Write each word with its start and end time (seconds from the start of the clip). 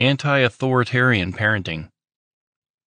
Anti 0.00 0.40
authoritarian 0.40 1.32
parenting. 1.32 1.88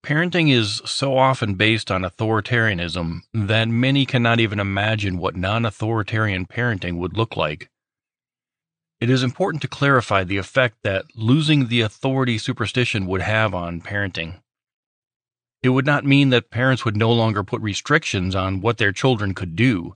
Parenting 0.05 0.51
is 0.51 0.81
so 0.83 1.17
often 1.17 1.53
based 1.53 1.89
on 1.89 2.01
authoritarianism 2.01 3.21
that 3.33 3.69
many 3.69 4.05
cannot 4.05 4.41
even 4.41 4.59
imagine 4.59 5.17
what 5.17 5.37
non 5.37 5.65
authoritarian 5.65 6.45
parenting 6.45 6.97
would 6.97 7.15
look 7.15 7.37
like. 7.37 7.69
It 8.99 9.09
is 9.09 9.23
important 9.23 9.61
to 9.61 9.69
clarify 9.69 10.25
the 10.25 10.35
effect 10.35 10.79
that 10.83 11.05
losing 11.15 11.69
the 11.69 11.79
authority 11.79 12.37
superstition 12.37 13.05
would 13.05 13.21
have 13.21 13.53
on 13.53 13.79
parenting. 13.79 14.41
It 15.63 15.69
would 15.69 15.85
not 15.85 16.03
mean 16.03 16.29
that 16.31 16.51
parents 16.51 16.83
would 16.83 16.97
no 16.97 17.13
longer 17.13 17.41
put 17.41 17.61
restrictions 17.61 18.35
on 18.35 18.59
what 18.59 18.79
their 18.79 18.91
children 18.91 19.33
could 19.33 19.55
do, 19.55 19.95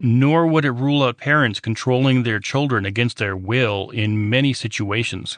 nor 0.00 0.46
would 0.46 0.64
it 0.64 0.70
rule 0.70 1.02
out 1.02 1.18
parents 1.18 1.60
controlling 1.60 2.22
their 2.22 2.40
children 2.40 2.86
against 2.86 3.18
their 3.18 3.36
will 3.36 3.90
in 3.90 4.30
many 4.30 4.54
situations 4.54 5.36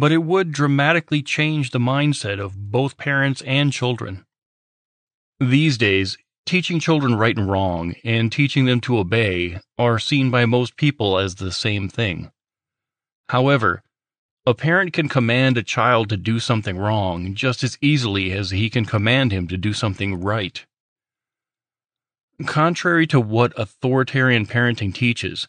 but 0.00 0.12
it 0.12 0.24
would 0.24 0.52
dramatically 0.52 1.22
change 1.22 1.70
the 1.70 1.78
mindset 1.78 2.40
of 2.40 2.70
both 2.70 2.96
parents 2.96 3.42
and 3.42 3.72
children. 3.72 4.24
These 5.38 5.76
days, 5.76 6.16
teaching 6.46 6.80
children 6.80 7.16
right 7.16 7.36
and 7.36 7.50
wrong 7.50 7.94
and 8.04 8.32
teaching 8.32 8.64
them 8.64 8.80
to 8.82 8.98
obey 8.98 9.58
are 9.78 9.98
seen 9.98 10.30
by 10.30 10.46
most 10.46 10.76
people 10.76 11.18
as 11.18 11.34
the 11.34 11.52
same 11.52 11.88
thing. 11.88 12.30
However, 13.28 13.82
a 14.46 14.54
parent 14.54 14.92
can 14.92 15.08
command 15.08 15.56
a 15.56 15.62
child 15.62 16.08
to 16.08 16.16
do 16.16 16.40
something 16.40 16.76
wrong 16.76 17.34
just 17.34 17.62
as 17.62 17.78
easily 17.80 18.32
as 18.32 18.50
he 18.50 18.70
can 18.70 18.84
command 18.84 19.30
him 19.30 19.46
to 19.48 19.56
do 19.56 19.72
something 19.72 20.20
right. 20.20 20.64
Contrary 22.46 23.06
to 23.06 23.20
what 23.20 23.52
authoritarian 23.56 24.46
parenting 24.46 24.92
teaches, 24.92 25.48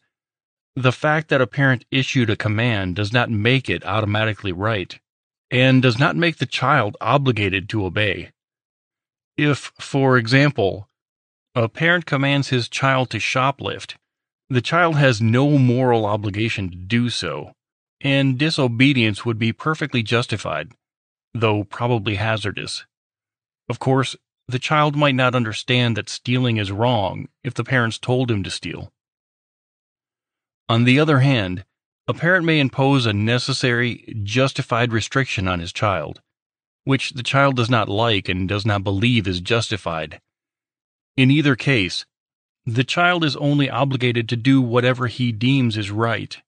the 0.76 0.92
fact 0.92 1.30
that 1.30 1.42
a 1.42 1.48
parent 1.48 1.86
issued 1.92 2.30
a 2.30 2.36
command 2.36 2.96
does 2.96 3.14
not 3.14 3.30
make 3.30 3.70
it 3.70 3.86
automatically 3.86 4.52
right, 4.52 5.00
and 5.52 5.82
does 5.82 6.00
not 6.00 6.16
make 6.16 6.38
the 6.38 6.46
child 6.46 6.98
obligated 7.00 7.70
to 7.70 7.86
obey. 7.86 8.32
If, 9.38 9.72
for 9.80 10.18
example, 10.18 10.90
a 11.56 11.70
parent 11.70 12.06
commands 12.06 12.50
his 12.50 12.68
child 12.68 13.12
to 13.12 13.20
shoplift, 13.20 13.96
the 14.50 14.62
child 14.62 14.96
has 14.96 15.22
no 15.22 15.58
moral 15.58 16.06
obligation 16.06 16.70
to 16.72 16.76
do 16.76 17.10
so, 17.10 17.54
and 18.02 18.38
disobedience 18.38 19.26
would 19.26 19.38
be 19.38 19.54
perfectly 19.54 20.02
justified, 20.02 20.72
though 21.34 21.64
probably 21.64 22.16
hazardous. 22.16 22.86
Of 23.70 23.80
course, 23.80 24.16
the 24.48 24.60
child 24.60 24.96
might 24.96 25.16
not 25.16 25.36
understand 25.36 25.98
that 25.98 26.10
stealing 26.10 26.58
is 26.58 26.72
wrong 26.72 27.28
if 27.44 27.54
the 27.54 27.64
parents 27.64 27.98
told 27.98 28.30
him 28.30 28.44
to 28.44 28.52
steal. 28.52 28.93
On 30.70 30.86
the 30.86 31.00
other 31.00 31.20
hand, 31.20 31.66
a 32.08 32.14
parent 32.14 32.46
may 32.46 32.60
impose 32.60 33.06
a 33.06 33.14
necessary, 33.14 34.14
justified 34.24 34.92
restriction 34.92 35.48
on 35.48 35.60
his 35.60 35.72
child, 35.72 36.22
which 36.84 37.12
the 37.12 37.24
child 37.24 37.56
does 37.56 37.70
not 37.70 37.90
like 37.90 38.28
and 38.28 38.48
does 38.48 38.66
not 38.66 38.84
believe 38.84 39.28
is 39.28 39.40
justified. 39.40 40.20
In 41.16 41.32
either 41.32 41.56
case, 41.56 42.06
the 42.66 42.84
child 42.84 43.24
is 43.24 43.36
only 43.36 43.70
obligated 43.70 44.30
to 44.30 44.36
do 44.36 44.62
whatever 44.62 45.08
he 45.08 45.32
deems 45.32 45.78
is 45.78 45.92
right. 45.92 46.42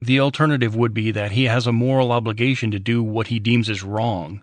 The 0.00 0.20
alternative 0.20 0.74
would 0.76 0.92
be 0.92 1.10
that 1.12 1.32
he 1.32 1.44
has 1.44 1.66
a 1.66 1.72
moral 1.72 2.12
obligation 2.12 2.70
to 2.72 2.78
do 2.78 3.02
what 3.02 3.28
he 3.28 3.38
deems 3.38 3.68
is 3.68 3.82
wrong, 3.82 4.42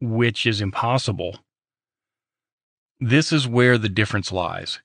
which 0.00 0.46
is 0.46 0.60
impossible. 0.60 1.38
This 3.00 3.32
is 3.32 3.48
where 3.48 3.78
the 3.78 3.88
difference 3.88 4.30
lies. 4.32 4.80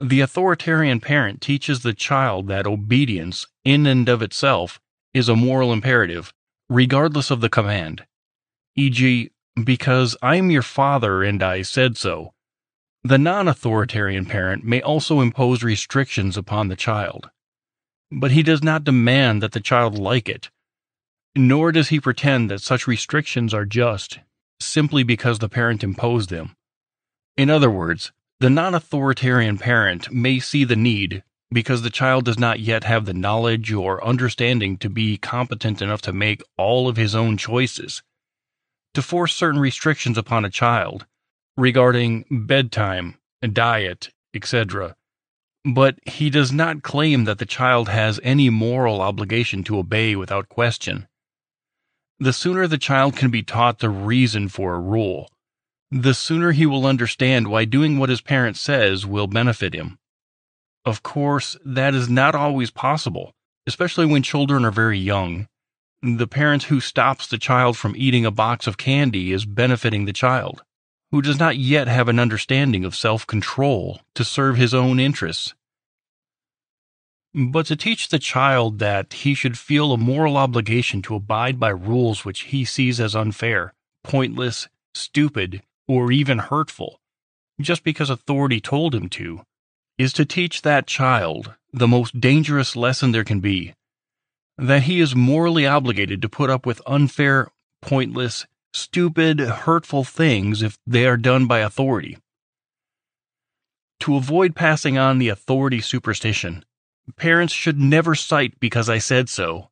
The 0.00 0.20
authoritarian 0.20 1.00
parent 1.00 1.40
teaches 1.40 1.82
the 1.82 1.92
child 1.92 2.46
that 2.46 2.66
obedience, 2.66 3.46
in 3.64 3.84
and 3.84 4.08
of 4.08 4.22
itself, 4.22 4.80
is 5.12 5.28
a 5.28 5.34
moral 5.34 5.72
imperative, 5.72 6.32
regardless 6.68 7.32
of 7.32 7.40
the 7.40 7.48
command. 7.48 8.06
E.g., 8.76 9.30
because 9.64 10.16
I'm 10.22 10.52
your 10.52 10.62
father 10.62 11.24
and 11.24 11.42
I 11.42 11.62
said 11.62 11.96
so. 11.96 12.32
The 13.02 13.18
non 13.18 13.48
authoritarian 13.48 14.26
parent 14.26 14.64
may 14.64 14.80
also 14.80 15.20
impose 15.20 15.64
restrictions 15.64 16.36
upon 16.36 16.68
the 16.68 16.76
child. 16.76 17.30
But 18.12 18.30
he 18.30 18.44
does 18.44 18.62
not 18.62 18.84
demand 18.84 19.42
that 19.42 19.50
the 19.50 19.60
child 19.60 19.98
like 19.98 20.28
it, 20.28 20.50
nor 21.34 21.72
does 21.72 21.88
he 21.88 22.00
pretend 22.00 22.50
that 22.50 22.62
such 22.62 22.86
restrictions 22.86 23.52
are 23.52 23.64
just, 23.64 24.20
simply 24.60 25.02
because 25.02 25.40
the 25.40 25.48
parent 25.48 25.82
imposed 25.82 26.30
them. 26.30 26.54
In 27.36 27.50
other 27.50 27.70
words, 27.70 28.12
the 28.40 28.50
non 28.50 28.74
authoritarian 28.74 29.58
parent 29.58 30.12
may 30.12 30.38
see 30.38 30.62
the 30.62 30.76
need, 30.76 31.24
because 31.50 31.82
the 31.82 31.90
child 31.90 32.24
does 32.24 32.38
not 32.38 32.60
yet 32.60 32.84
have 32.84 33.04
the 33.04 33.14
knowledge 33.14 33.72
or 33.72 34.04
understanding 34.04 34.76
to 34.78 34.88
be 34.88 35.16
competent 35.16 35.82
enough 35.82 36.02
to 36.02 36.12
make 36.12 36.42
all 36.56 36.88
of 36.88 36.96
his 36.96 37.14
own 37.14 37.36
choices, 37.36 38.02
to 38.94 39.02
force 39.02 39.34
certain 39.34 39.60
restrictions 39.60 40.16
upon 40.16 40.44
a 40.44 40.50
child 40.50 41.06
regarding 41.56 42.24
bedtime, 42.30 43.16
diet, 43.52 44.10
etc. 44.32 44.94
But 45.64 45.98
he 46.06 46.30
does 46.30 46.52
not 46.52 46.82
claim 46.82 47.24
that 47.24 47.38
the 47.38 47.46
child 47.46 47.88
has 47.88 48.20
any 48.22 48.50
moral 48.50 49.00
obligation 49.00 49.64
to 49.64 49.78
obey 49.78 50.14
without 50.14 50.48
question. 50.48 51.08
The 52.20 52.32
sooner 52.32 52.68
the 52.68 52.78
child 52.78 53.16
can 53.16 53.30
be 53.30 53.42
taught 53.42 53.80
the 53.80 53.90
reason 53.90 54.48
for 54.48 54.74
a 54.74 54.80
rule, 54.80 55.28
the 55.90 56.12
sooner 56.12 56.52
he 56.52 56.66
will 56.66 56.86
understand 56.86 57.48
why 57.48 57.64
doing 57.64 57.98
what 57.98 58.10
his 58.10 58.20
parent 58.20 58.56
says 58.56 59.06
will 59.06 59.26
benefit 59.26 59.74
him. 59.74 59.98
Of 60.84 61.02
course, 61.02 61.56
that 61.64 61.94
is 61.94 62.08
not 62.08 62.34
always 62.34 62.70
possible, 62.70 63.32
especially 63.66 64.06
when 64.06 64.22
children 64.22 64.64
are 64.64 64.70
very 64.70 64.98
young. 64.98 65.48
The 66.02 66.28
parent 66.28 66.64
who 66.64 66.80
stops 66.80 67.26
the 67.26 67.38
child 67.38 67.76
from 67.76 67.94
eating 67.96 68.24
a 68.24 68.30
box 68.30 68.66
of 68.66 68.76
candy 68.76 69.32
is 69.32 69.44
benefiting 69.46 70.04
the 70.04 70.12
child, 70.12 70.62
who 71.10 71.22
does 71.22 71.38
not 71.38 71.56
yet 71.56 71.88
have 71.88 72.08
an 72.08 72.18
understanding 72.18 72.84
of 72.84 72.94
self 72.94 73.26
control 73.26 74.00
to 74.14 74.24
serve 74.24 74.56
his 74.56 74.74
own 74.74 75.00
interests. 75.00 75.54
But 77.34 77.66
to 77.66 77.76
teach 77.76 78.08
the 78.08 78.18
child 78.18 78.78
that 78.78 79.12
he 79.12 79.34
should 79.34 79.58
feel 79.58 79.92
a 79.92 79.98
moral 79.98 80.36
obligation 80.36 81.02
to 81.02 81.14
abide 81.14 81.58
by 81.58 81.70
rules 81.70 82.24
which 82.24 82.42
he 82.42 82.64
sees 82.64 83.00
as 83.00 83.16
unfair, 83.16 83.74
pointless, 84.02 84.68
stupid, 84.94 85.62
or 85.88 86.12
even 86.12 86.38
hurtful, 86.38 87.00
just 87.60 87.82
because 87.82 88.10
authority 88.10 88.60
told 88.60 88.94
him 88.94 89.08
to, 89.08 89.40
is 89.96 90.12
to 90.12 90.24
teach 90.24 90.62
that 90.62 90.86
child 90.86 91.54
the 91.72 91.88
most 91.88 92.20
dangerous 92.20 92.76
lesson 92.76 93.10
there 93.10 93.24
can 93.24 93.40
be 93.40 93.74
that 94.58 94.82
he 94.82 95.00
is 95.00 95.14
morally 95.14 95.66
obligated 95.66 96.20
to 96.20 96.28
put 96.28 96.50
up 96.50 96.66
with 96.66 96.82
unfair, 96.84 97.48
pointless, 97.80 98.44
stupid, 98.72 99.38
hurtful 99.38 100.02
things 100.02 100.62
if 100.62 100.76
they 100.84 101.06
are 101.06 101.16
done 101.16 101.46
by 101.46 101.60
authority. 101.60 102.18
To 104.00 104.16
avoid 104.16 104.56
passing 104.56 104.98
on 104.98 105.18
the 105.18 105.28
authority 105.28 105.80
superstition, 105.80 106.64
parents 107.16 107.54
should 107.54 107.78
never 107.78 108.14
cite 108.14 108.58
because 108.58 108.88
I 108.88 108.98
said 108.98 109.28
so 109.28 109.70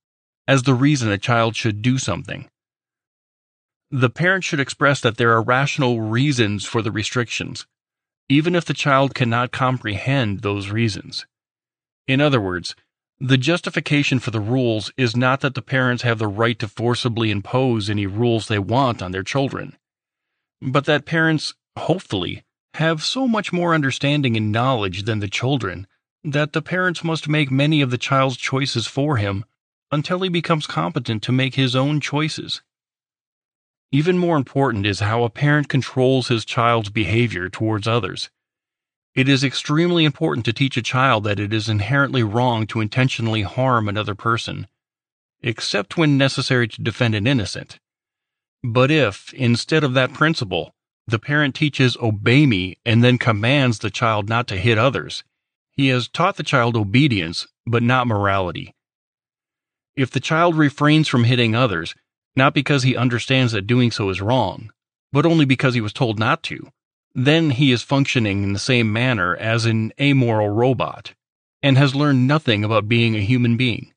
as 0.49 0.62
the 0.62 0.75
reason 0.75 1.10
a 1.10 1.19
child 1.19 1.56
should 1.56 1.82
do 1.82 1.99
something. 1.99 2.49
The 3.96 4.10
parent 4.10 4.44
should 4.44 4.60
express 4.60 5.00
that 5.00 5.16
there 5.16 5.32
are 5.32 5.40
rational 5.40 6.02
reasons 6.02 6.66
for 6.66 6.82
the 6.82 6.92
restrictions, 6.92 7.66
even 8.28 8.54
if 8.54 8.66
the 8.66 8.74
child 8.74 9.14
cannot 9.14 9.52
comprehend 9.52 10.40
those 10.40 10.68
reasons. 10.68 11.24
In 12.06 12.20
other 12.20 12.38
words, 12.38 12.76
the 13.18 13.38
justification 13.38 14.18
for 14.18 14.30
the 14.32 14.38
rules 14.38 14.92
is 14.98 15.16
not 15.16 15.40
that 15.40 15.54
the 15.54 15.62
parents 15.62 16.02
have 16.02 16.18
the 16.18 16.28
right 16.28 16.58
to 16.58 16.68
forcibly 16.68 17.30
impose 17.30 17.88
any 17.88 18.04
rules 18.04 18.48
they 18.48 18.58
want 18.58 19.00
on 19.00 19.12
their 19.12 19.22
children, 19.22 19.78
but 20.60 20.84
that 20.84 21.06
parents, 21.06 21.54
hopefully, 21.78 22.44
have 22.74 23.02
so 23.02 23.26
much 23.26 23.50
more 23.50 23.74
understanding 23.74 24.36
and 24.36 24.52
knowledge 24.52 25.04
than 25.04 25.20
the 25.20 25.26
children 25.26 25.86
that 26.22 26.52
the 26.52 26.60
parents 26.60 27.02
must 27.02 27.30
make 27.30 27.50
many 27.50 27.80
of 27.80 27.90
the 27.90 27.96
child's 27.96 28.36
choices 28.36 28.86
for 28.86 29.16
him 29.16 29.46
until 29.90 30.20
he 30.20 30.28
becomes 30.28 30.66
competent 30.66 31.22
to 31.22 31.32
make 31.32 31.54
his 31.54 31.75
own 31.75 31.99
choices. 31.99 32.60
Even 33.93 34.19
more 34.19 34.37
important 34.37 34.85
is 34.85 35.00
how 35.00 35.23
a 35.23 35.31
parent 35.31 35.69
controls 35.69 36.29
his 36.29 36.44
child's 36.44 36.91
behavior 36.91 37.49
towards 37.49 37.87
others. 37.87 38.31
It 39.15 39.29
is 39.29 39.44
extremely 39.44 40.05
important 40.05 40.44
to 40.47 40.53
teach 40.53 40.77
a 40.77 40.83
child 40.83 41.25
that 41.25 41.41
it 41.41 41.53
is 41.53 41.69
inherently 41.69 42.23
wrong 42.23 42.67
to 42.67 42.81
intentionally 42.81 43.43
harm 43.43 43.88
another 43.88 44.15
person, 44.15 44.67
except 45.43 45.97
when 45.97 46.19
necessary 46.19 46.69
to 46.69 46.83
defend 46.83 47.15
an 47.15 47.27
innocent. 47.27 47.79
But 48.62 48.91
if, 48.91 49.33
instead 49.33 49.85
of 49.85 49.94
that 49.94 50.12
principle, 50.12 50.75
the 51.06 51.21
parent 51.21 51.55
teaches 51.55 51.97
obey 51.99 52.47
me 52.47 52.79
and 52.85 53.03
then 53.03 53.17
commands 53.17 53.79
the 53.79 53.91
child 53.91 54.29
not 54.29 54.49
to 54.49 54.56
hit 54.56 54.77
others, 54.77 55.23
he 55.71 55.88
has 55.88 56.09
taught 56.09 56.37
the 56.37 56.43
child 56.43 56.77
obedience, 56.77 57.47
but 57.67 57.83
not 57.83 58.06
morality. 58.06 58.75
If 59.94 60.11
the 60.11 60.21
child 60.21 60.56
refrains 60.56 61.06
from 61.06 61.25
hitting 61.25 61.55
others, 61.55 61.94
not 62.37 62.55
because 62.55 62.83
he 62.83 62.97
understands 62.97 63.53
that 63.53 63.67
doing 63.67 63.91
so 63.91 64.11
is 64.11 64.21
wrong, 64.21 64.71
but 65.12 65.27
only 65.27 65.44
because 65.44 65.75
he 65.75 65.81
was 65.81 65.93
told 65.93 66.19
not 66.19 66.43
to, 66.44 66.71
then 67.15 67.50
he 67.50 67.73
is 67.73 67.83
functioning 67.83 68.43
in 68.43 68.53
the 68.53 68.59
same 68.59 68.93
manner 68.93 69.35
as 69.37 69.65
an 69.65 69.93
amoral 69.99 70.50
robot, 70.50 71.15
and 71.62 71.79
has 71.79 71.94
learned 71.94 72.29
nothing 72.29 72.62
about 72.62 72.88
being 72.88 73.17
a 73.17 73.21
human 73.21 73.56
being. 73.56 73.93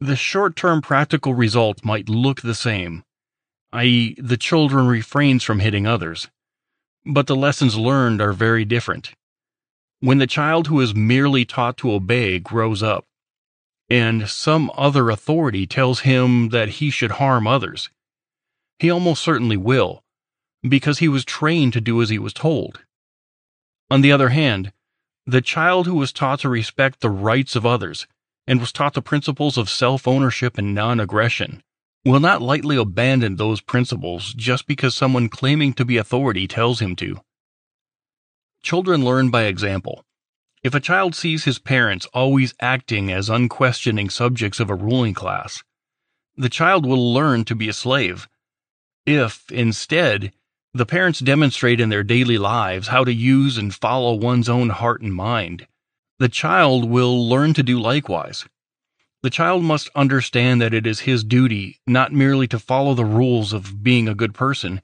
The 0.00 0.16
short 0.16 0.56
term 0.56 0.80
practical 0.80 1.34
result 1.34 1.84
might 1.84 2.08
look 2.08 2.40
the 2.40 2.54
same, 2.54 3.04
i.e., 3.72 4.14
the 4.18 4.36
children 4.36 4.86
refrains 4.86 5.44
from 5.44 5.58
hitting 5.58 5.86
others, 5.86 6.28
but 7.04 7.26
the 7.26 7.36
lessons 7.36 7.76
learned 7.76 8.20
are 8.22 8.32
very 8.32 8.64
different. 8.64 9.12
When 10.00 10.18
the 10.18 10.26
child 10.26 10.68
who 10.68 10.80
is 10.80 10.94
merely 10.94 11.44
taught 11.44 11.76
to 11.78 11.92
obey 11.92 12.38
grows 12.38 12.82
up, 12.82 13.04
and 13.88 14.28
some 14.28 14.70
other 14.74 15.10
authority 15.10 15.66
tells 15.66 16.00
him 16.00 16.50
that 16.50 16.68
he 16.68 16.90
should 16.90 17.12
harm 17.12 17.46
others, 17.46 17.90
he 18.78 18.90
almost 18.90 19.22
certainly 19.22 19.56
will, 19.56 20.02
because 20.62 20.98
he 20.98 21.08
was 21.08 21.24
trained 21.24 21.72
to 21.72 21.80
do 21.80 22.00
as 22.02 22.08
he 22.10 22.18
was 22.18 22.32
told. 22.32 22.80
On 23.90 24.00
the 24.00 24.12
other 24.12 24.28
hand, 24.28 24.72
the 25.26 25.40
child 25.40 25.86
who 25.86 25.94
was 25.94 26.12
taught 26.12 26.40
to 26.40 26.48
respect 26.48 27.00
the 27.00 27.10
rights 27.10 27.56
of 27.56 27.66
others 27.66 28.06
and 28.46 28.60
was 28.60 28.72
taught 28.72 28.94
the 28.94 29.02
principles 29.02 29.58
of 29.58 29.68
self 29.68 30.08
ownership 30.08 30.58
and 30.58 30.74
non 30.74 31.00
aggression 31.00 31.62
will 32.04 32.20
not 32.20 32.40
lightly 32.40 32.76
abandon 32.76 33.36
those 33.36 33.60
principles 33.60 34.32
just 34.32 34.66
because 34.66 34.94
someone 34.94 35.28
claiming 35.28 35.74
to 35.74 35.84
be 35.84 35.96
authority 35.96 36.46
tells 36.46 36.80
him 36.80 36.96
to. 36.96 37.20
Children 38.62 39.04
learn 39.04 39.30
by 39.30 39.44
example. 39.44 40.04
If 40.62 40.74
a 40.74 40.80
child 40.80 41.14
sees 41.14 41.44
his 41.44 41.58
parents 41.58 42.06
always 42.06 42.54
acting 42.60 43.12
as 43.12 43.30
unquestioning 43.30 44.10
subjects 44.10 44.58
of 44.58 44.70
a 44.70 44.74
ruling 44.74 45.14
class, 45.14 45.62
the 46.36 46.48
child 46.48 46.84
will 46.84 47.12
learn 47.12 47.44
to 47.44 47.54
be 47.54 47.68
a 47.68 47.72
slave. 47.72 48.28
If, 49.06 49.50
instead, 49.52 50.32
the 50.74 50.86
parents 50.86 51.20
demonstrate 51.20 51.80
in 51.80 51.88
their 51.88 52.02
daily 52.02 52.38
lives 52.38 52.88
how 52.88 53.04
to 53.04 53.12
use 53.12 53.56
and 53.56 53.74
follow 53.74 54.14
one's 54.14 54.48
own 54.48 54.70
heart 54.70 55.00
and 55.00 55.14
mind, 55.14 55.66
the 56.18 56.28
child 56.28 56.84
will 56.84 57.28
learn 57.28 57.54
to 57.54 57.62
do 57.62 57.78
likewise. 57.78 58.44
The 59.22 59.30
child 59.30 59.62
must 59.62 59.90
understand 59.94 60.60
that 60.60 60.74
it 60.74 60.86
is 60.86 61.00
his 61.00 61.24
duty 61.24 61.80
not 61.86 62.12
merely 62.12 62.48
to 62.48 62.58
follow 62.58 62.94
the 62.94 63.04
rules 63.04 63.52
of 63.52 63.82
being 63.82 64.08
a 64.08 64.14
good 64.14 64.34
person, 64.34 64.80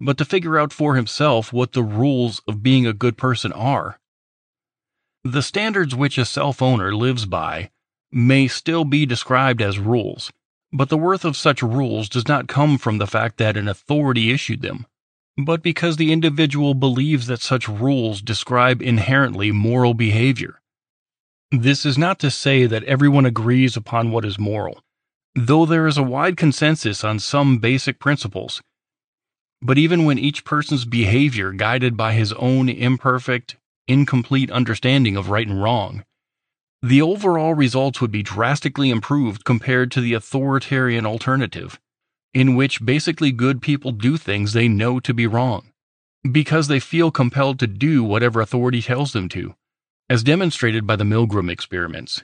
but 0.00 0.18
to 0.18 0.24
figure 0.24 0.58
out 0.58 0.72
for 0.72 0.96
himself 0.96 1.52
what 1.52 1.72
the 1.72 1.82
rules 1.82 2.40
of 2.48 2.62
being 2.62 2.86
a 2.86 2.92
good 2.92 3.16
person 3.16 3.52
are. 3.52 3.98
The 5.30 5.42
standards 5.42 5.94
which 5.94 6.16
a 6.16 6.24
self 6.24 6.62
owner 6.62 6.96
lives 6.96 7.26
by 7.26 7.68
may 8.10 8.48
still 8.48 8.86
be 8.86 9.04
described 9.04 9.60
as 9.60 9.78
rules, 9.78 10.32
but 10.72 10.88
the 10.88 10.96
worth 10.96 11.22
of 11.22 11.36
such 11.36 11.60
rules 11.60 12.08
does 12.08 12.26
not 12.26 12.48
come 12.48 12.78
from 12.78 12.96
the 12.96 13.06
fact 13.06 13.36
that 13.36 13.54
an 13.58 13.68
authority 13.68 14.30
issued 14.30 14.62
them, 14.62 14.86
but 15.36 15.62
because 15.62 15.98
the 15.98 16.12
individual 16.12 16.72
believes 16.72 17.26
that 17.26 17.42
such 17.42 17.68
rules 17.68 18.22
describe 18.22 18.80
inherently 18.80 19.52
moral 19.52 19.92
behavior. 19.92 20.62
This 21.50 21.84
is 21.84 21.98
not 21.98 22.18
to 22.20 22.30
say 22.30 22.64
that 22.64 22.84
everyone 22.84 23.26
agrees 23.26 23.76
upon 23.76 24.10
what 24.10 24.24
is 24.24 24.38
moral, 24.38 24.82
though 25.34 25.66
there 25.66 25.86
is 25.86 25.98
a 25.98 26.02
wide 26.02 26.38
consensus 26.38 27.04
on 27.04 27.18
some 27.18 27.58
basic 27.58 27.98
principles. 27.98 28.62
But 29.60 29.76
even 29.76 30.06
when 30.06 30.18
each 30.18 30.46
person's 30.46 30.86
behavior 30.86 31.52
guided 31.52 31.98
by 31.98 32.14
his 32.14 32.32
own 32.32 32.70
imperfect, 32.70 33.57
incomplete 33.88 34.50
understanding 34.50 35.16
of 35.16 35.30
right 35.30 35.48
and 35.48 35.62
wrong, 35.62 36.04
the 36.82 37.02
overall 37.02 37.54
results 37.54 38.00
would 38.00 38.12
be 38.12 38.22
drastically 38.22 38.90
improved 38.90 39.44
compared 39.44 39.90
to 39.90 40.00
the 40.00 40.14
authoritarian 40.14 41.04
alternative, 41.04 41.80
in 42.32 42.54
which 42.54 42.84
basically 42.84 43.32
good 43.32 43.60
people 43.60 43.90
do 43.90 44.16
things 44.16 44.52
they 44.52 44.68
know 44.68 45.00
to 45.00 45.12
be 45.12 45.26
wrong, 45.26 45.72
because 46.30 46.68
they 46.68 46.78
feel 46.78 47.10
compelled 47.10 47.58
to 47.58 47.66
do 47.66 48.04
whatever 48.04 48.40
authority 48.40 48.80
tells 48.80 49.12
them 49.12 49.28
to, 49.28 49.54
as 50.08 50.22
demonstrated 50.22 50.86
by 50.86 50.94
the 50.94 51.04
Milgram 51.04 51.50
experiments. 51.50 52.22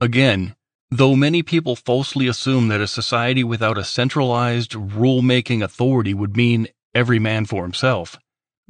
Again, 0.00 0.54
though 0.90 1.14
many 1.14 1.42
people 1.42 1.76
falsely 1.76 2.28
assume 2.28 2.68
that 2.68 2.80
a 2.80 2.86
society 2.86 3.44
without 3.44 3.76
a 3.76 3.84
centralized, 3.84 4.74
rule 4.74 5.20
making 5.20 5.62
authority 5.62 6.14
would 6.14 6.36
mean 6.36 6.68
every 6.94 7.18
man 7.18 7.44
for 7.44 7.62
himself, 7.62 8.18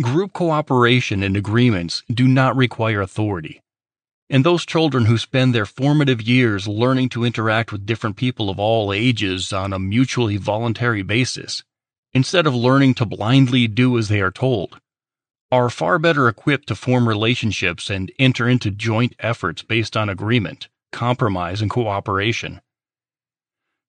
Group 0.00 0.32
cooperation 0.32 1.24
and 1.24 1.36
agreements 1.36 2.04
do 2.08 2.28
not 2.28 2.56
require 2.56 3.00
authority. 3.00 3.60
And 4.30 4.44
those 4.44 4.64
children 4.64 5.06
who 5.06 5.18
spend 5.18 5.52
their 5.52 5.66
formative 5.66 6.22
years 6.22 6.68
learning 6.68 7.08
to 7.10 7.24
interact 7.24 7.72
with 7.72 7.84
different 7.84 8.16
people 8.16 8.48
of 8.48 8.60
all 8.60 8.92
ages 8.92 9.52
on 9.52 9.72
a 9.72 9.80
mutually 9.80 10.36
voluntary 10.36 11.02
basis, 11.02 11.64
instead 12.12 12.46
of 12.46 12.54
learning 12.54 12.94
to 12.94 13.06
blindly 13.06 13.66
do 13.66 13.98
as 13.98 14.06
they 14.06 14.20
are 14.20 14.30
told, 14.30 14.78
are 15.50 15.68
far 15.68 15.98
better 15.98 16.28
equipped 16.28 16.68
to 16.68 16.76
form 16.76 17.08
relationships 17.08 17.90
and 17.90 18.12
enter 18.20 18.48
into 18.48 18.70
joint 18.70 19.16
efforts 19.18 19.64
based 19.64 19.96
on 19.96 20.08
agreement, 20.08 20.68
compromise, 20.92 21.60
and 21.60 21.72
cooperation. 21.72 22.60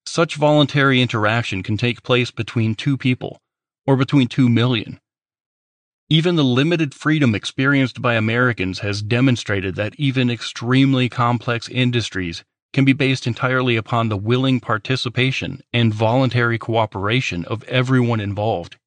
Such 0.05 0.35
voluntary 0.35 1.01
interaction 1.01 1.63
can 1.63 1.77
take 1.77 2.03
place 2.03 2.29
between 2.29 2.75
two 2.75 2.95
people, 2.95 3.41
or 3.87 3.95
between 3.95 4.27
two 4.27 4.49
million 4.49 4.99
even 6.09 6.35
the 6.35 6.43
limited 6.43 6.93
freedom 6.93 7.33
experienced 7.33 7.99
by 7.99 8.13
Americans 8.13 8.79
has 8.79 9.01
demonstrated 9.01 9.75
that 9.75 9.95
even 9.97 10.29
extremely 10.29 11.09
complex 11.09 11.67
industries 11.69 12.43
can 12.73 12.85
be 12.85 12.93
based 12.93 13.25
entirely 13.25 13.75
upon 13.75 14.09
the 14.09 14.17
willing 14.17 14.59
participation 14.59 15.61
and 15.73 15.93
voluntary 15.93 16.59
cooperation 16.59 17.43
of 17.45 17.63
everyone 17.63 18.19
involved. 18.19 18.77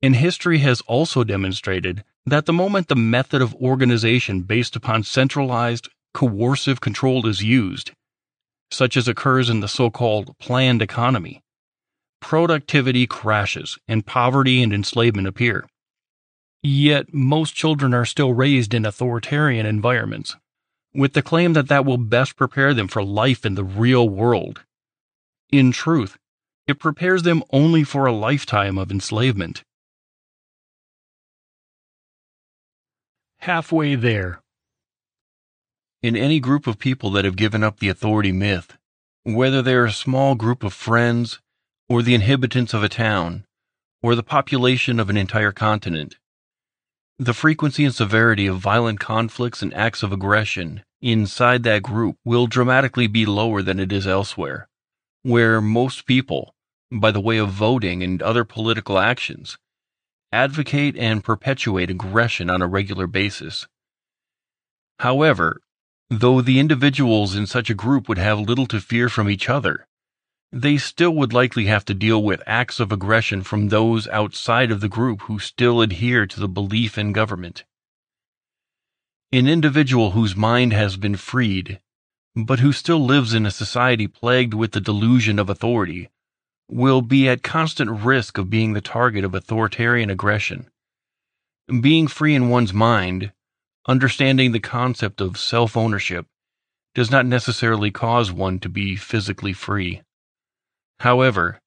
And 0.00 0.14
history 0.14 0.58
has 0.58 0.80
also 0.82 1.24
demonstrated 1.24 2.04
that 2.24 2.46
the 2.46 2.52
moment 2.52 2.86
the 2.86 2.94
method 2.94 3.42
of 3.42 3.54
organization 3.56 4.42
based 4.42 4.76
upon 4.76 5.02
centralized, 5.02 5.88
coercive 6.14 6.80
control 6.80 7.26
is 7.26 7.42
used, 7.42 7.90
such 8.70 8.96
as 8.96 9.08
occurs 9.08 9.50
in 9.50 9.58
the 9.58 9.68
so 9.68 9.90
called 9.90 10.38
planned 10.38 10.82
economy, 10.82 11.40
productivity 12.20 13.08
crashes 13.08 13.78
and 13.88 14.06
poverty 14.06 14.62
and 14.62 14.72
enslavement 14.72 15.26
appear. 15.26 15.66
Yet 16.62 17.12
most 17.12 17.54
children 17.54 17.92
are 17.92 18.04
still 18.04 18.34
raised 18.34 18.72
in 18.72 18.86
authoritarian 18.86 19.66
environments, 19.66 20.36
with 20.94 21.12
the 21.12 21.22
claim 21.22 21.54
that 21.54 21.68
that 21.68 21.84
will 21.84 21.98
best 21.98 22.36
prepare 22.36 22.72
them 22.72 22.86
for 22.86 23.02
life 23.02 23.44
in 23.44 23.56
the 23.56 23.64
real 23.64 24.08
world. 24.08 24.64
In 25.50 25.72
truth, 25.72 26.18
it 26.68 26.78
prepares 26.78 27.24
them 27.24 27.42
only 27.50 27.82
for 27.82 28.06
a 28.06 28.12
lifetime 28.12 28.78
of 28.78 28.92
enslavement. 28.92 29.64
Halfway 33.38 33.96
there. 33.96 34.40
In 36.00 36.16
any 36.16 36.38
group 36.38 36.68
of 36.68 36.78
people 36.78 37.10
that 37.10 37.24
have 37.24 37.36
given 37.36 37.64
up 37.64 37.80
the 37.80 37.88
authority 37.88 38.30
myth, 38.30 38.78
whether 39.24 39.62
they 39.62 39.74
are 39.74 39.86
a 39.86 39.92
small 39.92 40.36
group 40.36 40.62
of 40.62 40.72
friends, 40.72 41.40
or 41.88 42.02
the 42.02 42.14
inhabitants 42.14 42.72
of 42.72 42.84
a 42.84 42.88
town, 42.88 43.44
or 44.00 44.14
the 44.14 44.22
population 44.22 45.00
of 45.00 45.10
an 45.10 45.16
entire 45.16 45.52
continent, 45.52 46.16
the 47.18 47.34
frequency 47.34 47.84
and 47.84 47.94
severity 47.94 48.46
of 48.46 48.58
violent 48.58 48.98
conflicts 48.98 49.62
and 49.62 49.72
acts 49.74 50.02
of 50.02 50.12
aggression 50.12 50.82
inside 51.00 51.62
that 51.62 51.82
group 51.82 52.16
will 52.24 52.46
dramatically 52.46 53.06
be 53.06 53.26
lower 53.26 53.62
than 53.62 53.78
it 53.78 53.92
is 53.92 54.06
elsewhere, 54.06 54.68
where 55.22 55.60
most 55.60 56.06
people, 56.06 56.54
by 56.90 57.10
the 57.10 57.20
way 57.20 57.38
of 57.38 57.50
voting 57.50 58.02
and 58.02 58.22
other 58.22 58.44
political 58.44 58.98
actions, 58.98 59.58
advocate 60.32 60.96
and 60.96 61.22
perpetuate 61.22 61.90
aggression 61.90 62.48
on 62.48 62.62
a 62.62 62.66
regular 62.66 63.06
basis. 63.06 63.66
However, 64.98 65.60
though 66.08 66.40
the 66.40 66.58
individuals 66.58 67.34
in 67.34 67.46
such 67.46 67.68
a 67.68 67.74
group 67.74 68.08
would 68.08 68.18
have 68.18 68.40
little 68.40 68.66
to 68.66 68.80
fear 68.80 69.08
from 69.08 69.28
each 69.28 69.48
other, 69.48 69.86
they 70.52 70.76
still 70.76 71.14
would 71.14 71.32
likely 71.32 71.64
have 71.64 71.84
to 71.86 71.94
deal 71.94 72.22
with 72.22 72.42
acts 72.46 72.78
of 72.78 72.92
aggression 72.92 73.42
from 73.42 73.68
those 73.68 74.06
outside 74.08 74.70
of 74.70 74.82
the 74.82 74.88
group 74.88 75.22
who 75.22 75.38
still 75.38 75.80
adhere 75.80 76.26
to 76.26 76.38
the 76.38 76.48
belief 76.48 76.98
in 76.98 77.12
government. 77.12 77.64
An 79.32 79.48
individual 79.48 80.10
whose 80.10 80.36
mind 80.36 80.74
has 80.74 80.98
been 80.98 81.16
freed, 81.16 81.80
but 82.36 82.60
who 82.60 82.70
still 82.70 83.02
lives 83.02 83.32
in 83.32 83.46
a 83.46 83.50
society 83.50 84.06
plagued 84.06 84.52
with 84.52 84.72
the 84.72 84.80
delusion 84.80 85.38
of 85.38 85.48
authority, 85.48 86.10
will 86.68 87.00
be 87.00 87.26
at 87.30 87.42
constant 87.42 87.90
risk 87.90 88.36
of 88.36 88.50
being 88.50 88.74
the 88.74 88.82
target 88.82 89.24
of 89.24 89.34
authoritarian 89.34 90.10
aggression. 90.10 90.70
Being 91.80 92.08
free 92.08 92.34
in 92.34 92.50
one's 92.50 92.74
mind, 92.74 93.32
understanding 93.86 94.52
the 94.52 94.60
concept 94.60 95.22
of 95.22 95.38
self 95.38 95.78
ownership, 95.78 96.26
does 96.94 97.10
not 97.10 97.24
necessarily 97.24 97.90
cause 97.90 98.30
one 98.30 98.58
to 98.58 98.68
be 98.68 98.96
physically 98.96 99.54
free. 99.54 100.02
However, 101.02 101.60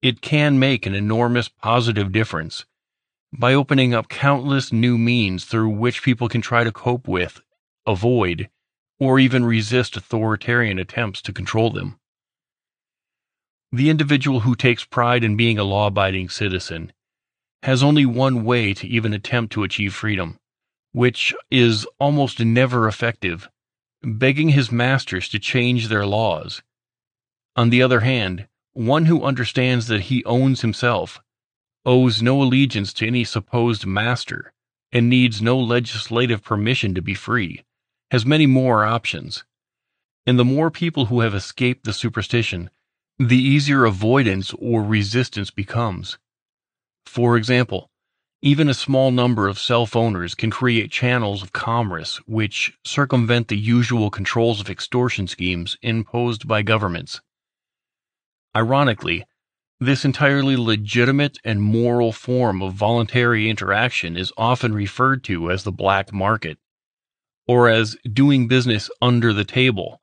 it 0.00 0.22
can 0.22 0.58
make 0.58 0.86
an 0.86 0.94
enormous 0.94 1.50
positive 1.50 2.10
difference 2.12 2.64
by 3.30 3.52
opening 3.52 3.92
up 3.92 4.08
countless 4.08 4.72
new 4.72 4.96
means 4.96 5.44
through 5.44 5.68
which 5.68 6.02
people 6.02 6.30
can 6.30 6.40
try 6.40 6.64
to 6.64 6.72
cope 6.72 7.06
with, 7.06 7.42
avoid, 7.86 8.48
or 8.98 9.18
even 9.18 9.44
resist 9.44 9.98
authoritarian 9.98 10.78
attempts 10.78 11.20
to 11.20 11.32
control 11.34 11.68
them. 11.68 12.00
The 13.70 13.90
individual 13.90 14.40
who 14.40 14.54
takes 14.54 14.86
pride 14.86 15.24
in 15.24 15.36
being 15.36 15.58
a 15.58 15.64
law 15.64 15.88
abiding 15.88 16.30
citizen 16.30 16.90
has 17.64 17.82
only 17.82 18.06
one 18.06 18.44
way 18.44 18.72
to 18.72 18.86
even 18.86 19.12
attempt 19.12 19.52
to 19.52 19.64
achieve 19.64 19.92
freedom, 19.92 20.38
which 20.92 21.34
is 21.50 21.86
almost 22.00 22.40
never 22.40 22.88
effective 22.88 23.46
begging 24.02 24.48
his 24.48 24.72
masters 24.72 25.28
to 25.28 25.38
change 25.38 25.88
their 25.88 26.06
laws. 26.06 26.62
On 27.56 27.68
the 27.68 27.82
other 27.82 28.00
hand, 28.00 28.48
one 28.74 29.06
who 29.06 29.24
understands 29.24 29.86
that 29.86 30.02
he 30.02 30.24
owns 30.24 30.60
himself, 30.60 31.20
owes 31.86 32.20
no 32.20 32.42
allegiance 32.42 32.92
to 32.92 33.06
any 33.06 33.24
supposed 33.24 33.86
master, 33.86 34.52
and 34.92 35.08
needs 35.08 35.40
no 35.40 35.58
legislative 35.58 36.42
permission 36.42 36.94
to 36.94 37.02
be 37.02 37.14
free, 37.14 37.62
has 38.10 38.26
many 38.26 38.46
more 38.46 38.84
options. 38.84 39.44
And 40.26 40.38
the 40.38 40.44
more 40.44 40.70
people 40.70 41.06
who 41.06 41.20
have 41.20 41.34
escaped 41.34 41.84
the 41.84 41.92
superstition, 41.92 42.70
the 43.18 43.38
easier 43.38 43.84
avoidance 43.84 44.52
or 44.58 44.82
resistance 44.82 45.50
becomes. 45.50 46.18
For 47.06 47.36
example, 47.36 47.90
even 48.42 48.68
a 48.68 48.74
small 48.74 49.10
number 49.10 49.46
of 49.46 49.58
self 49.58 49.94
owners 49.94 50.34
can 50.34 50.50
create 50.50 50.90
channels 50.90 51.42
of 51.42 51.52
commerce 51.52 52.16
which 52.26 52.76
circumvent 52.84 53.48
the 53.48 53.56
usual 53.56 54.10
controls 54.10 54.60
of 54.60 54.68
extortion 54.68 55.28
schemes 55.28 55.78
imposed 55.80 56.48
by 56.48 56.62
governments. 56.62 57.20
Ironically, 58.56 59.24
this 59.80 60.04
entirely 60.04 60.56
legitimate 60.56 61.38
and 61.44 61.60
moral 61.60 62.12
form 62.12 62.62
of 62.62 62.74
voluntary 62.74 63.50
interaction 63.50 64.16
is 64.16 64.32
often 64.36 64.72
referred 64.72 65.24
to 65.24 65.50
as 65.50 65.64
the 65.64 65.72
black 65.72 66.12
market, 66.12 66.58
or 67.46 67.68
as 67.68 67.96
doing 68.10 68.48
business 68.48 68.88
under 69.02 69.32
the 69.32 69.44
table, 69.44 70.00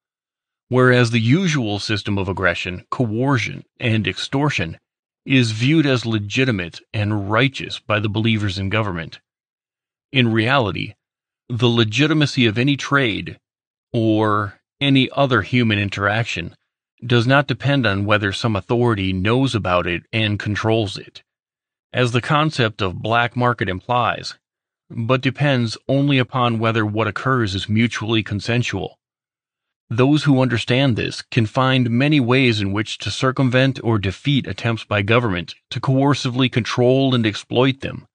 whereas 0.67 1.12
the 1.12 1.20
usual 1.20 1.79
system 1.79 2.17
of 2.17 2.27
aggression, 2.27 2.86
coercion, 2.91 3.63
and 3.79 4.08
extortion 4.08 4.77
is 5.25 5.51
viewed 5.51 5.86
as 5.86 6.05
legitimate 6.05 6.79
and 6.93 7.31
righteous 7.31 7.79
by 7.79 8.00
the 8.00 8.10
believers 8.10 8.60
in 8.60 8.70
government. 8.70 9.20
In 10.12 10.31
reality, 10.31 10.93
the 11.48 11.70
legitimacy 11.70 12.46
of 12.46 12.58
any 12.58 12.75
trade, 12.75 13.39
or 13.93 14.60
any 14.79 15.10
other 15.12 15.41
human 15.41 15.79
interaction, 15.79 16.55
does 17.05 17.25
not 17.25 17.48
depend 17.48 17.86
on 17.86 18.05
whether 18.05 18.31
some 18.31 18.55
authority 18.55 19.12
knows 19.12 19.55
about 19.55 19.88
it 19.88 20.03
and 20.13 20.39
controls 20.39 20.98
it, 20.98 21.24
as 21.93 22.12
the 22.12 22.22
concept 22.22 22.81
of 22.81 23.01
black 23.01 23.36
market 23.36 23.67
implies, 23.67 24.36
but 24.89 25.22
depends 25.22 25.77
only 25.88 26.17
upon 26.17 26.60
whether 26.60 26.86
what 26.86 27.08
occurs 27.08 27.55
is 27.55 27.70
mutually 27.70 28.22
consensual. 28.22 29.00
Those 29.89 30.24
who 30.24 30.41
understand 30.41 30.96
this 30.96 31.22
can 31.22 31.46
find 31.46 31.89
many 31.89 32.20
ways 32.20 32.62
in 32.62 32.72
which 32.72 32.98
to 33.00 33.12
circumvent 33.12 33.79
or 33.84 34.00
defeat 34.00 34.48
attempts 34.48 34.86
by 34.86 35.01
government 35.01 35.55
to 35.70 35.81
coercively 35.81 36.50
control 36.50 37.13
and 37.13 37.25
exploit 37.25 37.81
them. 37.81 38.08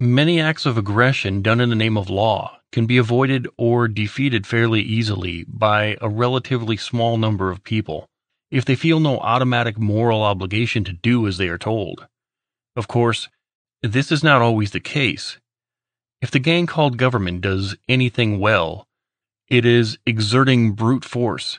Many 0.00 0.40
acts 0.40 0.64
of 0.64 0.78
aggression 0.78 1.42
done 1.42 1.60
in 1.60 1.70
the 1.70 1.74
name 1.74 1.96
of 1.96 2.08
law 2.08 2.60
can 2.70 2.86
be 2.86 2.98
avoided 2.98 3.48
or 3.56 3.88
defeated 3.88 4.46
fairly 4.46 4.80
easily 4.80 5.44
by 5.48 5.96
a 6.00 6.08
relatively 6.08 6.76
small 6.76 7.18
number 7.18 7.50
of 7.50 7.64
people 7.64 8.06
if 8.48 8.64
they 8.64 8.76
feel 8.76 9.00
no 9.00 9.18
automatic 9.18 9.76
moral 9.76 10.22
obligation 10.22 10.84
to 10.84 10.92
do 10.92 11.26
as 11.26 11.36
they 11.36 11.48
are 11.48 11.58
told. 11.58 12.06
Of 12.76 12.86
course, 12.86 13.28
this 13.82 14.12
is 14.12 14.22
not 14.22 14.40
always 14.40 14.70
the 14.70 14.78
case. 14.78 15.38
If 16.22 16.30
the 16.30 16.38
gang 16.38 16.66
called 16.66 16.96
government 16.96 17.40
does 17.40 17.74
anything 17.88 18.38
well, 18.38 18.86
it 19.48 19.66
is 19.66 19.98
exerting 20.06 20.72
brute 20.72 21.04
force, 21.04 21.58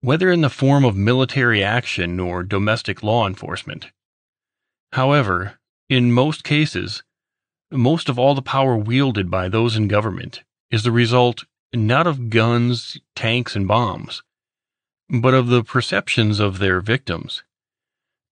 whether 0.00 0.32
in 0.32 0.40
the 0.40 0.48
form 0.48 0.82
of 0.82 0.96
military 0.96 1.62
action 1.62 2.18
or 2.18 2.42
domestic 2.42 3.02
law 3.02 3.26
enforcement. 3.26 3.90
However, 4.92 5.58
in 5.90 6.10
most 6.10 6.42
cases, 6.42 7.02
most 7.74 8.08
of 8.08 8.18
all 8.18 8.34
the 8.34 8.42
power 8.42 8.76
wielded 8.76 9.30
by 9.30 9.48
those 9.48 9.76
in 9.76 9.88
government 9.88 10.42
is 10.70 10.82
the 10.82 10.92
result 10.92 11.44
not 11.74 12.06
of 12.06 12.30
guns, 12.30 12.98
tanks, 13.16 13.56
and 13.56 13.66
bombs, 13.66 14.22
but 15.10 15.34
of 15.34 15.48
the 15.48 15.64
perceptions 15.64 16.40
of 16.40 16.58
their 16.58 16.80
victims. 16.80 17.42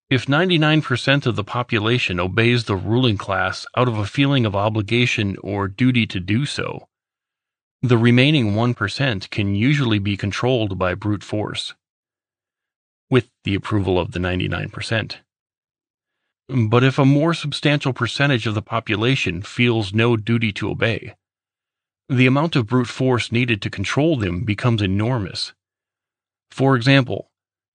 If 0.09 0.27
99% 0.27 1.27
of 1.27 1.37
the 1.37 1.45
population 1.45 2.21
obeys 2.21 2.65
the 2.65 2.77
ruling 2.77 3.17
class 3.17 3.67
out 3.77 3.89
of 3.89 3.99
a 3.99 4.07
feeling 4.07 4.45
of 4.47 4.55
obligation 4.55 5.37
or 5.43 5.69
duty 5.69 6.07
to 6.07 6.21
do 6.21 6.47
so, 6.47 6.89
the 7.81 7.99
remaining 7.99 8.53
1% 8.53 9.31
can 9.31 9.55
usually 9.55 9.99
be 9.99 10.17
controlled 10.17 10.79
by 10.79 10.95
brute 10.95 11.25
force, 11.25 11.75
with 13.11 13.29
the 13.45 13.55
approval 13.55 13.99
of 13.99 14.13
the 14.13 14.21
99%. 14.21 15.17
But 16.49 16.83
if 16.83 16.99
a 16.99 17.05
more 17.05 17.35
substantial 17.35 17.93
percentage 17.93 18.47
of 18.47 18.55
the 18.55 18.63
population 18.63 19.43
feels 19.43 19.95
no 19.95 20.17
duty 20.17 20.53
to 20.55 20.71
obey, 20.71 21.15
the 22.09 22.27
amount 22.27 22.57
of 22.57 22.67
brute 22.67 22.89
force 22.89 23.31
needed 23.31 23.63
to 23.63 23.71
control 23.71 24.17
them 24.17 24.45
becomes 24.45 24.83
enormous. 24.83 25.53
For 26.51 26.77
example, 26.77 27.31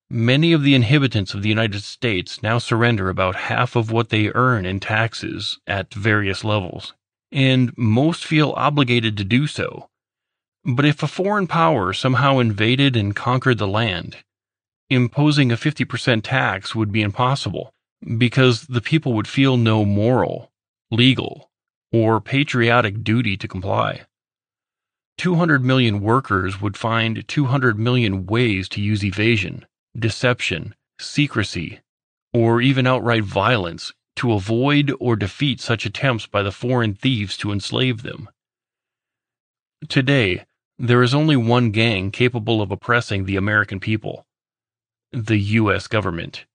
many 0.09 0.51
of 0.51 0.63
the 0.63 0.75
inhabitants 0.75 1.33
of 1.33 1.41
the 1.41 1.50
United 1.50 1.81
States 1.81 2.43
now 2.43 2.57
surrender 2.57 3.09
about 3.09 3.36
half 3.36 3.75
of 3.75 3.89
what 3.89 4.09
they 4.09 4.31
earn 4.36 4.65
in 4.65 4.79
taxes 4.79 5.59
at 5.65 5.93
various 5.93 6.43
levels, 6.43 6.93
and 7.31 7.75
most 7.77 8.25
feel 8.25 8.53
obligated 8.57 9.17
to 9.17 9.24
do 9.24 9.47
so. 9.47 9.89
But 10.65 10.86
if 10.86 11.01
a 11.01 11.07
foreign 11.07 11.47
power 11.47 11.93
somehow 11.93 12.39
invaded 12.39 12.97
and 12.97 13.15
conquered 13.15 13.57
the 13.57 13.67
land, 13.67 14.17
imposing 14.89 15.51
a 15.51 15.55
50% 15.55 16.21
tax 16.24 16.75
would 16.75 16.91
be 16.91 17.01
impossible 17.01 17.74
because 18.18 18.68
the 18.68 18.82
people 18.82 19.13
would 19.13 19.27
feel 19.27 19.58
no 19.58 19.86
moral, 19.86 20.51
legal, 20.92 21.50
or 21.92 22.22
patriotic 22.22 23.04
duty 23.04 23.38
to 23.38 23.48
comply. 23.48 24.06
200 25.18 25.63
million 25.63 26.00
workers 26.00 26.62
would 26.62 26.77
find 26.77 27.27
200 27.27 27.80
million 27.80 28.25
ways 28.25 28.70
to 28.70 28.82
use 28.82 29.04
evasion, 29.04 29.66
deception, 29.98 30.75
secrecy, 31.00 31.80
or 32.34 32.62
even 32.62 32.86
outright 32.86 33.24
violence 33.24 33.94
to 34.16 34.34
avoid 34.34 34.94
or 35.00 35.16
defeat 35.16 35.60
such 35.60 35.86
attempts 35.86 36.27
by 36.27 36.44
the 36.44 36.51
foreign 36.51 36.94
thieves 36.94 37.38
to 37.38 37.51
enslave 37.51 38.04
them. 38.04 38.30
Today, 39.88 40.46
there 40.77 41.01
is 41.01 41.13
only 41.13 41.36
one 41.36 41.72
gang 41.72 42.12
capable 42.12 42.62
of 42.62 42.72
oppressing 42.72 43.25
the 43.25 43.36
American 43.36 43.80
people 43.80 44.25
the 45.12 45.38
U.S. 45.38 45.88
government. 45.88 46.46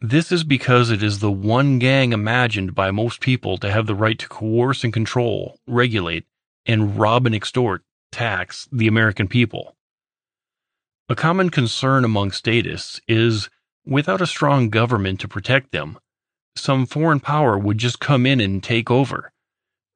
This 0.00 0.30
is 0.30 0.44
because 0.44 0.90
it 0.90 1.02
is 1.02 1.20
the 1.20 1.32
one 1.32 1.78
gang 1.78 2.12
imagined 2.12 2.74
by 2.74 2.90
most 2.90 3.20
people 3.20 3.56
to 3.56 3.72
have 3.72 3.86
the 3.86 3.94
right 3.94 4.18
to 4.18 4.28
coerce 4.28 4.84
and 4.84 4.92
control, 4.92 5.58
regulate, 5.66 6.26
and 6.66 6.98
rob 6.98 7.24
and 7.24 7.34
extort, 7.34 7.82
tax 8.12 8.68
the 8.70 8.88
American 8.88 9.26
people. 9.26 9.74
A 11.08 11.14
common 11.14 11.48
concern 11.48 12.04
among 12.04 12.32
statists 12.32 13.00
is 13.08 13.48
without 13.86 14.20
a 14.20 14.26
strong 14.26 14.68
government 14.68 15.18
to 15.20 15.28
protect 15.28 15.72
them, 15.72 15.98
some 16.56 16.84
foreign 16.84 17.20
power 17.20 17.56
would 17.56 17.78
just 17.78 17.98
come 17.98 18.26
in 18.26 18.38
and 18.38 18.62
take 18.62 18.90
over. 18.90 19.32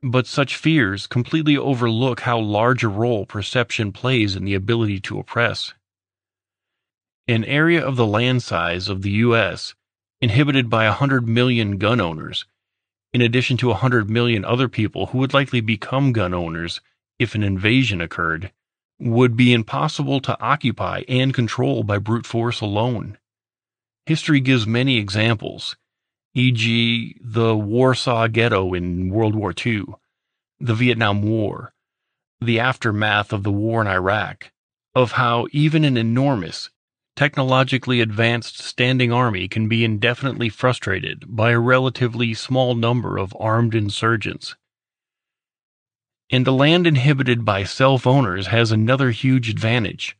But 0.02 0.26
such 0.26 0.57
fears 0.57 1.07
completely 1.07 1.59
overlook 1.59 2.21
how 2.21 2.38
large 2.38 2.83
a 2.83 2.88
role 2.88 3.26
perception 3.26 3.92
plays 3.92 4.35
in 4.35 4.47
the 4.47 4.54
ability 4.54 5.00
to 5.00 5.19
oppress. 5.19 5.75
An 7.28 7.45
area 7.45 7.85
of 7.85 7.97
the 7.97 8.07
land 8.07 8.42
size 8.42 8.88
of 8.88 9.02
the 9.02 9.11
U.S 9.11 9.75
inhibited 10.20 10.68
by 10.68 10.84
100 10.86 11.26
million 11.26 11.78
gun 11.78 12.00
owners, 12.00 12.44
in 13.12 13.20
addition 13.20 13.56
to 13.56 13.68
100 13.68 14.08
million 14.08 14.44
other 14.44 14.68
people 14.68 15.06
who 15.06 15.18
would 15.18 15.34
likely 15.34 15.60
become 15.60 16.12
gun 16.12 16.34
owners 16.34 16.80
if 17.18 17.34
an 17.34 17.42
invasion 17.42 18.00
occurred, 18.00 18.52
would 18.98 19.36
be 19.36 19.52
impossible 19.52 20.20
to 20.20 20.40
occupy 20.40 21.02
and 21.08 21.32
control 21.32 21.82
by 21.82 21.98
brute 21.98 22.26
force 22.26 22.60
alone. 22.60 23.18
History 24.06 24.40
gives 24.40 24.66
many 24.66 24.98
examples, 24.98 25.76
e.g., 26.34 27.16
the 27.20 27.56
Warsaw 27.56 28.28
Ghetto 28.28 28.74
in 28.74 29.08
World 29.08 29.34
War 29.34 29.54
II, 29.64 29.84
the 30.58 30.74
Vietnam 30.74 31.22
War, 31.22 31.72
the 32.40 32.60
aftermath 32.60 33.32
of 33.32 33.42
the 33.42 33.52
war 33.52 33.80
in 33.80 33.86
Iraq, 33.86 34.52
of 34.94 35.12
how 35.12 35.46
even 35.52 35.84
an 35.84 35.96
enormous, 35.96 36.70
technologically 37.17 38.00
advanced 38.00 38.59
standing 38.59 39.12
army 39.12 39.49
can 39.49 39.69
be 39.69 39.85
indefinitely 39.85 40.49
frustrated 40.49 41.25
by 41.26 41.50
a 41.50 41.59
relatively 41.59 42.35
small 42.35 42.75
number 42.75 43.19
of 43.19 43.35
armed 43.38 43.75
insurgents. 43.75 44.57
And 46.31 46.47
the 46.47 46.52
land 46.52 46.87
inhibited 46.87 47.45
by 47.45 47.64
self 47.64 48.07
owners 48.07 48.47
has 48.47 48.71
another 48.71 49.11
huge 49.11 49.49
advantage, 49.49 50.17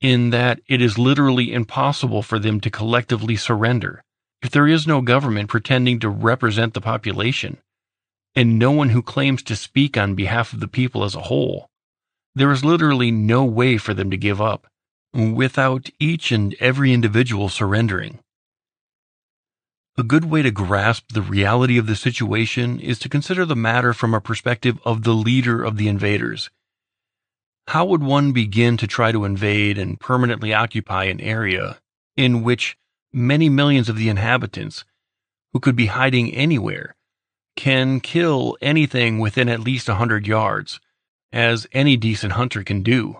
in 0.00 0.30
that 0.30 0.60
it 0.68 0.82
is 0.82 0.98
literally 0.98 1.52
impossible 1.52 2.22
for 2.22 2.38
them 2.38 2.60
to 2.60 2.70
collectively 2.70 3.36
surrender 3.36 4.02
if 4.42 4.50
there 4.50 4.68
is 4.68 4.86
no 4.86 5.00
government 5.00 5.48
pretending 5.48 5.98
to 6.00 6.08
represent 6.10 6.74
the 6.74 6.80
population, 6.80 7.56
and 8.36 8.58
no 8.58 8.70
one 8.70 8.90
who 8.90 9.00
claims 9.00 9.42
to 9.42 9.56
speak 9.56 9.96
on 9.96 10.14
behalf 10.14 10.52
of 10.52 10.60
the 10.60 10.68
people 10.68 11.02
as 11.02 11.14
a 11.14 11.22
whole. 11.22 11.66
There 12.34 12.52
is 12.52 12.62
literally 12.64 13.10
no 13.10 13.44
way 13.44 13.78
for 13.78 13.94
them 13.94 14.10
to 14.10 14.18
give 14.18 14.42
up 14.42 14.66
without 15.14 15.90
each 16.00 16.32
and 16.32 16.54
every 16.60 16.92
individual 16.92 17.48
surrendering. 17.48 18.18
A 19.96 20.02
good 20.02 20.24
way 20.24 20.42
to 20.42 20.50
grasp 20.50 21.12
the 21.12 21.22
reality 21.22 21.78
of 21.78 21.86
the 21.86 21.96
situation 21.96 22.80
is 22.80 22.98
to 22.98 23.08
consider 23.08 23.46
the 23.46 23.56
matter 23.56 23.92
from 23.94 24.12
a 24.12 24.20
perspective 24.20 24.78
of 24.84 25.04
the 25.04 25.14
leader 25.14 25.62
of 25.64 25.76
the 25.76 25.88
invaders. 25.88 26.50
how 27.68 27.84
would 27.86 28.02
one 28.02 28.32
begin 28.32 28.76
to 28.76 28.86
try 28.86 29.10
to 29.12 29.24
invade 29.24 29.78
and 29.78 30.00
permanently 30.00 30.52
occupy 30.52 31.04
an 31.04 31.20
area 31.20 31.78
in 32.16 32.42
which 32.42 32.76
many 33.12 33.48
millions 33.48 33.88
of 33.88 33.96
the 33.96 34.08
inhabitants, 34.08 34.84
who 35.52 35.60
could 35.60 35.76
be 35.76 35.86
hiding 35.86 36.32
anywhere, 36.34 36.94
can 37.56 38.00
kill 38.00 38.56
anything 38.60 39.18
within 39.18 39.48
at 39.48 39.60
least 39.60 39.88
a 39.88 39.94
hundred 39.94 40.26
yards, 40.26 40.80
as 41.32 41.66
any 41.72 41.96
decent 41.96 42.32
hunter 42.34 42.62
can 42.62 42.82
do? 42.82 43.18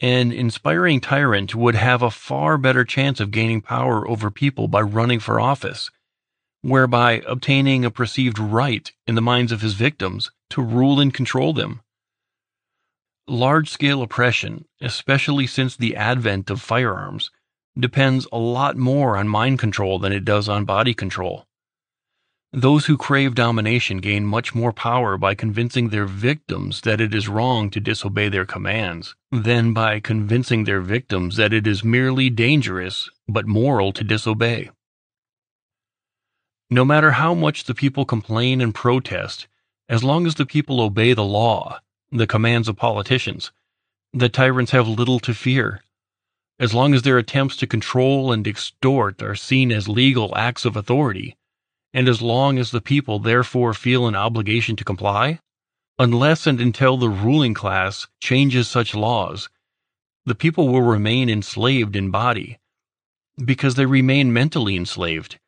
An 0.00 0.32
inspiring 0.32 1.02
tyrant 1.02 1.54
would 1.54 1.74
have 1.74 2.00
a 2.00 2.10
far 2.10 2.56
better 2.56 2.86
chance 2.86 3.20
of 3.20 3.30
gaining 3.30 3.60
power 3.60 4.08
over 4.08 4.30
people 4.30 4.66
by 4.66 4.80
running 4.80 5.20
for 5.20 5.38
office, 5.38 5.90
whereby 6.62 7.22
obtaining 7.26 7.84
a 7.84 7.90
perceived 7.90 8.38
right 8.38 8.90
in 9.06 9.14
the 9.14 9.20
minds 9.20 9.52
of 9.52 9.60
his 9.60 9.74
victims 9.74 10.30
to 10.50 10.62
rule 10.62 11.00
and 11.00 11.12
control 11.12 11.52
them. 11.52 11.82
Large 13.28 13.68
scale 13.68 14.00
oppression, 14.00 14.64
especially 14.80 15.46
since 15.46 15.76
the 15.76 15.94
advent 15.96 16.48
of 16.48 16.62
firearms, 16.62 17.30
depends 17.78 18.26
a 18.32 18.38
lot 18.38 18.78
more 18.78 19.18
on 19.18 19.28
mind 19.28 19.58
control 19.58 19.98
than 19.98 20.14
it 20.14 20.24
does 20.24 20.48
on 20.48 20.64
body 20.64 20.94
control. 20.94 21.46
Those 22.52 22.86
who 22.86 22.96
crave 22.96 23.36
domination 23.36 23.98
gain 23.98 24.26
much 24.26 24.56
more 24.56 24.72
power 24.72 25.16
by 25.16 25.36
convincing 25.36 25.90
their 25.90 26.04
victims 26.04 26.80
that 26.80 27.00
it 27.00 27.14
is 27.14 27.28
wrong 27.28 27.70
to 27.70 27.78
disobey 27.78 28.28
their 28.28 28.44
commands 28.44 29.14
than 29.30 29.72
by 29.72 30.00
convincing 30.00 30.64
their 30.64 30.80
victims 30.80 31.36
that 31.36 31.52
it 31.52 31.64
is 31.64 31.84
merely 31.84 32.28
dangerous 32.28 33.08
but 33.28 33.46
moral 33.46 33.92
to 33.92 34.02
disobey. 34.02 34.68
No 36.68 36.84
matter 36.84 37.12
how 37.12 37.34
much 37.34 37.64
the 37.64 37.74
people 37.74 38.04
complain 38.04 38.60
and 38.60 38.74
protest, 38.74 39.46
as 39.88 40.02
long 40.02 40.26
as 40.26 40.34
the 40.34 40.46
people 40.46 40.80
obey 40.80 41.12
the 41.12 41.24
law, 41.24 41.78
the 42.10 42.26
commands 42.26 42.66
of 42.66 42.76
politicians, 42.76 43.52
the 44.12 44.28
tyrants 44.28 44.72
have 44.72 44.88
little 44.88 45.20
to 45.20 45.34
fear. 45.34 45.84
As 46.58 46.74
long 46.74 46.94
as 46.94 47.02
their 47.02 47.16
attempts 47.16 47.56
to 47.58 47.68
control 47.68 48.32
and 48.32 48.44
extort 48.46 49.22
are 49.22 49.36
seen 49.36 49.70
as 49.70 49.88
legal 49.88 50.36
acts 50.36 50.64
of 50.64 50.76
authority, 50.76 51.36
and 51.92 52.08
as 52.08 52.22
long 52.22 52.58
as 52.58 52.70
the 52.70 52.80
people 52.80 53.18
therefore 53.18 53.74
feel 53.74 54.06
an 54.06 54.14
obligation 54.14 54.76
to 54.76 54.84
comply, 54.84 55.40
unless 55.98 56.46
and 56.46 56.60
until 56.60 56.96
the 56.96 57.08
ruling 57.08 57.54
class 57.54 58.06
changes 58.20 58.68
such 58.68 58.94
laws, 58.94 59.48
the 60.24 60.34
people 60.34 60.68
will 60.68 60.82
remain 60.82 61.28
enslaved 61.28 61.96
in 61.96 62.10
body, 62.10 62.58
because 63.44 63.74
they 63.74 63.86
remain 63.86 64.32
mentally 64.32 64.76
enslaved. 64.76 65.38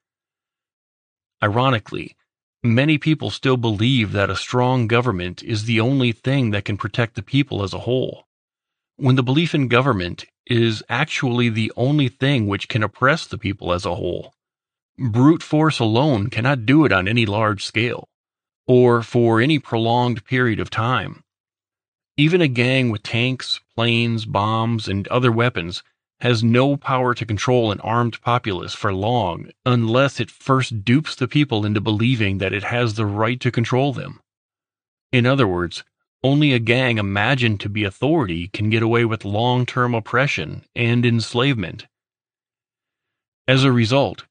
Ironically, 1.42 2.16
many 2.62 2.99
people 2.99 3.30
still 3.30 3.56
believe 3.56 4.12
that 4.12 4.30
a 4.30 4.37
strong 4.37 4.87
government 4.87 5.42
is 5.42 5.64
the 5.64 5.80
only 5.80 6.12
thing 6.12 6.50
that 6.50 6.64
can 6.64 6.76
protect 6.76 7.14
the 7.14 7.22
people 7.22 7.62
as 7.62 7.72
a 7.72 7.80
whole, 7.80 8.26
when 8.96 9.16
the 9.16 9.22
belief 9.22 9.54
in 9.54 9.68
government 9.68 10.25
is 10.46 10.82
actually 10.88 11.49
the 11.49 11.72
only 11.76 12.08
thing 12.08 12.46
which 12.46 12.68
can 12.68 12.82
oppress 12.82 13.26
the 13.26 13.38
people 13.38 13.72
as 13.72 13.84
a 13.84 13.94
whole. 13.94 14.34
Brute 14.99 15.42
force 15.42 15.78
alone 15.78 16.28
cannot 16.28 16.66
do 16.66 16.84
it 16.84 16.92
on 16.92 17.08
any 17.08 17.25
large 17.25 17.64
scale, 17.64 18.08
or 18.66 19.02
for 19.02 19.40
any 19.40 19.58
prolonged 19.58 20.25
period 20.25 20.61
of 20.61 20.70
time. 20.70 21.22
Even 22.16 22.42
a 22.42 22.49
gang 22.49 22.90
with 22.90 23.02
tanks, 23.02 23.61
planes, 23.75 24.26
bombs, 24.26 24.88
and 24.88 25.08
other 25.08 25.32
weapons 25.32 25.82
has 26.20 26.44
no 26.44 26.76
power 26.76 27.14
to 27.14 27.26
control 27.26 27.72
an 27.72 27.80
armed 27.80 28.20
populace 28.20 28.75
for 28.75 28.92
long 28.92 29.50
unless 29.64 30.20
it 30.20 30.30
first 30.30 30.84
dupes 30.84 31.16
the 31.16 31.26
people 31.26 31.64
into 31.64 31.80
believing 31.80 32.38
that 32.38 32.52
it 32.52 32.62
has 32.62 32.94
the 32.94 33.06
right 33.06 33.40
to 33.40 33.50
control 33.50 33.92
them. 33.92 34.20
In 35.11 35.26
other 35.26 35.49
words, 35.49 35.82
only 36.22 36.52
a 36.52 36.61
gang 36.61 36.99
imagined 36.99 37.61
to 37.61 37.68
be 37.68 37.82
authority 37.82 38.49
can 38.49 38.70
get 38.70 38.82
away 38.82 39.04
with 39.04 39.25
long 39.25 39.66
term 39.66 39.94
oppression 39.94 40.64
and 40.76 41.04
enslavement. 41.04 41.87
As 43.48 43.64
a 43.64 43.72
result, 43.72 44.24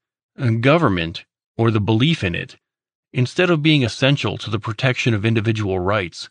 Government, 0.60 1.26
or 1.58 1.70
the 1.70 1.80
belief 1.80 2.24
in 2.24 2.34
it, 2.34 2.56
instead 3.12 3.50
of 3.50 3.62
being 3.62 3.84
essential 3.84 4.38
to 4.38 4.48
the 4.48 4.58
protection 4.58 5.12
of 5.12 5.26
individual 5.26 5.78
rights, 5.78 6.30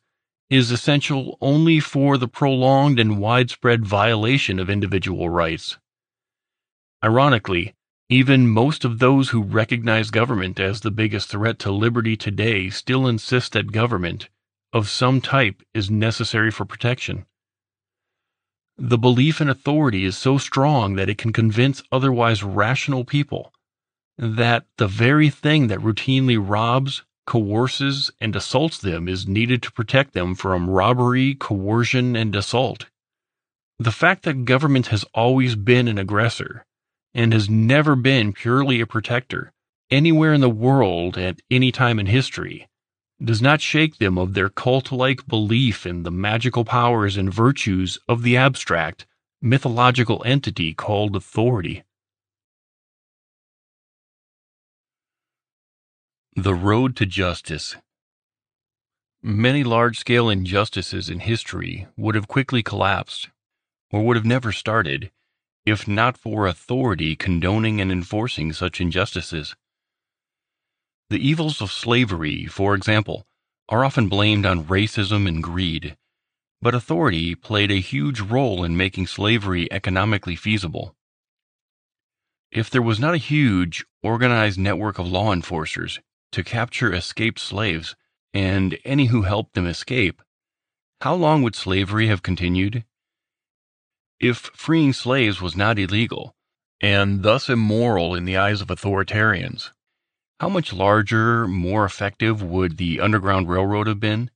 is 0.50 0.72
essential 0.72 1.38
only 1.40 1.80
for 1.80 2.18
the 2.18 2.28
prolonged 2.28 3.00
and 3.00 3.20
widespread 3.20 3.86
violation 3.86 4.58
of 4.58 4.72
individual 4.72 5.30
rights. 5.30 5.78
Ironically, 7.04 7.76
even 8.10 8.50
most 8.50 8.84
of 8.84 8.98
those 8.98 9.30
who 9.30 9.44
recognize 9.44 10.10
government 10.10 10.60
as 10.60 10.82
the 10.82 10.90
biggest 10.90 11.30
threat 11.30 11.60
to 11.60 11.72
liberty 11.72 12.18
today 12.18 12.72
still 12.72 13.08
insist 13.08 13.54
that 13.54 13.72
government, 13.72 14.30
of 14.74 14.90
some 14.90 15.22
type, 15.22 15.62
is 15.76 15.92
necessary 15.92 16.50
for 16.50 16.66
protection. 16.66 17.28
The 18.78 18.98
belief 18.98 19.42
in 19.42 19.48
authority 19.48 20.06
is 20.06 20.18
so 20.18 20.40
strong 20.40 20.96
that 20.96 21.08
it 21.08 21.20
can 21.20 21.32
convince 21.32 21.84
otherwise 21.92 22.44
rational 22.44 23.06
people 23.06 23.54
that 24.22 24.68
the 24.78 24.88
very 24.88 25.32
thing 25.32 25.66
that 25.68 25.80
routinely 25.80 26.38
robs, 26.40 27.04
coerces, 27.26 28.12
and 28.22 28.36
assaults 28.36 28.78
them 28.78 29.10
is 29.10 29.28
needed 29.28 29.64
to 29.64 29.72
protect 29.72 30.14
them 30.14 30.36
from 30.36 30.70
robbery, 30.70 31.34
coercion, 31.34 32.16
and 32.16 32.36
assault. 32.36 32.86
The 33.80 33.92
fact 33.92 34.22
that 34.24 34.46
government 34.46 34.88
has 34.88 35.04
always 35.16 35.56
been 35.56 35.88
an 35.88 35.98
aggressor 35.98 36.68
and 37.16 37.34
has 37.34 37.50
never 37.50 37.96
been 37.96 38.32
purely 38.32 38.80
a 38.80 38.86
protector 38.86 39.52
anywhere 39.90 40.34
in 40.34 40.42
the 40.42 40.50
world 40.52 41.18
at 41.18 41.42
any 41.50 41.72
time 41.72 41.98
in 41.98 42.06
history 42.06 42.68
does 43.24 43.42
not 43.42 43.60
shake 43.60 43.98
them 43.98 44.20
of 44.20 44.36
their 44.36 44.50
cult 44.50 44.92
like 44.92 45.28
belief 45.28 45.86
in 45.88 46.04
the 46.04 46.12
magical 46.12 46.64
powers 46.64 47.18
and 47.18 47.34
virtues 47.34 47.98
of 48.08 48.22
the 48.22 48.38
abstract, 48.38 49.08
mythological 49.42 50.22
entity 50.26 50.76
called 50.76 51.16
authority. 51.16 51.84
The 56.38 56.56
Road 56.56 56.96
to 56.96 57.06
Justice 57.06 57.76
Many 59.22 59.66
large 59.66 60.00
scale 60.00 60.30
injustices 60.30 61.10
in 61.10 61.20
history 61.20 61.88
would 61.98 62.16
have 62.16 62.30
quickly 62.30 62.64
collapsed, 62.64 63.28
or 63.92 64.06
would 64.06 64.16
have 64.16 64.26
never 64.26 64.54
started, 64.54 65.12
if 65.66 65.90
not 65.90 66.18
for 66.18 66.48
authority 66.48 67.18
condoning 67.18 67.82
and 67.82 67.92
enforcing 67.92 68.54
such 68.54 68.80
injustices. 68.80 69.58
The 71.10 71.20
evils 71.20 71.62
of 71.62 71.70
slavery, 71.70 72.46
for 72.46 72.76
example, 72.76 73.28
are 73.68 73.84
often 73.84 74.08
blamed 74.08 74.46
on 74.46 74.64
racism 74.64 75.28
and 75.28 75.44
greed, 75.44 75.98
but 76.62 76.74
authority 76.74 77.36
played 77.36 77.72
a 77.72 77.82
huge 77.82 78.22
role 78.22 78.64
in 78.64 78.78
making 78.78 79.08
slavery 79.08 79.70
economically 79.70 80.38
feasible. 80.38 80.96
If 82.52 82.70
there 82.70 82.82
was 82.82 83.02
not 83.02 83.16
a 83.16 83.18
huge, 83.18 83.84
organized 84.02 84.58
network 84.58 84.98
of 84.98 85.12
law 85.12 85.34
enforcers, 85.34 86.00
to 86.32 86.44
capture 86.44 86.94
escaped 86.94 87.40
slaves 87.40 87.96
and 88.34 88.78
any 88.86 89.08
who 89.08 89.24
helped 89.24 89.54
them 89.54 89.68
escape, 89.68 90.22
how 91.02 91.16
long 91.16 91.42
would 91.42 91.56
slavery 91.56 92.08
have 92.08 92.24
continued? 92.24 92.86
If 94.20 94.38
freeing 94.54 94.94
slaves 94.94 95.42
was 95.42 95.56
not 95.56 95.80
illegal, 95.80 96.36
and 96.80 97.24
thus 97.24 97.50
immoral 97.50 98.14
in 98.14 98.26
the 98.26 98.38
eyes 98.38 98.62
of 98.62 98.68
authoritarians, 98.68 99.72
how 100.40 100.50
much 100.50 100.74
larger, 100.74 101.48
more 101.48 101.86
effective 101.86 102.42
would 102.42 102.78
the 102.78 103.00
Underground 103.00 103.50
Railroad 103.50 103.88
have 103.88 104.00
been? 104.00 104.32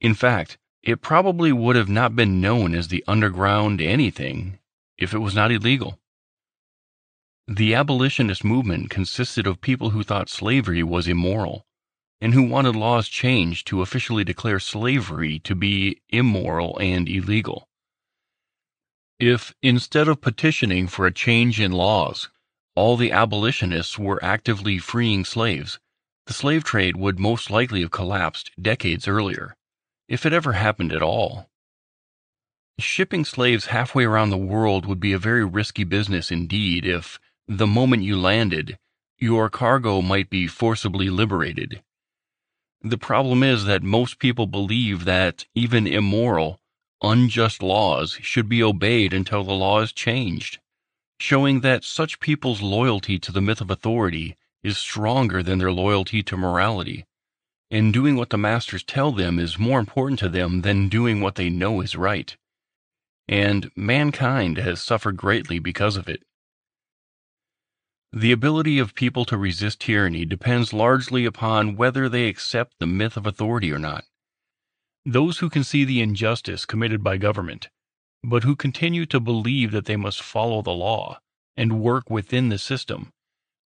In 0.00 0.14
fact, 0.14 0.58
it 0.82 1.02
probably 1.02 1.52
would 1.52 1.76
have 1.76 1.88
not 1.88 2.16
been 2.16 2.40
known 2.40 2.74
as 2.74 2.88
the 2.88 3.04
Underground 3.06 3.80
anything 3.80 4.58
if 4.96 5.12
it 5.12 5.18
was 5.18 5.34
not 5.34 5.52
illegal. 5.52 5.98
The 7.50 7.74
abolitionist 7.74 8.44
movement 8.44 8.90
consisted 8.90 9.46
of 9.46 9.62
people 9.62 9.88
who 9.90 10.02
thought 10.02 10.28
slavery 10.28 10.82
was 10.82 11.08
immoral 11.08 11.64
and 12.20 12.34
who 12.34 12.42
wanted 12.42 12.76
laws 12.76 13.08
changed 13.08 13.66
to 13.68 13.80
officially 13.80 14.22
declare 14.22 14.60
slavery 14.60 15.38
to 15.40 15.54
be 15.54 16.02
immoral 16.10 16.76
and 16.78 17.08
illegal. 17.08 17.66
If, 19.18 19.54
instead 19.62 20.08
of 20.08 20.20
petitioning 20.20 20.88
for 20.88 21.06
a 21.06 21.12
change 21.12 21.58
in 21.58 21.72
laws, 21.72 22.28
all 22.74 22.98
the 22.98 23.12
abolitionists 23.12 23.98
were 23.98 24.22
actively 24.22 24.78
freeing 24.78 25.24
slaves, 25.24 25.78
the 26.26 26.34
slave 26.34 26.64
trade 26.64 26.96
would 26.96 27.18
most 27.18 27.48
likely 27.50 27.80
have 27.80 27.90
collapsed 27.90 28.50
decades 28.60 29.08
earlier, 29.08 29.56
if 30.06 30.26
it 30.26 30.34
ever 30.34 30.52
happened 30.52 30.92
at 30.92 31.02
all. 31.02 31.48
Shipping 32.78 33.24
slaves 33.24 33.66
halfway 33.66 34.04
around 34.04 34.28
the 34.28 34.36
world 34.36 34.84
would 34.84 35.00
be 35.00 35.14
a 35.14 35.18
very 35.18 35.46
risky 35.46 35.84
business 35.84 36.30
indeed 36.30 36.84
if, 36.84 37.18
the 37.48 37.66
moment 37.66 38.02
you 38.02 38.20
landed, 38.20 38.78
your 39.18 39.48
cargo 39.48 40.02
might 40.02 40.28
be 40.28 40.46
forcibly 40.46 41.08
liberated. 41.08 41.82
The 42.82 42.98
problem 42.98 43.42
is 43.42 43.64
that 43.64 43.82
most 43.82 44.18
people 44.18 44.46
believe 44.46 45.06
that 45.06 45.46
even 45.54 45.86
immoral, 45.86 46.60
unjust 47.02 47.62
laws 47.62 48.18
should 48.20 48.50
be 48.50 48.62
obeyed 48.62 49.14
until 49.14 49.44
the 49.44 49.54
law 49.54 49.80
is 49.80 49.92
changed, 49.94 50.58
showing 51.18 51.60
that 51.62 51.84
such 51.84 52.20
people's 52.20 52.60
loyalty 52.60 53.18
to 53.18 53.32
the 53.32 53.40
myth 53.40 53.62
of 53.62 53.70
authority 53.70 54.36
is 54.62 54.76
stronger 54.76 55.42
than 55.42 55.58
their 55.58 55.72
loyalty 55.72 56.22
to 56.22 56.36
morality, 56.36 57.06
and 57.70 57.94
doing 57.94 58.16
what 58.16 58.28
the 58.28 58.36
masters 58.36 58.84
tell 58.84 59.10
them 59.10 59.38
is 59.38 59.58
more 59.58 59.80
important 59.80 60.18
to 60.18 60.28
them 60.28 60.60
than 60.60 60.90
doing 60.90 61.22
what 61.22 61.36
they 61.36 61.48
know 61.48 61.80
is 61.80 61.96
right. 61.96 62.36
And 63.26 63.70
mankind 63.74 64.58
has 64.58 64.82
suffered 64.82 65.16
greatly 65.16 65.58
because 65.58 65.96
of 65.96 66.08
it. 66.08 66.22
The 68.12 68.32
ability 68.32 68.78
of 68.78 68.94
people 68.94 69.26
to 69.26 69.36
resist 69.36 69.80
tyranny 69.80 70.24
depends 70.24 70.72
largely 70.72 71.26
upon 71.26 71.76
whether 71.76 72.08
they 72.08 72.26
accept 72.28 72.78
the 72.78 72.86
myth 72.86 73.16
of 73.18 73.26
authority 73.26 73.70
or 73.70 73.78
not. 73.78 74.04
Those 75.04 75.38
who 75.38 75.50
can 75.50 75.62
see 75.62 75.84
the 75.84 76.00
injustice 76.00 76.64
committed 76.64 77.04
by 77.04 77.18
government, 77.18 77.68
but 78.22 78.44
who 78.44 78.56
continue 78.56 79.04
to 79.06 79.20
believe 79.20 79.72
that 79.72 79.84
they 79.84 79.96
must 79.96 80.22
follow 80.22 80.62
the 80.62 80.72
law 80.72 81.20
and 81.56 81.80
work 81.80 82.08
within 82.08 82.48
the 82.48 82.58
system, 82.58 83.12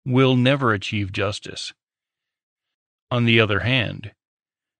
will 0.04 0.34
never 0.34 0.72
achieve 0.72 1.12
justice. 1.12 1.72
On 3.10 3.24
the 3.24 3.38
other 3.38 3.60
hand, 3.60 4.12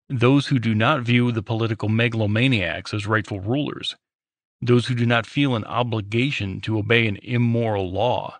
those 0.08 0.48
who 0.48 0.58
do 0.58 0.74
not 0.74 1.02
view 1.02 1.30
the 1.30 1.42
political 1.42 1.88
megalomaniacs 1.88 2.92
as 2.92 3.06
rightful 3.06 3.40
rulers, 3.40 3.94
those 4.60 4.86
who 4.86 4.94
do 4.94 5.06
not 5.06 5.26
feel 5.26 5.54
an 5.54 5.64
obligation 5.64 6.60
to 6.62 6.78
obey 6.78 7.06
an 7.06 7.18
immoral 7.22 7.90
law, 7.90 8.38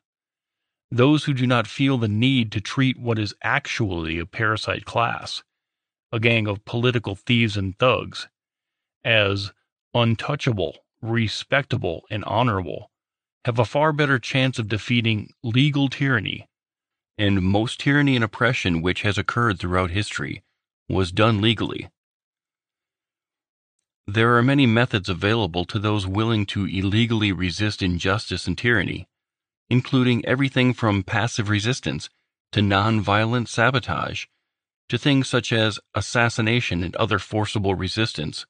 those 0.92 1.24
who 1.24 1.33
do 1.33 1.46
not 1.46 1.66
feel 1.66 1.96
the 1.96 2.07
need 2.07 2.52
to 2.52 2.61
treat 2.61 2.98
what 2.98 3.18
is 3.18 3.35
actually 3.42 4.18
a 4.18 4.26
parasite 4.26 4.85
class, 4.85 5.42
a 6.12 6.20
gang 6.20 6.46
of 6.46 6.66
political 6.66 7.16
thieves 7.16 7.57
and 7.57 7.78
thugs, 7.78 8.28
as 9.02 9.52
untouchable, 9.94 10.85
respectable, 11.00 12.02
and 12.11 12.22
honorable, 12.24 12.90
have 13.46 13.59
a 13.59 13.64
far 13.64 13.94
better 13.94 14.18
chance 14.18 14.59
of 14.59 14.68
defeating 14.68 15.33
legal 15.42 15.88
tyranny 15.88 16.46
and 17.16 17.42
most 17.42 17.81
tyranny 17.81 18.14
and 18.14 18.24
oppression 18.24 18.83
which 18.83 19.02
has 19.02 19.16
occurred 19.16 19.59
throughout 19.59 19.90
history 19.90 20.42
was 20.88 21.11
done 21.11 21.40
legally. 21.40 21.88
There 24.07 24.37
are 24.37 24.42
many 24.42 24.66
methods 24.66 25.09
available 25.09 25.64
to 25.66 25.78
those 25.78 26.07
willing 26.07 26.44
to 26.46 26.66
illegally 26.66 27.33
resist 27.33 27.83
injustice 27.83 28.46
and 28.46 28.59
tyranny, 28.59 29.09
including 29.73 30.23
everything 30.27 30.75
from 30.75 31.03
passive 31.03 31.49
resistance 31.49 32.11
to 32.53 32.61
non-violent 32.61 33.49
sabotage 33.49 34.27
to 34.87 34.99
things 34.99 35.27
such 35.27 35.51
as 35.51 35.81
assassination 35.95 36.85
and 36.85 36.95
other 36.97 37.19
forcible 37.19 37.75
resistance. 37.75 38.45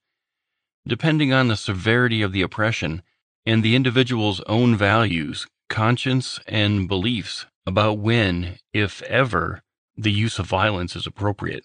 Depending 0.84 1.32
on 1.32 1.46
the 1.46 1.56
severity 1.56 2.22
of 2.22 2.32
the 2.32 2.42
oppression 2.42 3.02
and 3.46 3.62
the 3.62 3.76
individual's 3.76 4.40
own 4.48 4.74
values, 4.74 5.46
conscience, 5.68 6.40
and 6.48 6.88
beliefs, 6.88 7.46
about 7.66 7.98
when, 7.98 8.58
if 8.72 9.00
ever, 9.02 9.62
the 9.96 10.10
use 10.10 10.40
of 10.40 10.46
violence 10.46 10.96
is 10.96 11.06
appropriate. 11.06 11.62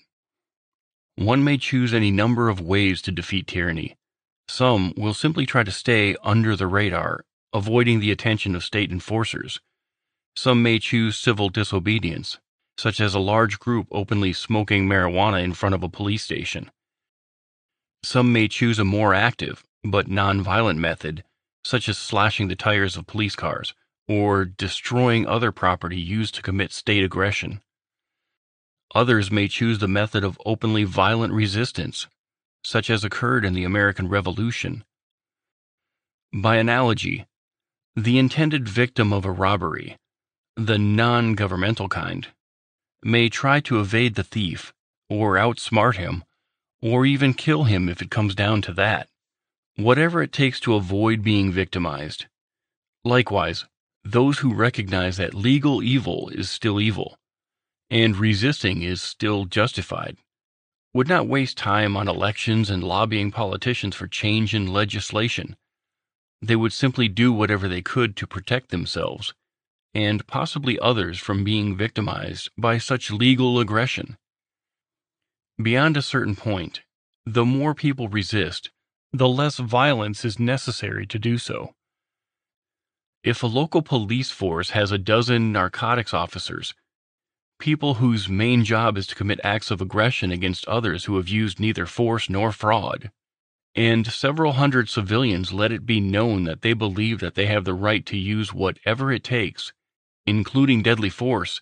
One 1.16 1.44
may 1.44 1.58
choose 1.58 1.96
any 1.96 2.12
number 2.12 2.48
of 2.48 2.62
ways 2.62 3.02
to 3.02 3.12
defeat 3.12 3.48
tyranny. 3.48 3.98
Some 4.48 4.94
will 4.96 5.16
simply 5.16 5.48
try 5.48 5.64
to 5.64 5.72
stay 5.72 6.16
under 6.24 6.56
the 6.56 6.68
radar, 6.68 7.22
avoiding 7.54 8.00
the 8.00 8.12
attention 8.12 8.56
of 8.56 8.64
state 8.64 8.92
enforcers. 8.92 9.60
Some 10.36 10.62
may 10.62 10.80
choose 10.80 11.18
civil 11.18 11.50
disobedience, 11.50 12.40
such 12.78 13.00
as 13.00 13.16
a 13.16 13.20
large 13.20 13.60
group 13.60 13.88
openly 13.92 14.34
smoking 14.34 14.88
marijuana 14.88 15.44
in 15.44 15.54
front 15.54 15.74
of 15.74 15.84
a 15.84 15.90
police 15.90 16.24
station. 16.24 16.72
Some 18.04 18.32
may 18.32 18.48
choose 18.48 18.80
a 18.80 18.86
more 18.86 19.14
active, 19.14 19.64
but 19.84 20.08
non-violent 20.08 20.80
method, 20.80 21.24
such 21.64 21.90
as 21.90 21.98
slashing 21.98 22.48
the 22.48 22.56
tires 22.56 22.96
of 22.96 23.08
police 23.08 23.36
cars 23.36 23.74
or 24.08 24.46
destroying 24.46 25.28
other 25.28 25.52
property 25.52 26.00
used 26.00 26.36
to 26.36 26.42
commit 26.42 26.72
state 26.72 27.04
aggression. 27.04 27.62
Others 28.96 29.32
may 29.32 29.48
choose 29.48 29.80
the 29.80 29.88
method 29.88 30.24
of 30.24 30.40
openly 30.46 30.86
violent 30.86 31.34
resistance, 31.34 32.08
such 32.64 32.90
as 32.90 33.04
occurred 33.04 33.44
in 33.44 33.54
the 33.54 33.66
American 33.66 34.08
Revolution. 34.08 34.86
By 36.34 36.56
analogy, 36.56 37.26
the 37.98 38.20
intended 38.20 38.70
victim 38.70 39.12
of 39.12 39.26
a 39.26 39.32
robbery, 39.32 39.98
the 40.56 40.78
non 40.78 41.34
governmental 41.34 41.90
kind, 41.90 42.28
may 43.02 43.28
try 43.28 43.60
to 43.60 43.80
evade 43.80 44.14
the 44.14 44.24
thief, 44.24 44.72
or 45.10 45.34
outsmart 45.34 45.96
him, 45.96 46.24
or 46.80 47.08
even 47.08 47.34
kill 47.34 47.64
him 47.64 47.90
if 47.90 48.00
it 48.00 48.12
comes 48.12 48.36
down 48.36 48.62
to 48.62 48.72
that, 48.72 49.10
whatever 49.78 50.22
it 50.22 50.32
takes 50.32 50.60
to 50.60 50.76
avoid 50.76 51.24
being 51.24 51.52
victimized. 51.52 52.28
Likewise, 53.04 53.66
those 54.04 54.38
who 54.40 54.54
recognize 54.54 55.18
that 55.18 55.34
legal 55.34 55.82
evil 55.82 56.30
is 56.30 56.52
still 56.52 56.80
evil 56.80 57.18
and 57.90 58.18
resisting 58.18 58.84
is 58.84 59.02
still 59.02 59.46
justified 59.46 60.18
would 60.94 61.08
not 61.08 61.28
waste 61.28 61.58
time 61.58 61.98
on 61.98 62.08
elections 62.08 62.70
and 62.70 62.84
lobbying 62.84 63.32
politicians 63.32 63.96
for 63.96 64.08
change 64.08 64.54
in 64.54 64.68
legislation. 64.68 65.56
They 66.42 66.56
would 66.56 66.74
simply 66.74 67.08
do 67.08 67.34
whatever 67.34 67.68
they 67.68 67.82
could 67.82 68.16
to 68.18 68.28
protect 68.28 68.70
themselves 68.70 69.34
and 69.94 70.28
possibly 70.28 70.78
others 70.80 71.18
from 71.18 71.44
being 71.44 71.76
victimized 71.76 72.50
by 72.58 72.78
such 72.78 73.10
legal 73.10 73.60
aggression. 73.60 74.18
Beyond 75.62 75.98
a 75.98 76.04
certain 76.04 76.36
point, 76.36 76.82
the 77.26 77.46
more 77.46 77.74
people 77.74 78.08
resist, 78.08 78.70
the 79.12 79.28
less 79.28 79.58
violence 79.58 80.24
is 80.24 80.40
necessary 80.40 81.08
to 81.08 81.18
do 81.18 81.40
so. 81.40 81.74
If 83.24 83.42
a 83.42 83.48
local 83.48 83.82
police 83.82 84.30
force 84.30 84.70
has 84.70 84.92
a 84.92 85.00
dozen 85.00 85.52
narcotics 85.52 86.14
officers, 86.14 86.76
people 87.60 87.96
whose 87.96 88.30
main 88.30 88.64
job 88.64 88.98
is 88.98 89.08
to 89.08 89.16
commit 89.16 89.40
acts 89.44 89.72
of 89.72 89.82
aggression 89.82 90.32
against 90.32 90.68
others 90.68 91.06
who 91.06 91.18
have 91.18 91.28
used 91.28 91.60
neither 91.60 91.88
force 91.88 92.30
nor 92.30 92.52
fraud, 92.52 93.12
and 93.78 94.08
several 94.08 94.54
hundred 94.54 94.90
civilians 94.90 95.54
let 95.54 95.72
it 95.72 95.86
be 95.86 96.00
known 96.00 96.46
that 96.46 96.64
they 96.64 96.74
believe 96.74 97.20
that 97.20 97.36
they 97.36 97.46
have 97.46 97.64
the 97.64 97.76
right 97.76 98.08
to 98.08 98.18
use 98.18 98.52
whatever 98.52 99.12
it 99.12 99.24
takes, 99.24 99.72
including 100.26 100.82
deadly 100.82 101.12
force, 101.12 101.62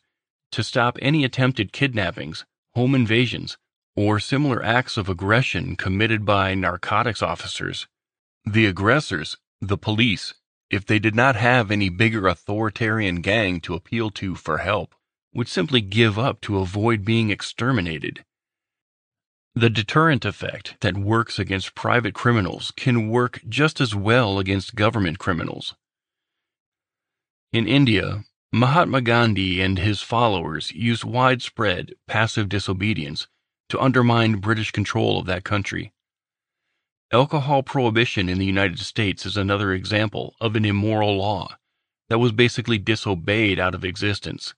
to 0.50 0.64
stop 0.64 0.98
any 1.02 1.26
attempted 1.26 1.74
kidnappings, 1.74 2.46
home 2.74 2.96
invasions, 2.96 3.58
or 3.98 4.18
similar 4.18 4.64
acts 4.64 4.96
of 4.96 5.10
aggression 5.10 5.76
committed 5.76 6.26
by 6.26 6.56
narcotics 6.56 7.22
officers. 7.22 7.86
The 8.46 8.66
aggressors, 8.66 9.36
the 9.60 9.78
police, 9.78 10.34
if 10.70 10.86
they 10.86 11.00
did 11.00 11.16
not 11.16 11.36
have 11.36 11.70
any 11.70 11.90
bigger 11.90 12.28
authoritarian 12.28 13.18
gang 13.18 13.60
to 13.62 13.74
appeal 13.74 14.10
to 14.12 14.36
for 14.36 14.60
help, 14.60 14.96
would 15.34 15.50
simply 15.50 15.82
give 15.82 16.18
up 16.18 16.40
to 16.42 16.60
avoid 16.60 17.04
being 17.04 17.30
exterminated. 17.30 18.24
The 19.58 19.70
deterrent 19.70 20.26
effect 20.26 20.76
that 20.82 20.98
works 20.98 21.40
against 21.40 21.76
private 21.76 22.14
criminals 22.14 22.74
can 22.76 23.08
work 23.08 23.40
just 23.48 23.80
as 23.80 23.96
well 23.96 24.38
against 24.38 24.76
government 24.76 25.18
criminals. 25.18 25.76
In 27.54 27.66
India, 27.66 28.26
Mahatma 28.52 29.00
Gandhi 29.00 29.62
and 29.62 29.80
his 29.80 30.02
followers 30.02 30.74
used 30.74 31.06
widespread 31.06 31.94
passive 32.06 32.50
disobedience 32.50 33.28
to 33.70 33.80
undermine 33.80 34.42
British 34.42 34.72
control 34.72 35.22
of 35.22 35.26
that 35.28 35.46
country. 35.46 35.94
Alcohol 37.14 37.64
prohibition 37.64 38.28
in 38.28 38.40
the 38.40 38.46
United 38.46 38.80
States 38.80 39.26
is 39.26 39.38
another 39.38 39.72
example 39.72 40.36
of 40.42 40.58
an 40.58 40.66
immoral 40.66 41.16
law 41.16 41.56
that 42.10 42.20
was 42.20 42.34
basically 42.34 42.78
disobeyed 42.78 43.58
out 43.58 43.74
of 43.74 43.86
existence. 43.86 44.54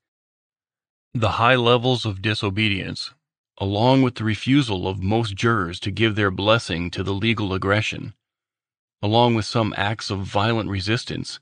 The 1.13 1.33
high 1.33 1.55
levels 1.55 2.03
of 2.03 2.23
disobedience, 2.23 3.13
along 3.59 4.01
with 4.01 4.15
the 4.15 4.23
refusal 4.23 4.87
of 4.87 5.01
most 5.01 5.35
jurors 5.35 5.79
to 5.79 5.91
give 5.91 6.15
their 6.15 6.31
blessing 6.31 6.91
to 6.91 7.03
the 7.03 7.13
legal 7.13 7.53
aggression, 7.53 8.13
along 9.01 9.35
with 9.35 9.45
some 9.45 9.73
acts 9.77 10.09
of 10.09 10.19
violent 10.19 10.69
resistance, 10.69 11.39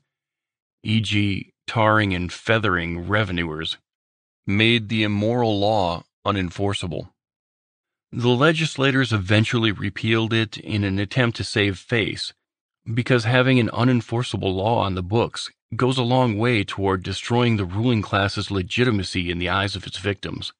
e.g., 0.82 1.52
tarring 1.66 2.14
and 2.14 2.32
feathering 2.32 3.06
revenuers, 3.08 3.76
made 4.46 4.88
the 4.88 5.02
immoral 5.02 5.58
law 5.58 6.04
unenforceable. 6.24 7.10
The 8.12 8.28
legislators 8.28 9.12
eventually 9.12 9.72
repealed 9.72 10.32
it 10.32 10.56
in 10.58 10.84
an 10.84 10.98
attempt 10.98 11.36
to 11.38 11.44
save 11.44 11.78
face, 11.78 12.32
because 12.94 13.24
having 13.24 13.58
an 13.58 13.68
unenforceable 13.70 14.54
law 14.54 14.78
on 14.78 14.94
the 14.94 15.02
books 15.02 15.50
goes 15.74 15.98
a 15.98 16.02
long 16.02 16.38
way 16.38 16.62
toward 16.62 17.02
destroying 17.02 17.56
the 17.56 17.64
ruling 17.64 18.00
class's 18.00 18.50
legitimacy 18.50 19.30
in 19.30 19.38
the 19.38 19.48
eyes 19.48 19.74
of 19.74 19.86
its 19.86 19.98
victims. 19.98 20.52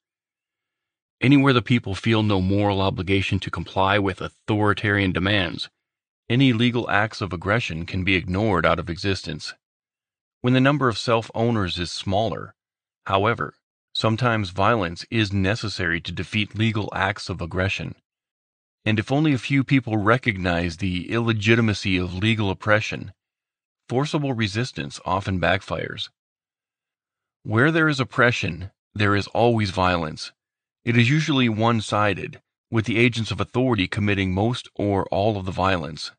Anywhere 1.21 1.53
the 1.53 1.63
people 1.63 1.95
feel 1.95 2.23
no 2.23 2.41
moral 2.41 2.81
obligation 2.81 3.39
to 3.41 3.51
comply 3.51 3.99
with 3.99 4.21
authoritarian 4.21 5.13
demands, 5.13 5.69
any 6.29 6.53
legal 6.53 6.89
acts 6.91 7.21
of 7.21 7.33
aggression 7.33 7.87
can 7.87 8.05
be 8.05 8.15
ignored 8.15 8.67
out 8.67 8.79
of 8.79 8.91
existence. 8.91 9.55
When 10.41 10.53
the 10.53 10.61
number 10.61 10.89
of 10.89 10.99
self 10.99 11.31
owners 11.35 11.79
is 11.79 11.91
smaller, 11.91 12.55
however, 13.07 13.55
Sometimes 13.97 14.51
violence 14.51 15.07
is 15.11 15.33
necessary 15.33 16.03
to 16.03 16.13
defeat 16.13 16.55
legal 16.55 16.91
acts 16.95 17.31
of 17.31 17.41
aggression. 17.41 17.95
And 18.85 18.99
if 18.99 19.11
only 19.11 19.33
a 19.33 19.39
few 19.39 19.65
people 19.65 19.97
recognize 19.97 20.77
the 20.77 21.11
illegitimacy 21.11 21.97
of 21.97 22.13
legal 22.13 22.51
oppression, 22.51 23.15
forcible 23.89 24.35
resistance 24.35 25.01
often 25.07 25.41
backfires. 25.41 26.11
Where 27.43 27.71
there 27.71 27.89
is 27.89 27.99
oppression, 27.99 28.71
there 28.95 29.17
is 29.17 29.29
always 29.29 29.71
violence, 29.71 30.31
It 30.87 30.97
is 30.97 31.11
usually 31.11 31.49
one 31.49 31.81
sided, 31.81 32.41
with 32.71 32.85
the 32.85 32.97
agents 32.97 33.33
of 33.33 33.41
authority 33.41 33.89
committing 33.89 34.33
most 34.33 34.69
or 34.77 35.05
all 35.07 35.37
of 35.37 35.45
the 35.45 35.51
violence. 35.51 36.13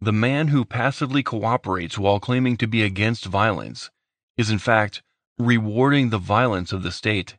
The 0.00 0.12
man 0.12 0.48
who 0.48 0.64
passively 0.64 1.22
cooperates 1.22 1.96
while 1.96 2.18
claiming 2.18 2.56
to 2.56 2.66
be 2.66 2.82
against 2.82 3.24
violence 3.24 3.88
is, 4.36 4.50
in 4.50 4.58
fact, 4.58 5.00
rewarding 5.38 6.10
the 6.10 6.18
violence 6.18 6.72
of 6.72 6.82
the 6.82 6.90
state. 6.90 7.36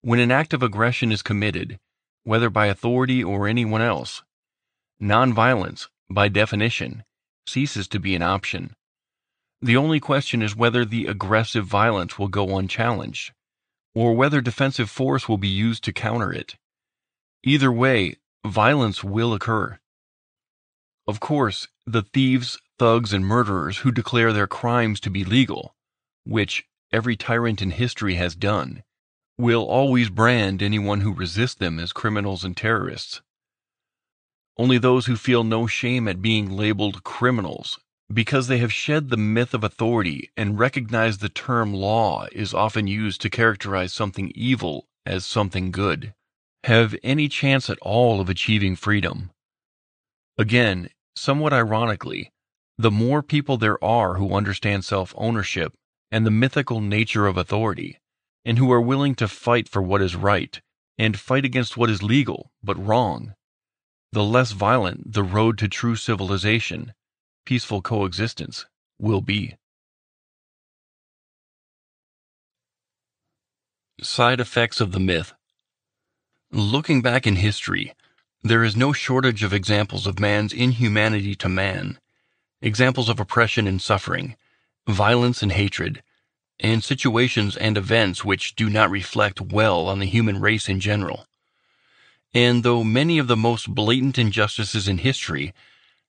When 0.00 0.20
an 0.20 0.30
act 0.30 0.54
of 0.54 0.62
aggression 0.62 1.12
is 1.12 1.20
committed, 1.20 1.78
whether 2.24 2.48
by 2.48 2.68
authority 2.68 3.22
or 3.22 3.46
anyone 3.46 3.82
else, 3.82 4.22
nonviolence, 4.98 5.88
by 6.08 6.28
definition, 6.28 7.04
ceases 7.46 7.88
to 7.88 8.00
be 8.00 8.14
an 8.14 8.22
option. 8.22 8.74
The 9.60 9.76
only 9.76 10.00
question 10.00 10.40
is 10.40 10.56
whether 10.56 10.86
the 10.86 11.08
aggressive 11.08 11.66
violence 11.66 12.18
will 12.18 12.28
go 12.28 12.56
unchallenged, 12.56 13.32
or 13.98 14.14
whether 14.14 14.40
defensive 14.40 14.88
force 14.88 15.28
will 15.28 15.38
be 15.38 15.48
used 15.48 15.82
to 15.82 15.92
counter 15.92 16.32
it. 16.32 16.54
Either 17.42 17.72
way, 17.72 18.14
violence 18.46 19.02
will 19.02 19.34
occur. 19.34 19.76
Of 21.08 21.18
course, 21.18 21.66
the 21.84 22.02
thieves, 22.02 22.60
thugs, 22.78 23.12
and 23.12 23.26
murderers 23.26 23.78
who 23.78 23.90
declare 23.90 24.32
their 24.32 24.46
crimes 24.46 25.00
to 25.00 25.10
be 25.10 25.24
legal, 25.24 25.74
which 26.22 26.64
every 26.92 27.16
tyrant 27.16 27.60
in 27.60 27.72
history 27.72 28.14
has 28.14 28.36
done, 28.36 28.84
will 29.36 29.64
always 29.64 30.10
brand 30.10 30.62
anyone 30.62 31.00
who 31.00 31.12
resists 31.12 31.56
them 31.56 31.80
as 31.80 31.92
criminals 31.92 32.44
and 32.44 32.56
terrorists. 32.56 33.20
Only 34.56 34.78
those 34.78 35.06
who 35.06 35.16
feel 35.16 35.42
no 35.42 35.66
shame 35.66 36.06
at 36.06 36.22
being 36.22 36.48
labeled 36.48 37.02
criminals, 37.02 37.80
because 38.12 38.48
they 38.48 38.58
have 38.58 38.72
shed 38.72 39.08
the 39.08 39.16
myth 39.16 39.54
of 39.54 39.64
authority 39.64 40.30
and 40.36 40.58
recognize 40.58 41.18
the 41.18 41.28
term 41.28 41.72
law 41.72 42.26
is 42.32 42.54
often 42.54 42.86
used 42.86 43.20
to 43.20 43.30
characterize 43.30 43.92
something 43.92 44.32
evil 44.34 44.86
as 45.04 45.26
something 45.26 45.70
good, 45.70 46.14
have 46.64 46.94
any 47.02 47.28
chance 47.28 47.68
at 47.68 47.78
all 47.80 48.20
of 48.20 48.28
achieving 48.28 48.76
freedom. 48.76 49.30
Again, 50.38 50.88
Somewhat 51.18 51.52
ironically, 51.52 52.30
the 52.76 52.92
more 52.92 53.24
people 53.24 53.56
there 53.56 53.82
are 53.82 54.18
who 54.18 54.34
understand 54.34 54.84
self 54.84 55.12
ownership 55.16 55.74
and 56.12 56.24
the 56.24 56.30
mythical 56.30 56.80
nature 56.80 57.26
of 57.26 57.36
authority, 57.36 57.98
and 58.44 58.56
who 58.56 58.70
are 58.70 58.80
willing 58.80 59.16
to 59.16 59.26
fight 59.26 59.68
for 59.68 59.82
what 59.82 60.00
is 60.00 60.14
right 60.14 60.60
and 60.96 61.18
fight 61.18 61.44
against 61.44 61.76
what 61.76 61.90
is 61.90 62.04
legal 62.04 62.52
but 62.62 62.78
wrong, 62.78 63.34
the 64.12 64.22
less 64.22 64.52
violent 64.52 65.12
the 65.12 65.24
road 65.24 65.58
to 65.58 65.66
true 65.66 65.96
civilization, 65.96 66.94
peaceful 67.48 67.80
coexistence, 67.80 68.66
will 68.98 69.22
be. 69.22 69.56
Side 74.02 74.38
effects 74.38 74.82
of 74.82 74.92
the 74.92 75.00
myth. 75.00 75.32
Looking 76.52 77.00
back 77.00 77.26
in 77.26 77.36
history, 77.36 77.94
there 78.42 78.62
is 78.62 78.76
no 78.76 78.92
shortage 78.92 79.42
of 79.42 79.54
examples 79.54 80.06
of 80.06 80.20
man's 80.20 80.52
inhumanity 80.52 81.34
to 81.36 81.48
man, 81.48 81.98
examples 82.60 83.08
of 83.08 83.18
oppression 83.18 83.66
and 83.66 83.80
suffering, 83.80 84.36
violence 84.86 85.42
and 85.42 85.52
hatred, 85.52 86.02
and 86.60 86.84
situations 86.84 87.56
and 87.56 87.78
events 87.78 88.26
which 88.26 88.56
do 88.56 88.68
not 88.68 88.90
reflect 88.90 89.40
well 89.40 89.88
on 89.88 90.00
the 90.00 90.12
human 90.14 90.38
race 90.38 90.68
in 90.68 90.80
general. 90.80 91.26
And 92.34 92.62
though 92.62 92.84
many 92.84 93.16
of 93.16 93.26
the 93.26 93.38
most 93.38 93.74
blatant 93.74 94.18
injustices 94.18 94.86
in 94.86 94.98
history 94.98 95.54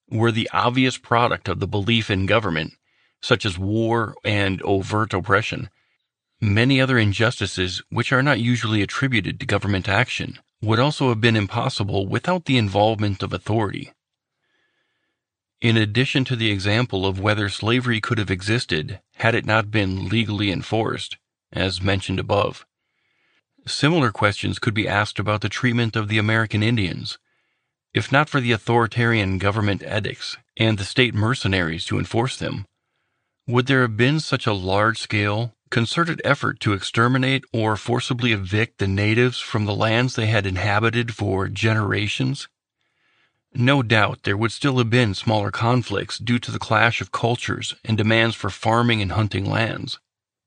were 0.10 0.32
the 0.32 0.50
obvious 0.52 0.98
product 0.98 1.48
of 1.48 1.60
the 1.60 1.68
belief 1.68 2.10
in 2.10 2.26
government, 2.26 2.74
such 3.22 3.46
as 3.46 3.58
war 3.58 4.16
and 4.24 4.62
overt 4.64 5.14
oppression, 5.14 5.70
many 6.42 6.80
other 6.80 6.98
injustices 6.98 7.82
which 7.90 8.12
are 8.12 8.24
not 8.24 8.40
usually 8.40 8.82
attributed 8.82 9.40
to 9.40 9.46
government 9.46 9.90
action 9.90 10.40
would 10.62 10.80
also 10.80 11.10
have 11.10 11.22
been 11.22 11.36
impossible 11.36 12.08
without 12.08 12.46
the 12.46 12.58
involvement 12.58 13.24
of 13.24 13.34
authority. 13.34 13.92
In 15.62 15.76
addition 15.76 16.24
to 16.26 16.36
the 16.36 16.52
example 16.52 17.06
of 17.06 17.20
whether 17.20 17.50
slavery 17.50 18.00
could 18.00 18.18
have 18.18 18.32
existed 18.32 19.02
had 19.16 19.36
it 19.36 19.46
not 19.46 19.72
been 19.72 20.08
legally 20.08 20.52
enforced, 20.52 21.18
as 21.52 21.82
mentioned 21.82 22.20
above, 22.20 22.66
similar 23.68 24.12
questions 24.12 24.60
could 24.60 24.74
be 24.74 24.88
asked 24.88 25.20
about 25.20 25.42
the 25.42 25.50
treatment 25.50 25.96
of 25.96 26.08
the 26.08 26.18
American 26.18 26.64
Indians. 26.64 27.18
If 27.94 28.12
not 28.12 28.30
for 28.30 28.40
the 28.40 28.52
authoritarian 28.52 29.40
government 29.40 29.82
edicts 29.84 30.38
and 30.58 30.78
the 30.78 30.84
state 30.84 31.16
mercenaries 31.16 31.86
to 31.86 31.98
enforce 31.98 32.38
them, 32.38 32.66
would 33.48 33.66
there 33.66 33.82
have 33.82 33.98
been 33.98 34.20
such 34.20 34.46
a 34.46 34.54
large 34.54 35.00
scale, 35.00 35.56
concerted 35.72 36.22
effort 36.24 36.60
to 36.60 36.74
exterminate 36.74 37.44
or 37.52 37.76
forcibly 37.76 38.32
evict 38.32 38.78
the 38.78 38.88
natives 38.88 39.40
from 39.40 39.66
the 39.66 39.74
lands 39.74 40.16
they 40.16 40.28
had 40.28 40.46
inhabited 40.46 41.16
for 41.16 41.48
generations? 41.48 42.48
No 43.56 43.82
doubt 43.82 44.22
there 44.22 44.38
would 44.38 44.52
still 44.52 44.78
have 44.78 44.92
been 44.92 45.16
smaller 45.16 45.50
conflicts 45.50 46.20
due 46.20 46.38
to 46.38 46.52
the 46.52 46.60
clash 46.60 47.02
of 47.02 47.12
cultures 47.12 47.74
and 47.84 47.98
demands 47.98 48.36
for 48.36 48.52
farming 48.52 49.02
and 49.02 49.14
hunting 49.14 49.50
lands. 49.50 50.00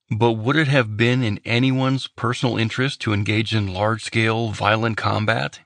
But 0.08 0.32
would 0.32 0.54
it 0.54 0.68
have 0.68 0.96
been 0.96 1.24
in 1.24 1.40
anyone's 1.44 2.06
personal 2.06 2.56
interest 2.56 3.00
to 3.00 3.12
engage 3.12 3.52
in 3.52 3.74
large 3.74 4.04
scale 4.04 4.50
violent 4.50 4.96
combat? 4.96 5.58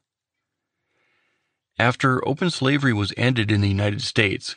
After 1.79 2.27
open 2.27 2.51
slavery 2.51 2.95
was 2.95 3.13
ended 3.19 3.51
in 3.51 3.61
the 3.61 3.69
United 3.69 4.01
States, 4.01 4.57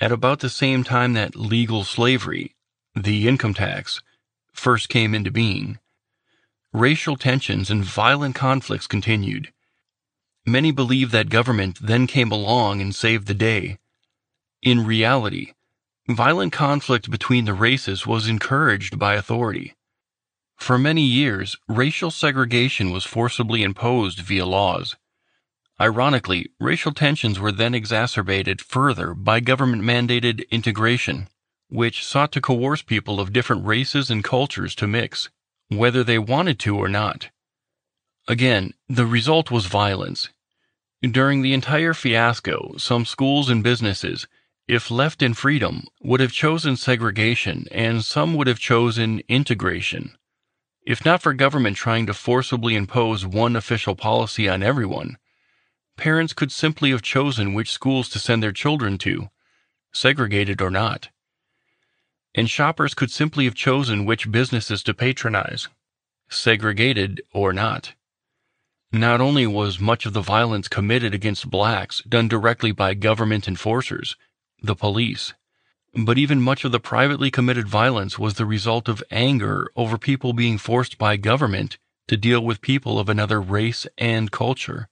at 0.00 0.12
about 0.12 0.38
the 0.38 0.48
same 0.48 0.84
time 0.84 1.14
that 1.14 1.34
legal 1.34 1.82
slavery, 1.82 2.54
the 2.94 3.26
income 3.26 3.54
tax, 3.54 4.00
first 4.52 4.88
came 4.88 5.12
into 5.12 5.32
being. 5.32 5.80
Racial 6.72 7.16
tensions 7.16 7.68
and 7.68 7.84
violent 7.84 8.36
conflicts 8.36 8.86
continued. 8.86 9.52
Many 10.46 10.70
believe 10.70 11.10
that 11.10 11.30
government 11.30 11.78
then 11.82 12.06
came 12.06 12.30
along 12.30 12.80
and 12.80 12.94
saved 12.94 13.26
the 13.26 13.34
day. 13.34 13.78
In 14.62 14.86
reality, 14.86 15.52
violent 16.08 16.52
conflict 16.52 17.10
between 17.10 17.44
the 17.44 17.54
races 17.54 18.06
was 18.06 18.28
encouraged 18.28 19.00
by 19.00 19.14
authority. 19.14 19.74
For 20.56 20.78
many 20.78 21.02
years, 21.02 21.56
racial 21.66 22.12
segregation 22.12 22.92
was 22.92 23.04
forcibly 23.04 23.64
imposed 23.64 24.20
via 24.20 24.46
laws. 24.46 24.94
Ironically, 25.80 26.50
racial 26.58 26.92
tensions 26.92 27.38
were 27.38 27.52
then 27.52 27.74
exacerbated 27.74 28.60
further 28.60 29.14
by 29.14 29.40
government 29.40 29.82
mandated 29.82 30.48
integration 30.50 31.28
which 31.68 32.04
sought 32.04 32.30
to 32.32 32.40
coerce 32.40 32.82
people 32.82 33.18
of 33.18 33.32
different 33.32 33.66
races 33.66 34.10
and 34.10 34.22
cultures 34.22 34.74
to 34.76 34.86
mix, 34.86 35.30
whether 35.68 36.04
they 36.04 36.18
wanted 36.18 36.58
to 36.60 36.76
or 36.76 36.88
not. 36.88 37.30
Again, 38.28 38.72
the 38.88 39.06
result 39.06 39.50
was 39.50 39.66
violence. 39.66 40.30
During 41.02 41.42
the 41.42 41.52
entire 41.52 41.92
fiasco, 41.92 42.76
some 42.78 43.04
schools 43.04 43.48
and 43.48 43.62
businesses, 43.62 44.26
if 44.66 44.90
left 44.90 45.22
in 45.22 45.34
freedom, 45.34 45.84
would 46.00 46.20
have 46.20 46.32
chosen 46.32 46.76
segregation 46.76 47.66
and 47.70 48.04
some 48.04 48.34
would 48.34 48.46
have 48.46 48.58
chosen 48.58 49.22
integration. 49.28 50.16
If 50.86 51.04
not 51.04 51.22
for 51.22 51.34
government 51.34 51.76
trying 51.76 52.06
to 52.06 52.14
forcibly 52.14 52.74
impose 52.76 53.26
one 53.26 53.56
official 53.56 53.96
policy 53.96 54.48
on 54.48 54.62
everyone, 54.62 55.18
parents 55.96 56.32
could 56.32 56.52
simply 56.52 56.90
have 56.90 57.02
chosen 57.02 57.54
which 57.54 57.72
schools 57.72 58.08
to 58.10 58.18
send 58.18 58.42
their 58.42 58.52
children 58.52 58.98
to, 58.98 59.28
segregated 59.92 60.60
or 60.60 60.70
not 60.70 61.08
and 62.36 62.50
shoppers 62.50 62.92
could 62.92 63.10
simply 63.10 63.46
have 63.46 63.54
chosen 63.54 64.04
which 64.04 64.30
businesses 64.30 64.82
to 64.82 64.92
patronize, 64.92 65.68
segregated 66.28 67.22
or 67.32 67.52
not. 67.52 67.94
Not 68.92 69.22
only 69.22 69.46
was 69.46 69.80
much 69.80 70.04
of 70.04 70.12
the 70.12 70.20
violence 70.20 70.68
committed 70.68 71.14
against 71.14 71.50
blacks 71.50 72.02
done 72.06 72.28
directly 72.28 72.72
by 72.72 72.92
government 72.92 73.48
enforcers, 73.48 74.16
the 74.62 74.76
police, 74.76 75.32
but 75.94 76.18
even 76.18 76.42
much 76.42 76.64
of 76.64 76.72
the 76.72 76.80
privately 76.80 77.30
committed 77.30 77.66
violence 77.66 78.18
was 78.18 78.34
the 78.34 78.44
result 78.44 78.86
of 78.86 79.02
anger 79.10 79.70
over 79.74 79.96
people 79.96 80.34
being 80.34 80.58
forced 80.58 80.98
by 80.98 81.16
government 81.16 81.78
to 82.06 82.18
deal 82.18 82.44
with 82.44 82.60
people 82.60 82.98
of 82.98 83.08
another 83.08 83.40
race 83.40 83.86
and 83.96 84.30
culture. 84.30 84.88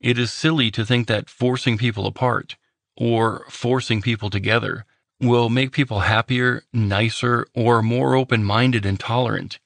It 0.00 0.18
is 0.18 0.32
silly 0.32 0.70
to 0.72 0.84
think 0.84 1.08
that 1.08 1.28
forcing 1.28 1.76
people 1.76 2.06
apart, 2.06 2.56
or 2.96 3.44
forcing 3.50 4.00
people 4.00 4.30
together, 4.30 4.84
will 5.20 5.48
make 5.48 5.72
people 5.72 6.00
happier, 6.00 6.62
nicer, 6.72 7.46
or 7.54 7.82
more 7.82 8.14
open 8.14 8.44
minded 8.44 8.86
and 8.86 8.98
tolerant. 8.98 9.58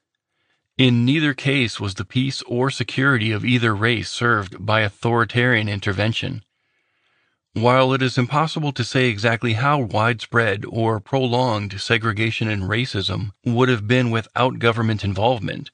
In 0.77 1.05
neither 1.05 1.35
case 1.35 1.79
was 1.79 1.93
the 1.93 2.05
peace 2.05 2.41
or 2.47 2.71
security 2.71 3.31
of 3.31 3.45
either 3.45 3.75
race 3.75 4.09
served 4.09 4.65
by 4.65 4.81
authoritarian 4.81 5.69
intervention. 5.69 6.43
While 7.53 7.93
it 7.93 8.01
is 8.01 8.17
impossible 8.17 8.71
to 8.71 8.83
say 8.83 9.09
exactly 9.09 9.53
how 9.53 9.79
widespread 9.79 10.65
or 10.67 10.99
prolonged 10.99 11.79
segregation 11.79 12.47
and 12.47 12.63
racism 12.63 13.33
would 13.45 13.69
have 13.69 13.87
been 13.87 14.09
without 14.09 14.57
government 14.57 15.03
involvement, 15.03 15.69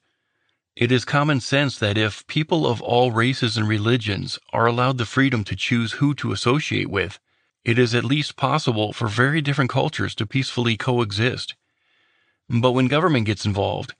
it 0.80 0.90
is 0.90 1.04
common 1.04 1.40
sense 1.40 1.78
that 1.78 1.98
if 1.98 2.26
people 2.26 2.66
of 2.66 2.80
all 2.80 3.12
races 3.12 3.58
and 3.58 3.68
religions 3.68 4.38
are 4.50 4.64
allowed 4.64 4.96
the 4.96 5.04
freedom 5.04 5.44
to 5.44 5.54
choose 5.54 5.92
who 5.92 6.14
to 6.14 6.32
associate 6.32 6.88
with, 6.88 7.18
it 7.66 7.78
is 7.78 7.94
at 7.94 8.02
least 8.02 8.34
possible 8.34 8.90
for 8.94 9.06
very 9.06 9.42
different 9.42 9.70
cultures 9.70 10.14
to 10.14 10.26
peacefully 10.26 10.78
coexist. 10.78 11.54
But 12.48 12.72
when 12.72 12.88
government 12.88 13.26
gets 13.26 13.44
involved, 13.44 13.94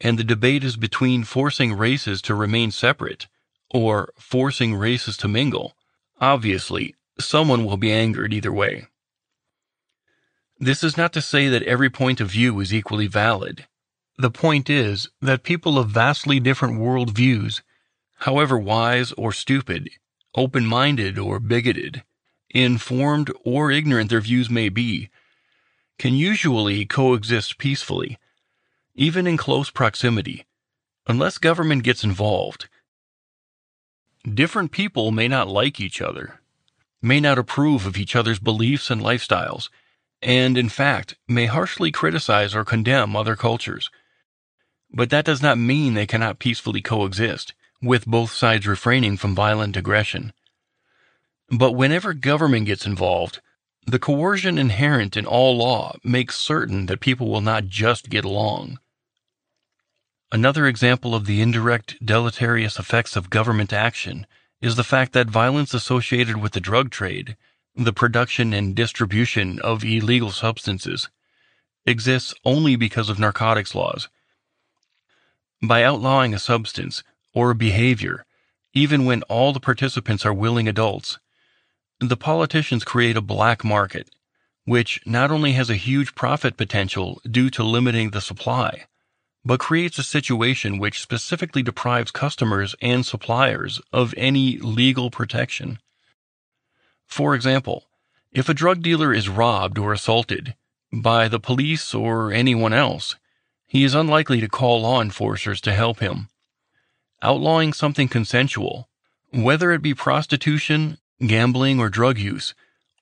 and 0.00 0.18
the 0.18 0.24
debate 0.24 0.64
is 0.64 0.78
between 0.78 1.22
forcing 1.22 1.74
races 1.74 2.22
to 2.22 2.34
remain 2.34 2.70
separate 2.70 3.28
or 3.70 4.10
forcing 4.18 4.74
races 4.74 5.18
to 5.18 5.28
mingle, 5.28 5.76
obviously, 6.18 6.94
someone 7.20 7.66
will 7.66 7.76
be 7.76 7.92
angered 7.92 8.32
either 8.32 8.50
way. 8.50 8.86
This 10.58 10.82
is 10.82 10.96
not 10.96 11.12
to 11.12 11.20
say 11.20 11.48
that 11.48 11.62
every 11.64 11.90
point 11.90 12.22
of 12.22 12.30
view 12.30 12.58
is 12.60 12.72
equally 12.72 13.06
valid. 13.06 13.66
The 14.22 14.30
point 14.30 14.70
is 14.70 15.08
that 15.20 15.42
people 15.42 15.76
of 15.76 15.90
vastly 15.90 16.38
different 16.38 16.78
world 16.78 17.10
views, 17.10 17.60
however 18.18 18.56
wise 18.56 19.10
or 19.14 19.32
stupid, 19.32 19.90
open 20.36 20.64
minded 20.64 21.18
or 21.18 21.40
bigoted, 21.40 22.04
informed 22.50 23.32
or 23.42 23.72
ignorant 23.72 24.10
their 24.10 24.20
views 24.20 24.48
may 24.48 24.68
be, 24.68 25.10
can 25.98 26.14
usually 26.14 26.86
coexist 26.86 27.58
peacefully, 27.58 28.16
even 28.94 29.26
in 29.26 29.36
close 29.36 29.70
proximity, 29.70 30.46
unless 31.08 31.38
government 31.38 31.82
gets 31.82 32.04
involved. 32.04 32.68
Different 34.22 34.70
people 34.70 35.10
may 35.10 35.26
not 35.26 35.48
like 35.48 35.80
each 35.80 36.00
other, 36.00 36.38
may 37.02 37.18
not 37.18 37.40
approve 37.40 37.86
of 37.86 37.96
each 37.96 38.14
other's 38.14 38.38
beliefs 38.38 38.88
and 38.88 39.00
lifestyles, 39.00 39.68
and 40.22 40.56
in 40.56 40.68
fact 40.68 41.16
may 41.26 41.46
harshly 41.46 41.90
criticize 41.90 42.54
or 42.54 42.64
condemn 42.64 43.16
other 43.16 43.34
cultures. 43.34 43.90
But 44.92 45.10
that 45.10 45.24
does 45.24 45.40
not 45.40 45.58
mean 45.58 45.94
they 45.94 46.06
cannot 46.06 46.38
peacefully 46.38 46.82
coexist, 46.82 47.54
with 47.80 48.06
both 48.06 48.32
sides 48.32 48.66
refraining 48.66 49.16
from 49.16 49.34
violent 49.34 49.76
aggression. 49.76 50.32
But 51.50 51.72
whenever 51.72 52.14
government 52.14 52.66
gets 52.66 52.86
involved, 52.86 53.40
the 53.86 53.98
coercion 53.98 54.58
inherent 54.58 55.16
in 55.16 55.26
all 55.26 55.56
law 55.56 55.96
makes 56.04 56.38
certain 56.38 56.86
that 56.86 57.00
people 57.00 57.28
will 57.28 57.40
not 57.40 57.66
just 57.66 58.10
get 58.10 58.24
along. 58.24 58.78
Another 60.30 60.66
example 60.66 61.14
of 61.14 61.26
the 61.26 61.42
indirect 61.42 62.04
deleterious 62.04 62.78
effects 62.78 63.16
of 63.16 63.28
government 63.28 63.72
action 63.72 64.26
is 64.60 64.76
the 64.76 64.84
fact 64.84 65.12
that 65.12 65.28
violence 65.28 65.74
associated 65.74 66.36
with 66.36 66.52
the 66.52 66.60
drug 66.60 66.90
trade, 66.90 67.36
the 67.74 67.92
production 67.92 68.52
and 68.52 68.76
distribution 68.76 69.58
of 69.60 69.84
illegal 69.84 70.30
substances, 70.30 71.08
exists 71.84 72.32
only 72.44 72.76
because 72.76 73.10
of 73.10 73.18
narcotics 73.18 73.74
laws. 73.74 74.08
By 75.64 75.84
outlawing 75.84 76.34
a 76.34 76.40
substance 76.40 77.04
or 77.32 77.50
a 77.50 77.54
behavior, 77.54 78.24
even 78.74 79.04
when 79.04 79.22
all 79.24 79.52
the 79.52 79.60
participants 79.60 80.26
are 80.26 80.34
willing 80.34 80.66
adults, 80.66 81.20
the 82.00 82.16
politicians 82.16 82.82
create 82.82 83.16
a 83.16 83.20
black 83.20 83.62
market, 83.62 84.10
which 84.64 85.00
not 85.06 85.30
only 85.30 85.52
has 85.52 85.70
a 85.70 85.76
huge 85.76 86.16
profit 86.16 86.56
potential 86.56 87.20
due 87.30 87.48
to 87.50 87.62
limiting 87.62 88.10
the 88.10 88.20
supply, 88.20 88.86
but 89.44 89.60
creates 89.60 89.98
a 89.98 90.02
situation 90.02 90.78
which 90.78 91.00
specifically 91.00 91.62
deprives 91.62 92.10
customers 92.10 92.74
and 92.82 93.06
suppliers 93.06 93.80
of 93.92 94.14
any 94.16 94.58
legal 94.58 95.12
protection. 95.12 95.78
For 97.06 97.36
example, 97.36 97.86
if 98.32 98.48
a 98.48 98.54
drug 98.54 98.82
dealer 98.82 99.14
is 99.14 99.28
robbed 99.28 99.78
or 99.78 99.92
assaulted 99.92 100.56
by 100.92 101.28
the 101.28 101.38
police 101.40 101.94
or 101.94 102.32
anyone 102.32 102.72
else, 102.72 103.14
he 103.72 103.84
is 103.84 103.94
unlikely 103.94 104.38
to 104.38 104.50
call 104.50 104.82
law 104.82 105.00
enforcers 105.00 105.58
to 105.58 105.72
help 105.72 106.00
him. 106.00 106.28
Outlawing 107.22 107.72
something 107.72 108.06
consensual, 108.06 108.90
whether 109.32 109.72
it 109.72 109.80
be 109.80 109.94
prostitution, 109.94 110.98
gambling, 111.26 111.80
or 111.80 111.88
drug 111.88 112.18
use, 112.18 112.52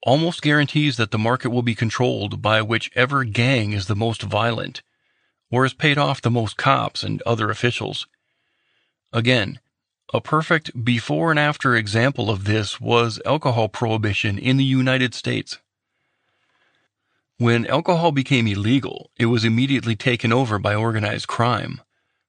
almost 0.04 0.42
guarantees 0.42 0.96
that 0.96 1.10
the 1.10 1.18
market 1.18 1.50
will 1.50 1.64
be 1.64 1.74
controlled 1.74 2.40
by 2.40 2.62
whichever 2.62 3.24
gang 3.24 3.72
is 3.72 3.86
the 3.88 3.96
most 3.96 4.22
violent 4.22 4.80
or 5.50 5.64
has 5.64 5.74
paid 5.74 5.98
off 5.98 6.22
the 6.22 6.30
most 6.30 6.56
cops 6.56 7.02
and 7.02 7.20
other 7.22 7.50
officials. 7.50 8.06
Again, 9.12 9.58
a 10.14 10.20
perfect 10.20 10.84
before 10.84 11.32
and 11.32 11.40
after 11.40 11.74
example 11.74 12.30
of 12.30 12.44
this 12.44 12.80
was 12.80 13.20
alcohol 13.26 13.68
prohibition 13.68 14.38
in 14.38 14.56
the 14.56 14.62
United 14.62 15.14
States. 15.14 15.58
When 17.40 17.66
alcohol 17.68 18.12
became 18.12 18.46
illegal, 18.46 19.10
it 19.18 19.24
was 19.24 19.46
immediately 19.46 19.96
taken 19.96 20.30
over 20.30 20.58
by 20.58 20.74
organized 20.74 21.26
crime, 21.26 21.80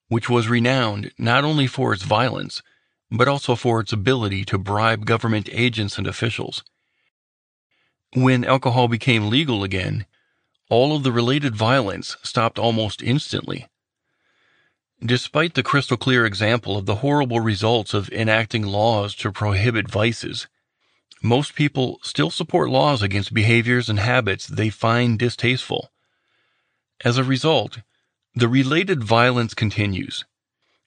which 0.08 0.30
was 0.30 0.48
renowned 0.48 1.12
not 1.18 1.44
only 1.44 1.68
for 1.68 1.92
its 1.94 2.04
violence, 2.04 2.62
but 3.12 3.28
also 3.28 3.58
for 3.58 3.82
its 3.82 3.92
ability 3.92 4.46
to 4.46 4.58
bribe 4.58 5.06
government 5.06 5.50
agents 5.52 5.98
and 5.98 6.08
officials. 6.08 6.64
When 8.14 8.46
alcohol 8.46 8.88
became 8.88 9.30
legal 9.30 9.66
again, 9.66 10.06
all 10.70 10.96
of 10.96 11.04
the 11.04 11.12
related 11.12 11.58
violence 11.58 12.16
stopped 12.24 12.58
almost 12.58 13.02
instantly. 13.02 13.68
Despite 15.06 15.56
the 15.56 15.64
crystal 15.64 15.98
clear 15.98 16.26
example 16.26 16.78
of 16.78 16.86
the 16.86 17.04
horrible 17.04 17.42
results 17.42 17.94
of 17.94 18.10
enacting 18.12 18.64
laws 18.66 19.14
to 19.16 19.34
prohibit 19.34 19.92
vices, 19.92 20.48
most 21.22 21.54
people 21.54 22.00
still 22.02 22.32
support 22.32 22.70
laws 22.70 23.02
against 23.02 23.34
behaviors 23.34 23.90
and 23.90 24.00
habits 24.00 24.48
they 24.48 24.70
find 24.70 25.20
distasteful. 25.20 25.92
As 27.06 27.18
a 27.18 27.24
result, 27.24 27.80
the 28.34 28.48
related 28.48 29.04
violence 29.04 29.54
continues. 29.54 30.26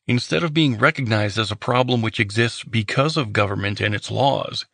Instead 0.07 0.43
of 0.43 0.53
being 0.53 0.77
recognized 0.77 1.39
as 1.39 1.51
a 1.51 1.57
problem 1.57 2.03
which 2.03 2.21
exists 2.21 2.65
because 2.65 3.17
of 3.17 3.33
government 3.33 3.81
and 3.81 3.95
its 3.95 4.11
laws, 4.11 4.67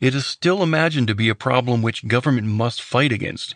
it 0.00 0.14
is 0.14 0.26
still 0.26 0.62
imagined 0.62 1.08
to 1.08 1.14
be 1.14 1.28
a 1.28 1.34
problem 1.34 1.80
which 1.80 2.06
government 2.06 2.46
must 2.46 2.82
fight 2.82 3.12
against. 3.12 3.54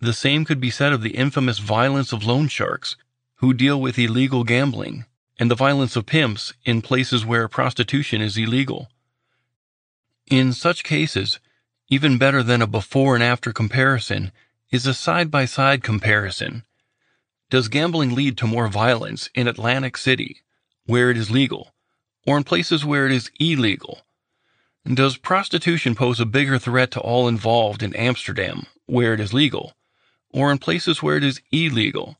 The 0.00 0.12
same 0.12 0.44
could 0.44 0.60
be 0.60 0.70
said 0.70 0.92
of 0.92 1.02
the 1.02 1.16
infamous 1.16 1.58
violence 1.58 2.12
of 2.12 2.24
loan 2.24 2.48
sharks, 2.48 2.96
who 3.36 3.54
deal 3.54 3.80
with 3.80 3.98
illegal 3.98 4.44
gambling, 4.44 5.06
and 5.38 5.50
the 5.50 5.54
violence 5.54 5.96
of 5.96 6.06
pimps 6.06 6.52
in 6.64 6.82
places 6.82 7.24
where 7.24 7.48
prostitution 7.48 8.20
is 8.20 8.36
illegal. 8.36 8.88
In 10.26 10.52
such 10.52 10.84
cases, 10.84 11.38
even 11.88 12.18
better 12.18 12.42
than 12.42 12.62
a 12.62 12.66
before 12.66 13.14
and 13.14 13.22
after 13.22 13.52
comparison 13.52 14.32
is 14.70 14.86
a 14.86 14.94
side 14.94 15.30
by 15.30 15.44
side 15.44 15.82
comparison. 15.82 16.64
Does 17.50 17.68
gambling 17.68 18.14
lead 18.14 18.38
to 18.38 18.46
more 18.46 18.68
violence 18.68 19.28
in 19.34 19.46
Atlantic 19.46 19.96
City, 19.96 20.42
where 20.86 21.10
it 21.10 21.16
is 21.16 21.30
legal, 21.30 21.74
or 22.26 22.36
in 22.36 22.44
places 22.44 22.84
where 22.84 23.06
it 23.06 23.12
is 23.12 23.30
illegal? 23.38 24.00
Does 24.92 25.16
prostitution 25.16 25.94
pose 25.94 26.20
a 26.20 26.26
bigger 26.26 26.58
threat 26.58 26.90
to 26.92 27.00
all 27.00 27.28
involved 27.28 27.82
in 27.82 27.94
Amsterdam, 27.94 28.66
where 28.86 29.14
it 29.14 29.20
is 29.20 29.32
legal, 29.32 29.74
or 30.34 30.50
in 30.50 30.58
places 30.58 31.02
where 31.02 31.16
it 31.16 31.24
is 31.24 31.40
illegal. 31.52 32.16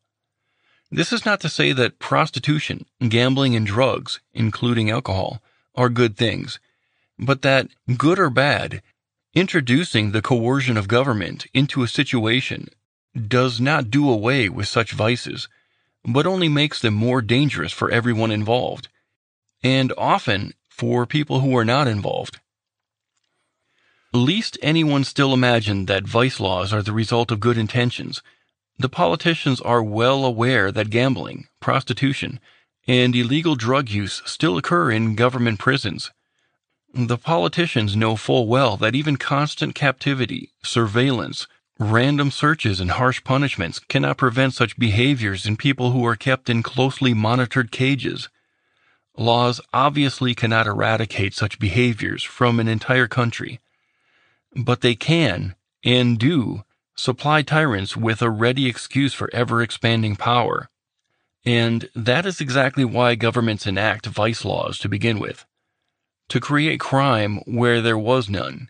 This 0.91 1.13
is 1.13 1.25
not 1.25 1.41
to 1.41 1.49
say 1.49 1.73
that 1.73 1.99
prostitution, 1.99 2.87
gambling, 3.09 3.57
and 3.57 3.67
drugs, 3.67 4.21
including 4.33 4.89
alcohol, 4.91 5.43
are 5.75 5.89
good 5.89 6.17
things, 6.17 6.61
but 7.19 7.43
that, 7.43 7.69
good 7.97 8.19
or 8.19 8.31
bad, 8.31 8.83
introducing 9.35 10.11
the 10.11 10.23
coercion 10.23 10.77
of 10.77 10.89
government 10.89 11.47
into 11.53 11.83
a 11.83 11.89
situation 11.89 12.69
does 13.29 13.61
not 13.61 13.91
do 13.91 14.11
away 14.11 14.49
with 14.49 14.69
such 14.69 14.93
vices, 14.93 15.49
but 16.05 16.27
only 16.27 16.49
makes 16.49 16.81
them 16.81 16.95
more 16.95 17.23
dangerous 17.23 17.73
for 17.73 17.91
everyone 17.91 18.31
involved, 18.31 18.89
and 19.63 19.93
often 19.97 20.53
for 20.69 21.07
people 21.07 21.41
who 21.41 21.57
are 21.57 21.65
not 21.65 21.87
involved. 21.87 22.41
Least 24.13 24.59
anyone 24.63 25.03
still 25.03 25.33
imagine 25.33 25.87
that 25.87 26.07
vice 26.07 26.39
laws 26.39 26.73
are 26.73 26.83
the 26.83 26.93
result 26.93 27.33
of 27.33 27.41
good 27.41 27.59
intentions. 27.59 28.23
The 28.79 28.89
politicians 28.89 29.61
are 29.61 29.83
well 29.83 30.25
aware 30.25 30.71
that 30.71 30.91
gambling, 30.91 31.49
prostitution, 31.61 32.39
and 32.87 33.17
illegal 33.17 33.55
drug 33.57 33.89
use 33.89 34.23
still 34.25 34.57
occur 34.57 34.91
in 34.91 35.17
government 35.17 35.59
prisons. 35.59 36.13
The 36.95 37.19
politicians 37.19 37.97
know 37.97 38.17
full 38.17 38.47
well 38.47 38.77
that 38.77 38.95
even 38.95 39.17
constant 39.17 39.75
captivity, 39.75 40.53
surveillance, 40.63 41.47
random 41.79 42.31
searches, 42.31 42.81
and 42.81 42.93
harsh 42.93 43.25
punishments 43.25 43.81
cannot 43.81 44.17
prevent 44.17 44.55
such 44.55 44.79
behaviors 44.79 45.45
in 45.45 45.57
people 45.57 45.91
who 45.91 46.07
are 46.07 46.17
kept 46.17 46.49
in 46.49 46.63
closely 46.63 47.13
monitored 47.13 47.73
cages. 47.73 48.29
Laws 49.17 49.61
obviously 49.73 50.35
cannot 50.35 50.67
eradicate 50.67 51.35
such 51.35 51.59
behaviors 51.59 52.23
from 52.23 52.61
an 52.61 52.69
entire 52.69 53.09
country 53.09 53.61
but 54.55 54.81
they 54.81 54.95
can, 54.95 55.55
and 55.85 56.19
do, 56.19 56.65
supply 56.97 57.43
tyrants 57.43 57.97
with 57.97 58.23
a 58.23 58.31
ready 58.31 58.67
excuse 58.67 59.13
for 59.13 59.29
ever 59.33 59.63
expanding 59.63 60.17
power. 60.17 60.69
And 61.45 61.91
that 61.95 62.25
is 62.25 62.41
exactly 62.41 62.85
why 62.85 63.17
governments 63.17 63.67
enact 63.67 64.07
vice 64.07 64.45
laws 64.45 64.79
to 64.79 64.89
begin 64.89 65.19
with 65.19 65.45
to 66.29 66.41
create 66.41 66.81
crime 66.81 67.39
where 67.47 67.81
there 67.81 67.99
was 67.99 68.29
none, 68.29 68.69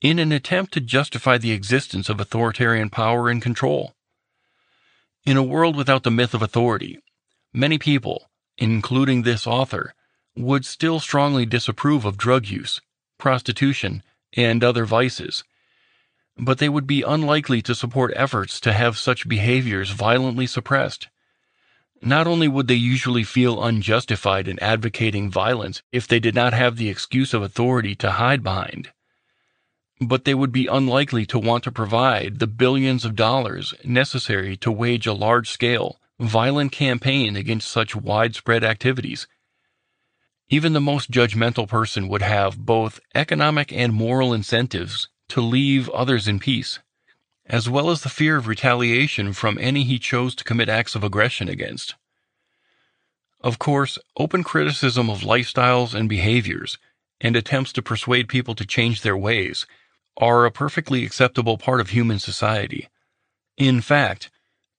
in 0.00 0.18
an 0.18 0.32
attempt 0.32 0.72
to 0.72 0.80
justify 0.80 1.38
the 1.38 1.52
existence 1.52 2.08
of 2.08 2.20
authoritarian 2.20 2.90
power 2.90 3.28
and 3.28 3.42
control. 3.42 3.94
In 5.24 5.36
a 5.36 5.42
world 5.42 5.76
without 5.76 6.02
the 6.02 6.10
myth 6.10 6.34
of 6.34 6.42
authority, 6.42 6.98
many 7.52 7.78
people, 7.78 8.30
including 8.58 9.22
this 9.22 9.46
author, 9.46 9.94
would 10.36 10.66
still 10.66 11.00
strongly 11.00 11.46
disapprove 11.46 12.04
of 12.04 12.18
drug 12.18 12.46
use, 12.46 12.80
prostitution, 13.18 14.02
and 14.36 14.62
other 14.62 14.84
vices. 14.84 15.44
But 16.36 16.58
they 16.58 16.68
would 16.68 16.86
be 16.86 17.02
unlikely 17.02 17.62
to 17.62 17.74
support 17.74 18.12
efforts 18.16 18.60
to 18.60 18.72
have 18.72 18.98
such 18.98 19.28
behaviors 19.28 19.90
violently 19.90 20.46
suppressed. 20.46 21.08
Not 22.04 22.26
only 22.26 22.48
would 22.48 22.68
they 22.68 22.74
usually 22.74 23.24
feel 23.24 23.62
unjustified 23.62 24.46
in 24.46 24.58
advocating 24.58 25.30
violence 25.30 25.82
if 25.90 26.06
they 26.06 26.20
did 26.20 26.34
not 26.34 26.52
have 26.52 26.76
the 26.76 26.88
excuse 26.88 27.32
of 27.32 27.42
authority 27.42 27.94
to 27.94 28.12
hide 28.12 28.42
behind, 28.42 28.92
but 30.00 30.24
they 30.24 30.34
would 30.34 30.52
be 30.52 30.66
unlikely 30.66 31.24
to 31.24 31.38
want 31.38 31.64
to 31.64 31.72
provide 31.72 32.38
the 32.38 32.46
billions 32.46 33.04
of 33.04 33.16
dollars 33.16 33.74
necessary 33.84 34.56
to 34.56 34.70
wage 34.70 35.06
a 35.06 35.12
large 35.12 35.48
scale, 35.48 35.98
violent 36.20 36.72
campaign 36.72 37.36
against 37.36 37.70
such 37.70 37.96
widespread 37.96 38.62
activities. 38.62 39.26
Even 40.50 40.74
the 40.74 40.80
most 40.80 41.10
judgmental 41.10 41.66
person 41.66 42.08
would 42.08 42.22
have 42.22 42.58
both 42.58 43.00
economic 43.14 43.72
and 43.72 43.94
moral 43.94 44.34
incentives 44.34 45.08
to 45.28 45.40
leave 45.40 45.88
others 45.90 46.28
in 46.28 46.38
peace 46.38 46.80
as 47.46 47.68
well 47.68 47.90
as 47.90 48.02
the 48.02 48.08
fear 48.08 48.36
of 48.36 48.46
retaliation 48.46 49.32
from 49.32 49.58
any 49.60 49.84
he 49.84 49.98
chose 49.98 50.34
to 50.34 50.44
commit 50.44 50.68
acts 50.68 50.94
of 50.94 51.04
aggression 51.04 51.48
against. 51.48 51.94
Of 53.40 53.58
course, 53.58 53.98
open 54.16 54.42
criticism 54.42 55.10
of 55.10 55.20
lifestyles 55.20 55.94
and 55.94 56.08
behaviors, 56.08 56.78
and 57.20 57.36
attempts 57.36 57.72
to 57.74 57.82
persuade 57.82 58.28
people 58.28 58.54
to 58.54 58.64
change 58.64 59.02
their 59.02 59.16
ways, 59.16 59.66
are 60.16 60.46
a 60.46 60.50
perfectly 60.50 61.04
acceptable 61.04 61.58
part 61.58 61.80
of 61.80 61.90
human 61.90 62.18
society. 62.18 62.88
In 63.56 63.80
fact, 63.80 64.30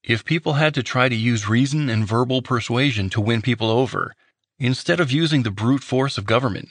if 0.04 0.26
people 0.26 0.54
had 0.54 0.74
to 0.74 0.84
try 0.84 1.10
to 1.10 1.16
use 1.16 1.50
reason 1.50 1.90
and 1.90 2.08
verbal 2.08 2.42
persuasion 2.42 3.10
to 3.12 3.22
win 3.22 3.42
people 3.42 3.70
over, 3.70 4.16
instead 4.60 5.00
of 5.00 5.12
using 5.12 5.44
the 5.44 5.52
brute 5.52 5.84
force 5.84 6.18
of 6.18 6.26
government, 6.26 6.70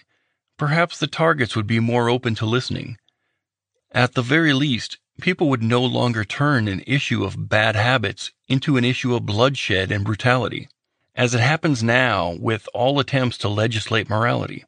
perhaps 0.57 0.99
the 0.99 1.07
targets 1.07 1.55
would 1.55 1.67
be 1.67 1.81
more 1.81 2.09
open 2.09 2.35
to 2.37 2.47
listening. 2.47 2.97
At 3.93 4.15
the 4.15 4.23
very 4.23 4.53
least, 4.53 4.99
people 5.21 5.49
would 5.49 5.63
no 5.63 5.83
longer 5.83 6.25
turn 6.25 6.69
an 6.69 6.83
issue 6.87 7.25
of 7.25 7.49
bad 7.49 7.77
habits 7.77 8.33
into 8.49 8.77
an 8.77 8.85
issue 8.85 9.15
of 9.15 9.27
bloodshed 9.27 9.91
and 9.93 10.05
brutality, 10.05 10.69
as 11.15 11.35
it 11.35 11.41
happens 11.41 11.83
now 11.83 12.37
with 12.41 12.69
all 12.75 12.99
attempts 12.99 13.39
to 13.39 13.49
legislate 13.49 14.09
morality. 14.09 14.65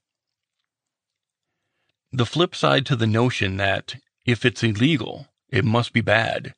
The 2.13 2.27
flip 2.27 2.55
side 2.55 2.87
to 2.87 2.97
the 2.97 3.07
notion 3.07 3.57
that 3.57 3.97
if 4.25 4.45
it's 4.45 4.63
illegal, 4.63 5.27
it 5.51 5.65
must 5.65 5.93
be 5.93 6.01
bad, 6.01 6.55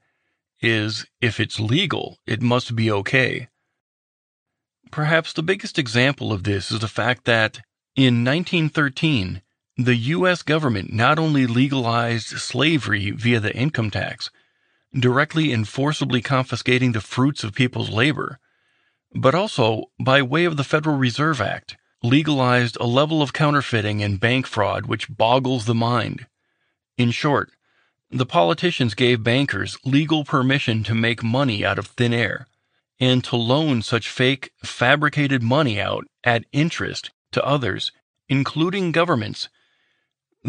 is 0.60 1.06
if 1.20 1.40
it's 1.40 1.58
legal, 1.58 2.18
it 2.26 2.42
must 2.42 2.76
be 2.76 2.90
okay. 2.90 3.48
Perhaps 4.90 5.32
the 5.32 5.42
biggest 5.42 5.78
example 5.78 6.32
of 6.32 6.44
this 6.44 6.70
is 6.70 6.80
the 6.80 6.88
fact 6.88 7.24
that 7.24 7.60
in 7.94 8.24
1913, 8.24 9.42
the 9.80 9.94
U.S. 9.94 10.42
government 10.42 10.92
not 10.92 11.20
only 11.20 11.46
legalized 11.46 12.26
slavery 12.26 13.12
via 13.12 13.38
the 13.38 13.54
income 13.54 13.92
tax, 13.92 14.28
directly 14.92 15.52
and 15.52 15.68
forcibly 15.68 16.20
confiscating 16.20 16.90
the 16.90 17.00
fruits 17.00 17.44
of 17.44 17.54
people's 17.54 17.88
labor, 17.88 18.40
but 19.14 19.36
also, 19.36 19.84
by 20.00 20.20
way 20.20 20.44
of 20.44 20.56
the 20.56 20.64
Federal 20.64 20.96
Reserve 20.96 21.40
Act, 21.40 21.76
legalized 22.02 22.76
a 22.80 22.86
level 22.86 23.22
of 23.22 23.32
counterfeiting 23.32 24.02
and 24.02 24.18
bank 24.18 24.48
fraud 24.48 24.86
which 24.86 25.16
boggles 25.16 25.66
the 25.66 25.76
mind. 25.76 26.26
In 26.96 27.12
short, 27.12 27.52
the 28.10 28.26
politicians 28.26 28.94
gave 28.94 29.22
bankers 29.22 29.78
legal 29.84 30.24
permission 30.24 30.82
to 30.84 30.94
make 30.94 31.22
money 31.22 31.64
out 31.64 31.78
of 31.78 31.86
thin 31.86 32.12
air 32.12 32.48
and 32.98 33.22
to 33.22 33.36
loan 33.36 33.82
such 33.82 34.08
fake, 34.08 34.50
fabricated 34.64 35.40
money 35.40 35.80
out 35.80 36.04
at 36.24 36.46
interest 36.50 37.12
to 37.30 37.44
others, 37.44 37.92
including 38.28 38.90
governments 38.90 39.48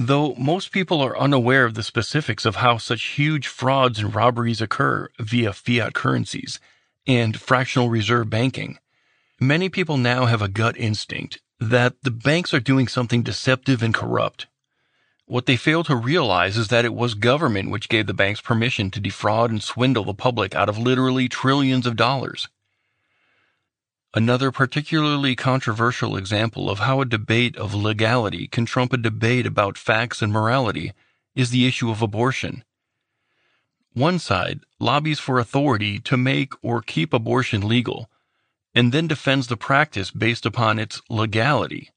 Though 0.01 0.33
most 0.35 0.71
people 0.71 1.01
are 1.01 1.19
unaware 1.19 1.65
of 1.65 1.73
the 1.73 1.83
specifics 1.83 2.45
of 2.45 2.55
how 2.55 2.77
such 2.77 3.17
huge 3.17 3.47
frauds 3.47 3.99
and 3.99 4.15
robberies 4.15 4.61
occur 4.61 5.09
via 5.19 5.51
fiat 5.51 5.93
currencies 5.93 6.57
and 7.05 7.37
fractional 7.37 7.89
reserve 7.89 8.29
banking, 8.29 8.79
many 9.41 9.67
people 9.67 9.97
now 9.97 10.25
have 10.25 10.41
a 10.41 10.47
gut 10.47 10.77
instinct 10.77 11.41
that 11.59 11.95
the 12.01 12.11
banks 12.11 12.53
are 12.53 12.61
doing 12.61 12.87
something 12.87 13.23
deceptive 13.23 13.83
and 13.83 13.93
corrupt. 13.93 14.47
What 15.25 15.47
they 15.47 15.57
fail 15.57 15.83
to 15.83 15.97
realize 15.97 16.55
is 16.55 16.69
that 16.69 16.85
it 16.85 16.93
was 16.93 17.13
government 17.13 17.69
which 17.69 17.89
gave 17.89 18.07
the 18.07 18.13
banks 18.13 18.39
permission 18.39 18.91
to 18.91 19.01
defraud 19.01 19.51
and 19.51 19.61
swindle 19.61 20.05
the 20.05 20.13
public 20.13 20.55
out 20.55 20.69
of 20.69 20.77
literally 20.77 21.27
trillions 21.27 21.85
of 21.85 21.97
dollars. 21.97 22.47
Another 24.15 24.51
particularly 24.51 25.35
controversial 25.35 26.17
example 26.17 26.67
of 26.67 26.79
how 26.79 26.99
a 26.99 27.05
debate 27.05 27.55
of 27.57 27.75
legality 27.75 28.47
can 28.47 28.65
trump 28.65 28.91
a 28.91 28.97
debate 28.97 29.45
about 29.45 29.77
facts 29.77 30.23
and 30.23 30.33
morality 30.33 30.93
is 31.35 31.51
the 31.51 31.67
issue 31.67 31.91
of 31.91 32.01
abortion. 32.01 32.63
One 33.93 34.17
side 34.17 34.61
lobbies 34.79 35.19
for 35.19 35.37
authority 35.37 35.99
to 35.99 36.17
make 36.17 36.53
or 36.63 36.81
keep 36.81 37.13
abortion 37.13 37.67
legal, 37.67 38.09
and 38.73 38.91
then 38.91 39.07
defends 39.07 39.45
the 39.45 39.57
practice 39.57 40.09
based 40.09 40.45
upon 40.45 40.79
its 40.79 41.01
legality. 41.09 41.91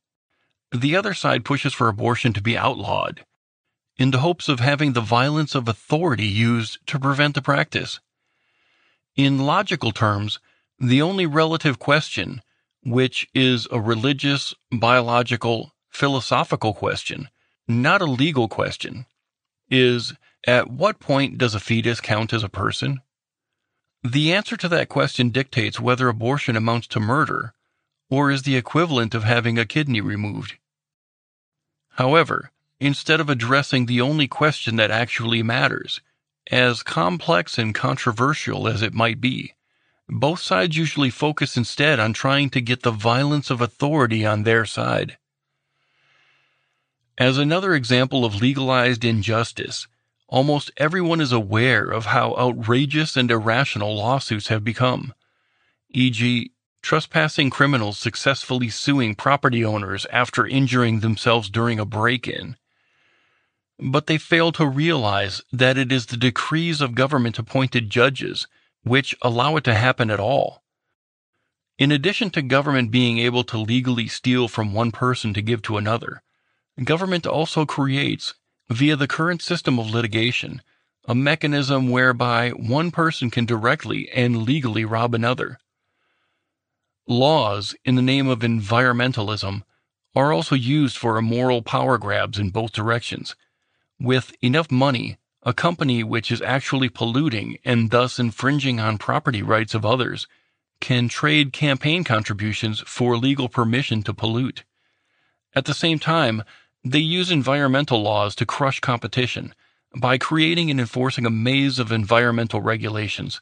The 0.70 0.94
other 0.94 1.14
side 1.14 1.46
pushes 1.46 1.72
for 1.72 1.88
abortion 1.88 2.34
to 2.34 2.42
be 2.42 2.58
outlawed, 2.58 3.24
in 3.96 4.10
the 4.10 4.20
hopes 4.20 4.48
of 4.48 4.60
having 4.60 4.92
the 4.92 5.00
violence 5.00 5.54
of 5.54 5.66
authority 5.66 6.26
used 6.26 6.78
to 6.88 6.98
prevent 6.98 7.34
the 7.34 7.42
practice. 7.42 8.00
In 9.16 9.38
logical 9.38 9.92
terms, 9.92 10.40
the 10.82 11.00
only 11.00 11.26
relative 11.26 11.78
question, 11.78 12.42
which 12.82 13.28
is 13.32 13.68
a 13.70 13.80
religious, 13.80 14.52
biological, 14.72 15.72
philosophical 15.88 16.74
question, 16.74 17.28
not 17.68 18.02
a 18.02 18.06
legal 18.06 18.48
question, 18.48 19.06
is 19.70 20.12
at 20.44 20.68
what 20.68 20.98
point 20.98 21.38
does 21.38 21.54
a 21.54 21.60
fetus 21.60 22.00
count 22.00 22.32
as 22.32 22.42
a 22.42 22.48
person? 22.48 23.00
The 24.02 24.32
answer 24.32 24.56
to 24.56 24.68
that 24.70 24.88
question 24.88 25.30
dictates 25.30 25.78
whether 25.78 26.08
abortion 26.08 26.56
amounts 26.56 26.88
to 26.88 27.00
murder 27.00 27.54
or 28.10 28.32
is 28.32 28.42
the 28.42 28.56
equivalent 28.56 29.14
of 29.14 29.22
having 29.22 29.58
a 29.58 29.64
kidney 29.64 30.00
removed. 30.00 30.56
However, 31.90 32.50
instead 32.80 33.20
of 33.20 33.30
addressing 33.30 33.86
the 33.86 34.00
only 34.00 34.26
question 34.26 34.74
that 34.76 34.90
actually 34.90 35.44
matters, 35.44 36.00
as 36.50 36.82
complex 36.82 37.56
and 37.56 37.72
controversial 37.72 38.66
as 38.66 38.82
it 38.82 38.92
might 38.92 39.20
be, 39.20 39.54
both 40.08 40.40
sides 40.40 40.76
usually 40.76 41.10
focus 41.10 41.56
instead 41.56 41.98
on 41.98 42.12
trying 42.12 42.50
to 42.50 42.60
get 42.60 42.82
the 42.82 42.90
violence 42.90 43.50
of 43.50 43.60
authority 43.60 44.26
on 44.26 44.42
their 44.42 44.64
side. 44.64 45.16
As 47.18 47.38
another 47.38 47.74
example 47.74 48.24
of 48.24 48.40
legalized 48.40 49.04
injustice, 49.04 49.86
almost 50.28 50.70
everyone 50.76 51.20
is 51.20 51.32
aware 51.32 51.84
of 51.84 52.06
how 52.06 52.34
outrageous 52.36 53.16
and 53.16 53.30
irrational 53.30 53.94
lawsuits 53.94 54.48
have 54.48 54.64
become, 54.64 55.14
e.g., 55.90 56.50
trespassing 56.82 57.48
criminals 57.48 57.98
successfully 57.98 58.68
suing 58.68 59.14
property 59.14 59.64
owners 59.64 60.04
after 60.06 60.46
injuring 60.46 61.00
themselves 61.00 61.48
during 61.48 61.78
a 61.78 61.84
break 61.84 62.26
in. 62.26 62.56
But 63.78 64.06
they 64.06 64.18
fail 64.18 64.52
to 64.52 64.66
realize 64.66 65.42
that 65.52 65.78
it 65.78 65.92
is 65.92 66.06
the 66.06 66.16
decrees 66.16 66.80
of 66.80 66.94
government 66.94 67.38
appointed 67.38 67.88
judges 67.88 68.46
which 68.84 69.14
allow 69.22 69.56
it 69.56 69.64
to 69.64 69.74
happen 69.74 70.10
at 70.10 70.20
all. 70.20 70.62
In 71.78 71.90
addition 71.90 72.30
to 72.30 72.42
government 72.42 72.90
being 72.90 73.18
able 73.18 73.44
to 73.44 73.58
legally 73.58 74.08
steal 74.08 74.48
from 74.48 74.72
one 74.72 74.92
person 74.92 75.32
to 75.34 75.42
give 75.42 75.62
to 75.62 75.76
another, 75.76 76.22
government 76.84 77.26
also 77.26 77.64
creates, 77.64 78.34
via 78.68 78.96
the 78.96 79.08
current 79.08 79.42
system 79.42 79.78
of 79.78 79.90
litigation, 79.90 80.62
a 81.06 81.14
mechanism 81.14 81.90
whereby 81.90 82.50
one 82.50 82.90
person 82.90 83.30
can 83.30 83.44
directly 83.44 84.08
and 84.10 84.42
legally 84.42 84.84
rob 84.84 85.14
another. 85.14 85.58
Laws, 87.08 87.74
in 87.84 87.96
the 87.96 88.02
name 88.02 88.28
of 88.28 88.40
environmentalism, 88.40 89.62
are 90.14 90.32
also 90.32 90.54
used 90.54 90.96
for 90.96 91.16
immoral 91.16 91.62
power 91.62 91.98
grabs 91.98 92.38
in 92.38 92.50
both 92.50 92.72
directions, 92.72 93.34
with 93.98 94.32
enough 94.42 94.70
money 94.70 95.18
a 95.42 95.52
company 95.52 96.04
which 96.04 96.30
is 96.30 96.42
actually 96.42 96.88
polluting 96.88 97.58
and 97.64 97.90
thus 97.90 98.18
infringing 98.18 98.78
on 98.78 98.98
property 98.98 99.42
rights 99.42 99.74
of 99.74 99.84
others 99.84 100.26
can 100.80 101.08
trade 101.08 101.52
campaign 101.52 102.04
contributions 102.04 102.80
for 102.80 103.16
legal 103.16 103.48
permission 103.48 104.02
to 104.02 104.14
pollute. 104.14 104.64
At 105.54 105.64
the 105.64 105.74
same 105.74 105.98
time, 105.98 106.42
they 106.84 106.98
use 106.98 107.30
environmental 107.30 108.02
laws 108.02 108.34
to 108.36 108.46
crush 108.46 108.80
competition 108.80 109.54
by 109.96 110.18
creating 110.18 110.70
and 110.70 110.80
enforcing 110.80 111.26
a 111.26 111.30
maze 111.30 111.78
of 111.78 111.92
environmental 111.92 112.60
regulations, 112.60 113.40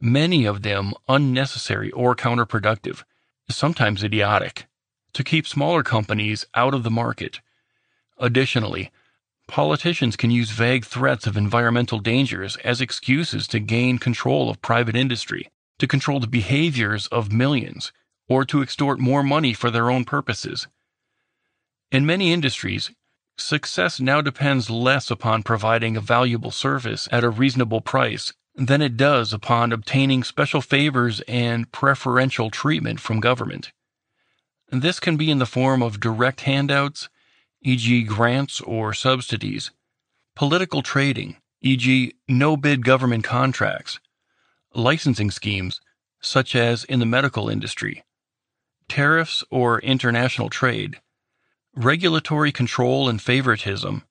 many 0.00 0.44
of 0.44 0.62
them 0.62 0.92
unnecessary 1.08 1.90
or 1.90 2.14
counterproductive, 2.14 3.04
sometimes 3.48 4.04
idiotic, 4.04 4.66
to 5.12 5.24
keep 5.24 5.46
smaller 5.46 5.82
companies 5.82 6.46
out 6.54 6.72
of 6.72 6.84
the 6.84 6.90
market. 6.90 7.40
Additionally, 8.18 8.90
Politicians 9.52 10.16
can 10.16 10.30
use 10.30 10.50
vague 10.50 10.86
threats 10.86 11.26
of 11.26 11.36
environmental 11.36 11.98
dangers 11.98 12.56
as 12.64 12.80
excuses 12.80 13.46
to 13.48 13.60
gain 13.60 13.98
control 13.98 14.48
of 14.48 14.62
private 14.62 14.96
industry, 14.96 15.50
to 15.78 15.86
control 15.86 16.20
the 16.20 16.26
behaviors 16.26 17.06
of 17.08 17.30
millions, 17.30 17.92
or 18.30 18.46
to 18.46 18.62
extort 18.62 18.98
more 18.98 19.22
money 19.22 19.52
for 19.52 19.70
their 19.70 19.90
own 19.90 20.06
purposes. 20.06 20.68
In 21.90 22.06
many 22.06 22.32
industries, 22.32 22.92
success 23.36 24.00
now 24.00 24.22
depends 24.22 24.70
less 24.70 25.10
upon 25.10 25.42
providing 25.42 25.98
a 25.98 26.00
valuable 26.00 26.50
service 26.50 27.06
at 27.12 27.22
a 27.22 27.28
reasonable 27.28 27.82
price 27.82 28.32
than 28.54 28.80
it 28.80 28.96
does 28.96 29.34
upon 29.34 29.70
obtaining 29.70 30.24
special 30.24 30.62
favors 30.62 31.20
and 31.28 31.70
preferential 31.72 32.48
treatment 32.48 33.00
from 33.00 33.20
government. 33.20 33.70
This 34.70 34.98
can 34.98 35.18
be 35.18 35.30
in 35.30 35.40
the 35.40 35.44
form 35.44 35.82
of 35.82 36.00
direct 36.00 36.40
handouts, 36.40 37.10
e.g., 37.64 38.02
grants 38.04 38.60
or 38.60 38.92
subsidies, 38.92 39.70
political 40.34 40.82
trading, 40.82 41.36
e.g., 41.60 42.12
no 42.28 42.56
bid 42.56 42.84
government 42.84 43.24
contracts, 43.24 44.00
licensing 44.74 45.30
schemes, 45.30 45.80
such 46.20 46.54
as 46.54 46.84
in 46.84 46.98
the 46.98 47.06
medical 47.06 47.48
industry, 47.48 48.04
tariffs 48.88 49.44
or 49.50 49.80
international 49.80 50.50
trade, 50.50 51.00
regulatory 51.74 52.52
control 52.52 53.08
and 53.08 53.22
favoritism, 53.22 54.02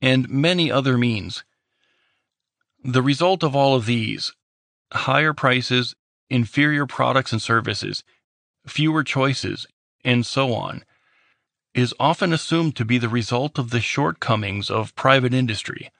and 0.00 0.28
many 0.28 0.70
other 0.70 0.96
means. 0.96 1.44
The 2.82 3.02
result 3.02 3.42
of 3.42 3.54
all 3.54 3.74
of 3.74 3.86
these 3.86 4.32
higher 4.92 5.32
prices, 5.32 5.94
inferior 6.28 6.86
products 6.86 7.32
and 7.32 7.40
services, 7.40 8.02
fewer 8.66 9.04
choices, 9.04 9.66
and 10.04 10.24
so 10.24 10.54
on 10.54 10.84
is 11.74 11.94
often 12.00 12.32
assumed 12.32 12.76
to 12.76 12.84
be 12.84 12.98
the 12.98 13.08
result 13.08 13.58
of 13.58 13.70
the 13.70 13.80
shortcomings 13.80 14.70
of 14.70 14.94
private 14.94 15.32
industry, 15.32 15.90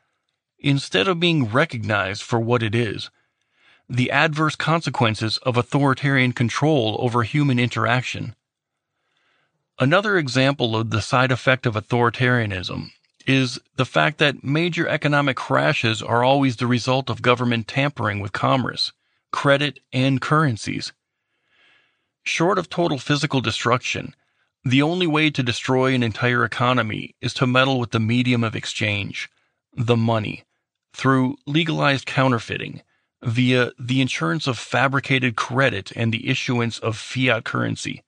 instead 0.58 1.08
of 1.08 1.20
being 1.20 1.48
recognized 1.48 2.22
for 2.22 2.40
what 2.40 2.62
it 2.62 2.74
is 2.74 3.10
the 3.90 4.12
adverse 4.12 4.54
consequences 4.54 5.36
of 5.38 5.56
authoritarian 5.56 6.32
control 6.32 6.96
over 7.00 7.24
human 7.24 7.58
interaction. 7.58 8.36
Another 9.80 10.16
example 10.16 10.76
of 10.76 10.90
the 10.90 11.02
side 11.02 11.32
effect 11.32 11.66
of 11.66 11.74
authoritarianism 11.74 12.92
is 13.26 13.58
the 13.76 13.84
fact 13.84 14.18
that 14.18 14.44
major 14.44 14.86
economic 14.86 15.36
crashes 15.36 16.02
are 16.02 16.22
always 16.22 16.56
the 16.56 16.68
result 16.68 17.10
of 17.10 17.20
government 17.20 17.66
tampering 17.66 18.20
with 18.20 18.32
commerce, 18.32 18.92
credit, 19.32 19.80
and 19.92 20.20
currencies. 20.20 20.92
Short 22.22 22.58
of 22.58 22.70
total 22.70 22.98
physical 22.98 23.40
destruction, 23.40 24.14
the 24.64 24.82
only 24.82 25.06
way 25.06 25.30
to 25.30 25.42
destroy 25.42 25.94
an 25.94 26.02
entire 26.02 26.44
economy 26.44 27.14
is 27.20 27.32
to 27.34 27.46
meddle 27.46 27.80
with 27.80 27.90
the 27.90 28.00
medium 28.00 28.44
of 28.44 28.54
exchange, 28.54 29.30
the 29.74 29.96
money, 29.96 30.44
through 30.92 31.36
legalized 31.46 32.06
counterfeiting 32.06 32.82
via 33.22 33.70
the 33.78 34.00
insurance 34.00 34.46
of 34.46 34.58
fabricated 34.58 35.36
credit 35.36 35.92
and 35.94 36.12
the 36.12 36.28
issuance 36.28 36.78
of 36.78 36.96
fiat 36.96 37.44
currency. 37.44 38.02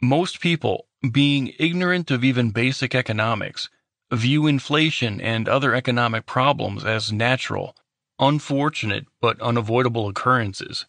Most 0.00 0.40
people, 0.40 0.86
being 1.12 1.52
ignorant 1.58 2.10
of 2.10 2.24
even 2.24 2.50
basic 2.50 2.94
economics, 2.94 3.68
view 4.12 4.46
inflation 4.46 5.20
and 5.20 5.48
other 5.48 5.74
economic 5.74 6.26
problems 6.26 6.84
as 6.84 7.12
natural, 7.12 7.76
unfortunate, 8.18 9.06
but 9.20 9.40
unavoidable 9.40 10.08
occurrences. 10.08 10.86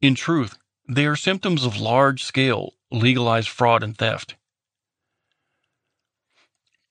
In 0.00 0.14
truth, 0.14 0.58
they 0.88 1.06
are 1.06 1.16
symptoms 1.16 1.64
of 1.64 1.80
large 1.80 2.24
scale, 2.24 2.72
legalized 2.90 3.48
fraud 3.48 3.82
and 3.82 3.96
theft. 3.96 4.36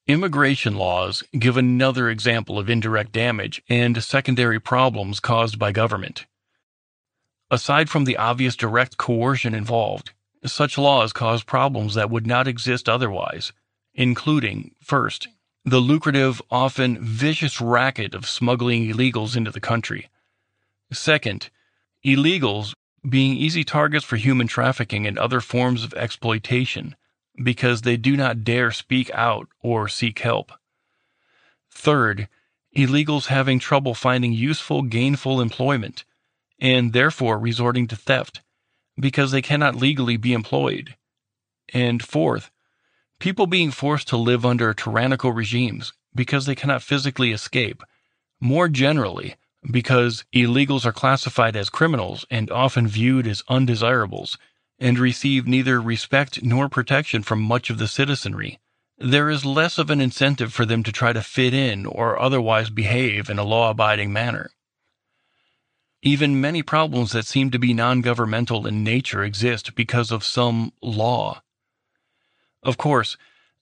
Immigration 0.07 0.75
laws 0.75 1.23
give 1.37 1.57
another 1.57 2.09
example 2.09 2.57
of 2.57 2.69
indirect 2.69 3.11
damage 3.11 3.61
and 3.67 4.01
secondary 4.01 4.59
problems 4.59 5.19
caused 5.19 5.59
by 5.59 5.73
government. 5.73 6.25
Aside 7.51 7.89
from 7.89 8.05
the 8.05 8.17
obvious 8.17 8.55
direct 8.55 8.97
coercion 8.97 9.53
involved, 9.53 10.11
such 10.45 10.77
laws 10.77 11.11
cause 11.11 11.43
problems 11.43 11.95
that 11.95 12.09
would 12.09 12.25
not 12.25 12.47
exist 12.47 12.87
otherwise, 12.87 13.51
including, 13.93 14.71
first, 14.81 15.27
the 15.65 15.79
lucrative, 15.79 16.41
often 16.49 17.03
vicious 17.03 17.59
racket 17.59 18.13
of 18.13 18.29
smuggling 18.29 18.87
illegals 18.87 19.35
into 19.35 19.51
the 19.51 19.59
country. 19.59 20.07
Second, 20.91 21.49
illegals 22.05 22.73
being 23.07 23.37
easy 23.37 23.63
targets 23.63 24.05
for 24.05 24.15
human 24.15 24.47
trafficking 24.47 25.05
and 25.05 25.17
other 25.17 25.41
forms 25.41 25.83
of 25.83 25.93
exploitation 25.93 26.95
because 27.43 27.81
they 27.81 27.97
do 27.97 28.17
not 28.17 28.43
dare 28.43 28.71
speak 28.71 29.11
out 29.13 29.47
or 29.61 29.87
seek 29.87 30.19
help. 30.19 30.51
Third, 31.71 32.27
illegals 32.75 33.27
having 33.27 33.59
trouble 33.59 33.93
finding 33.93 34.33
useful, 34.33 34.81
gainful 34.81 35.39
employment, 35.39 36.03
and 36.59 36.93
therefore 36.93 37.37
resorting 37.37 37.87
to 37.87 37.95
theft 37.95 38.41
because 38.99 39.31
they 39.31 39.41
cannot 39.41 39.75
legally 39.75 40.17
be 40.17 40.33
employed. 40.33 40.95
And 41.73 42.03
fourth, 42.03 42.49
people 43.19 43.47
being 43.47 43.71
forced 43.71 44.07
to 44.09 44.17
live 44.17 44.45
under 44.45 44.73
tyrannical 44.73 45.31
regimes 45.31 45.93
because 46.15 46.45
they 46.45 46.55
cannot 46.55 46.81
physically 46.81 47.31
escape. 47.31 47.83
More 48.39 48.67
generally, 48.67 49.35
because 49.69 50.25
illegals 50.33 50.85
are 50.85 50.91
classified 50.93 51.55
as 51.55 51.69
criminals 51.69 52.25
and 52.29 52.49
often 52.51 52.87
viewed 52.87 53.27
as 53.27 53.43
undesirables 53.47 54.37
and 54.79 54.99
receive 54.99 55.47
neither 55.47 55.81
respect 55.81 56.43
nor 56.43 56.69
protection 56.69 57.23
from 57.23 57.41
much 57.41 57.69
of 57.69 57.77
the 57.77 57.87
citizenry, 57.87 58.59
there 58.97 59.29
is 59.29 59.45
less 59.45 59.77
of 59.77 59.89
an 59.89 60.01
incentive 60.01 60.53
for 60.53 60.65
them 60.65 60.83
to 60.83 60.91
try 60.91 61.13
to 61.13 61.21
fit 61.21 61.53
in 61.53 61.85
or 61.85 62.19
otherwise 62.19 62.69
behave 62.69 63.29
in 63.29 63.37
a 63.37 63.43
law 63.43 63.69
abiding 63.69 64.11
manner. 64.11 64.49
Even 66.01 66.39
many 66.39 66.61
problems 66.61 67.11
that 67.11 67.25
seem 67.25 67.49
to 67.51 67.59
be 67.59 67.73
non 67.73 68.01
governmental 68.01 68.67
in 68.67 68.83
nature 68.83 69.23
exist 69.23 69.75
because 69.75 70.11
of 70.11 70.23
some 70.23 70.71
law. 70.81 71.41
Of 72.63 72.77
course, 72.77 73.17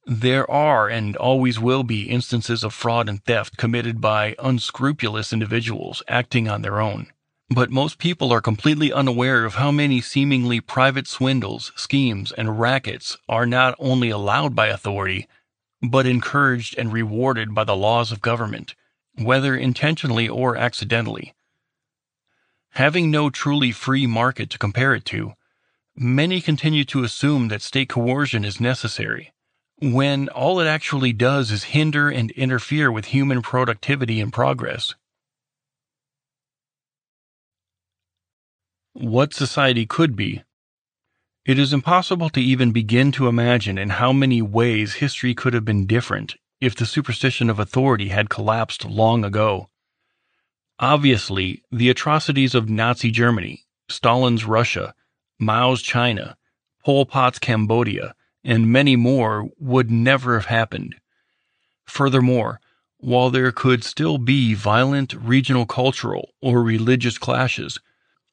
there 0.06 0.49
are 0.49 0.88
and 0.88 1.18
always 1.18 1.60
will 1.60 1.84
be 1.84 2.10
instances 2.10 2.64
of 2.64 2.74
fraud 2.74 3.10
and 3.10 3.24
theft 3.26 3.58
committed 3.58 3.99
by 3.99 4.36
unscrupulous 4.38 5.34
individuals 5.34 6.03
acting 6.08 6.47
on 6.47 6.62
their 6.62 6.80
own. 6.80 7.08
But 7.49 7.72
most 7.72 7.97
people 7.97 8.32
are 8.32 8.41
completely 8.41 8.93
unaware 8.93 9.45
of 9.45 9.56
how 9.56 9.72
many 9.72 10.01
seemingly 10.01 10.62
private 10.62 11.08
swindles, 11.08 11.72
schemes, 11.76 12.32
and 12.32 12.60
rackets 12.60 13.18
are 13.30 13.45
not 13.45 13.76
only 13.80 14.10
allowed 14.10 14.56
by 14.56 14.68
authority, 14.68 15.28
but 15.82 16.08
encouraged 16.08 16.78
and 16.78 16.91
rewarded 16.91 17.53
by 17.53 17.64
the 17.64 17.76
laws 17.76 18.12
of 18.12 18.22
government, 18.22 18.76
whether 19.16 19.56
intentionally 19.56 20.28
or 20.28 20.56
accidentally. 20.56 21.34
Having 22.72 23.10
no 23.10 23.30
truly 23.30 23.72
free 23.72 24.06
market 24.06 24.49
to 24.51 24.58
compare 24.58 24.93
it 24.93 25.06
to, 25.06 25.34
many 25.95 26.41
continue 26.41 26.84
to 26.86 27.03
assume 27.03 27.47
that 27.47 27.62
state 27.62 27.89
coercion 27.89 28.43
is 28.43 28.60
necessary, 28.60 29.32
when 29.80 30.30
all 30.30 30.59
it 30.59 30.67
actually 30.67 31.13
does 31.13 31.51
is 31.51 31.65
hinder 31.65 32.09
and 32.09 32.32
interfere 32.32 32.91
with 32.91 33.05
human 33.05 33.41
productivity 33.41 34.21
and 34.21 34.32
progress. 34.32 34.95
What 38.93 39.34
society 39.34 39.86
could 39.86 40.15
be. 40.15 40.43
It 41.45 41.59
is 41.59 41.73
impossible 41.73 42.30
to 42.30 42.41
even 42.41 42.71
begin 42.71 43.11
to 43.13 43.28
imagine 43.28 43.78
in 43.78 43.89
how 43.89 44.13
many 44.13 44.41
ways 44.41 44.95
history 44.95 45.36
could 45.36 45.53
have 45.53 45.65
been 45.65 45.86
different 45.86 46.36
if 46.61 46.76
the 46.76 46.86
superstition 46.86 47.49
of 47.49 47.59
authority 47.59 48.07
had 48.07 48.30
collapsed 48.30 48.86
long 48.86 49.26
ago. 49.26 49.69
Obviously, 50.80 51.61
the 51.71 51.89
atrocities 51.89 52.55
of 52.55 52.69
Nazi 52.69 53.11
Germany, 53.11 53.65
Stalin's 53.89 54.45
Russia, 54.45 54.95
Mao's 55.38 55.82
China, 55.82 56.38
Pol 56.84 57.05
Pot's 57.05 57.38
Cambodia, 57.38 58.14
and 58.46 58.72
many 58.72 58.96
more 58.96 59.50
would 59.60 59.91
never 59.91 60.36
have 60.36 60.46
happened. 60.46 60.96
Furthermore, 61.86 62.62
while 63.00 63.30
there 63.30 63.52
could 63.52 63.84
still 63.84 64.18
be 64.18 64.54
violent 64.54 65.14
regional 65.14 65.66
cultural 65.66 66.30
or 66.41 66.64
religious 66.64 67.18
clashes, 67.18 67.80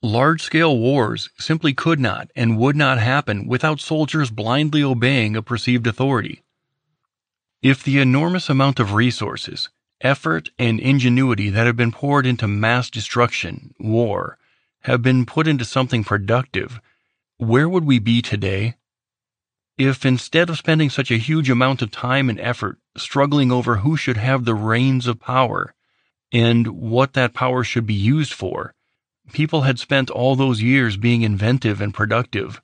Large 0.05 0.43
scale 0.43 0.77
wars 0.77 1.31
simply 1.39 1.73
could 1.73 2.01
not 2.01 2.29
and 2.35 2.59
would 2.59 2.75
not 2.75 2.99
happen 2.99 3.47
without 3.47 3.79
soldiers 3.79 4.33
blindly 4.33 4.83
obeying 4.83 5.37
a 5.37 5.43
perceived 5.43 5.87
authority. 5.87 6.43
If 7.63 7.85
the 7.85 8.01
enormous 8.01 8.51
amount 8.51 8.81
of 8.81 8.95
resources, 8.95 9.69
effort, 10.01 10.49
and 10.59 10.81
ingenuity 10.81 11.51
that 11.51 11.67
have 11.67 11.77
been 11.77 11.93
poured 11.93 12.27
into 12.27 12.49
mass 12.49 12.91
destruction, 12.91 13.77
war, 13.79 14.39
have 14.81 15.03
been 15.03 15.25
put 15.25 15.47
into 15.47 15.65
something 15.65 16.03
productive, 16.03 16.81
where 17.37 17.69
would 17.69 17.85
we 17.85 18.01
be 18.01 18.21
today? 18.21 18.75
If 19.79 20.05
instead 20.05 20.51
of 20.51 20.59
spending 20.59 20.91
such 20.91 21.11
a 21.11 21.17
huge 21.17 21.49
amount 21.49 21.81
of 21.81 21.91
time 21.91 22.29
and 22.29 22.39
effort 22.41 22.79
struggling 22.97 23.51
over 23.51 23.79
who 23.79 23.97
should 23.97 24.19
have 24.19 24.45
the 24.45 24.55
reins 24.55 25.07
of 25.07 25.19
power 25.19 25.75
and 26.31 26.67
what 26.69 27.15
that 27.15 27.33
power 27.33 27.65
should 27.65 27.87
be 27.87 27.95
used 27.95 28.33
for, 28.33 28.75
people 29.33 29.63
had 29.63 29.79
spent 29.79 30.11
all 30.11 30.37
those 30.37 30.63
years 30.63 30.97
being 30.97 31.23
inventive 31.23 31.81
and 31.81 31.95
productive. 31.95 32.61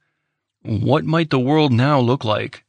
What 0.62 1.04
might 1.04 1.30
the 1.30 1.38
world 1.38 1.72
now 1.72 1.98
look 1.98 2.24
like? 2.24 2.64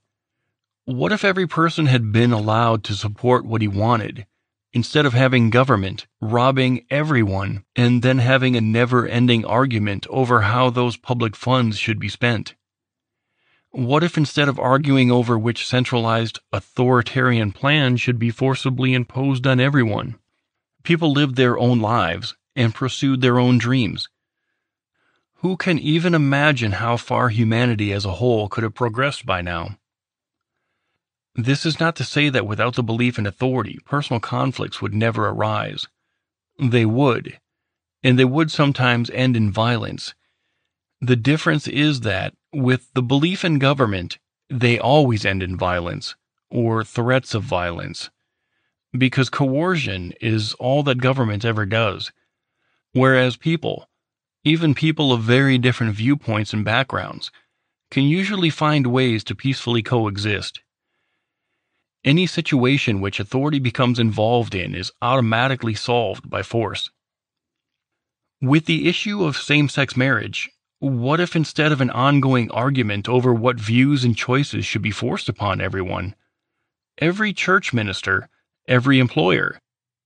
What 0.86 1.12
if 1.12 1.26
every 1.26 1.48
person 1.48 1.88
had 1.88 2.12
been 2.12 2.32
allowed 2.32 2.84
to 2.86 2.94
support 2.94 3.46
what 3.46 3.62
he 3.62 3.68
wanted, 3.68 4.26
instead 4.72 5.06
of 5.06 5.14
having 5.14 5.50
government 5.50 6.08
robbing 6.22 6.86
everyone 6.90 7.66
and 7.76 8.02
then 8.02 8.20
having 8.20 8.56
a 8.56 8.62
never 8.62 9.06
ending 9.06 9.44
argument 9.46 10.08
over 10.10 10.42
how 10.42 10.70
those 10.70 10.98
public 10.98 11.36
funds 11.36 11.78
should 11.78 12.00
be 12.00 12.10
spent? 12.10 12.56
What 13.72 14.04
if 14.04 14.18
instead 14.18 14.50
of 14.50 14.60
arguing 14.60 15.12
over 15.12 15.38
which 15.38 15.68
centralized 15.68 16.40
authoritarian 16.52 17.52
plan 17.52 17.98
should 17.98 18.18
be 18.18 18.32
forcibly 18.32 18.94
imposed 18.94 19.46
on 19.46 19.60
everyone, 19.60 20.18
people 20.84 21.12
lived 21.12 21.36
their 21.36 21.58
own 21.58 21.80
lives 21.80 22.36
and 22.56 22.74
pursued 22.74 23.22
their 23.22 23.38
own 23.38 23.58
dreams. 23.58 24.10
Who 25.36 25.56
can 25.56 25.78
even 25.80 26.14
imagine 26.16 26.74
how 26.74 26.98
far 26.98 27.30
humanity 27.30 27.94
as 27.94 28.06
a 28.06 28.14
whole 28.14 28.50
could 28.50 28.64
have 28.64 28.74
progressed 28.74 29.26
by 29.26 29.42
now? 29.42 29.78
This 31.36 31.66
is 31.66 31.80
not 31.80 31.96
to 31.98 32.04
say 32.04 32.30
that 32.30 32.48
without 32.48 32.76
the 32.76 32.84
belief 32.84 33.18
in 33.18 33.26
authority, 33.26 33.80
personal 33.86 34.20
conflicts 34.20 34.82
would 34.82 34.94
never 34.94 35.30
arise. 35.30 35.88
They 36.58 36.86
would, 36.86 37.40
and 38.04 38.18
they 38.18 38.26
would 38.26 38.52
sometimes 38.52 39.10
end 39.12 39.38
in 39.38 39.52
violence. 39.52 40.14
The 41.02 41.16
difference 41.16 41.68
is 41.68 42.02
that, 42.02 42.34
with 42.54 42.92
the 42.94 43.02
belief 43.02 43.46
in 43.46 43.58
government, 43.58 44.20
they 44.50 44.78
always 44.78 45.26
end 45.26 45.42
in 45.42 45.56
violence, 45.56 46.16
or 46.50 46.84
threats 46.84 47.34
of 47.34 47.44
violence, 47.44 48.10
because 48.92 49.30
coercion 49.30 50.14
is 50.20 50.54
all 50.56 50.84
that 50.84 50.98
government 50.98 51.46
ever 51.46 51.66
does. 51.66 52.12
Whereas 52.92 53.38
people, 53.38 53.88
even 54.44 54.74
people 54.74 55.14
of 55.14 55.22
very 55.22 55.58
different 55.58 55.96
viewpoints 55.96 56.54
and 56.54 56.66
backgrounds, 56.66 57.32
can 57.92 58.04
usually 58.04 58.50
find 58.50 58.88
ways 58.88 59.24
to 59.26 59.36
peacefully 59.36 59.82
coexist. 59.82 60.62
Any 62.04 62.26
situation 62.26 63.02
which 63.02 63.20
authority 63.20 63.60
becomes 63.60 64.00
involved 64.00 64.56
in 64.56 64.74
is 64.76 64.92
automatically 65.02 65.76
solved 65.76 66.30
by 66.30 66.44
force. 66.44 66.90
With 68.42 68.66
the 68.66 68.88
issue 68.88 69.24
of 69.24 69.38
same 69.38 69.70
sex 69.70 69.98
marriage, 69.98 70.50
what 70.80 71.20
if 71.20 71.36
instead 71.36 71.72
of 71.72 71.82
an 71.82 71.90
ongoing 71.90 72.50
argument 72.52 73.10
over 73.10 73.34
what 73.34 73.60
views 73.60 74.06
and 74.06 74.16
choices 74.16 74.66
should 74.66 74.82
be 74.82 74.92
forced 74.92 75.28
upon 75.28 75.60
everyone, 75.60 76.16
every 76.98 77.34
church 77.34 77.74
minister, 77.74 78.30
every 78.68 78.98
employer, 78.98 79.60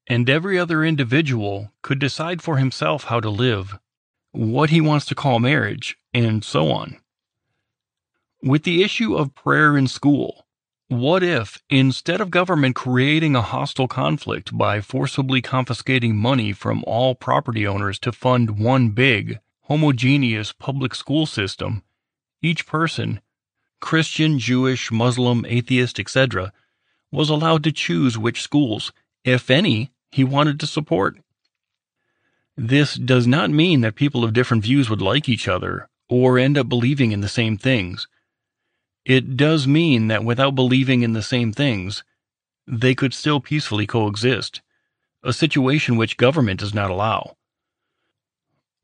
and 0.07 0.29
every 0.29 0.57
other 0.57 0.83
individual 0.83 1.71
could 1.83 1.99
decide 1.99 2.41
for 2.41 2.57
himself 2.57 3.05
how 3.05 3.19
to 3.19 3.29
live, 3.29 3.77
what 4.31 4.71
he 4.71 4.81
wants 4.81 5.05
to 5.05 5.15
call 5.15 5.39
marriage, 5.39 5.95
and 6.13 6.43
so 6.43 6.71
on? 6.71 6.97
With 8.41 8.63
the 8.63 8.83
issue 8.83 9.15
of 9.15 9.35
prayer 9.35 9.77
in 9.77 9.87
school, 9.87 10.45
what 10.87 11.23
if, 11.23 11.61
instead 11.69 12.19
of 12.19 12.31
government 12.31 12.75
creating 12.75 13.35
a 13.35 13.41
hostile 13.41 13.87
conflict 13.87 14.57
by 14.57 14.81
forcibly 14.81 15.41
confiscating 15.41 16.17
money 16.17 16.51
from 16.51 16.83
all 16.85 17.15
property 17.15 17.65
owners 17.65 17.99
to 17.99 18.11
fund 18.11 18.59
one 18.59 18.89
big, 18.89 19.39
homogeneous 19.63 20.51
public 20.51 20.93
school 20.93 21.25
system, 21.25 21.83
each 22.41 22.65
person, 22.65 23.21
Christian, 23.79 24.39
Jewish, 24.39 24.91
Muslim, 24.91 25.45
atheist, 25.47 25.99
etc., 25.99 26.51
was 27.11 27.29
allowed 27.29 27.63
to 27.63 27.71
choose 27.71 28.17
which 28.17 28.41
schools, 28.41 28.91
if 29.23 29.49
any, 29.49 29.91
he 30.11 30.23
wanted 30.23 30.59
to 30.59 30.67
support? 30.67 31.17
This 32.55 32.95
does 32.95 33.25
not 33.25 33.49
mean 33.49 33.81
that 33.81 33.95
people 33.95 34.23
of 34.23 34.33
different 34.33 34.63
views 34.63 34.89
would 34.89 35.01
like 35.01 35.27
each 35.27 35.47
other 35.47 35.89
or 36.09 36.37
end 36.37 36.57
up 36.57 36.69
believing 36.69 37.11
in 37.11 37.21
the 37.21 37.29
same 37.29 37.57
things. 37.57 38.07
It 39.05 39.35
does 39.35 39.67
mean 39.67 40.07
that 40.07 40.23
without 40.23 40.55
believing 40.55 41.01
in 41.01 41.13
the 41.13 41.23
same 41.23 41.51
things, 41.51 42.03
they 42.67 42.95
could 42.95 43.13
still 43.13 43.39
peacefully 43.39 43.87
coexist, 43.87 44.61
a 45.23 45.33
situation 45.33 45.97
which 45.97 46.17
government 46.17 46.59
does 46.59 46.73
not 46.73 46.91
allow. 46.91 47.35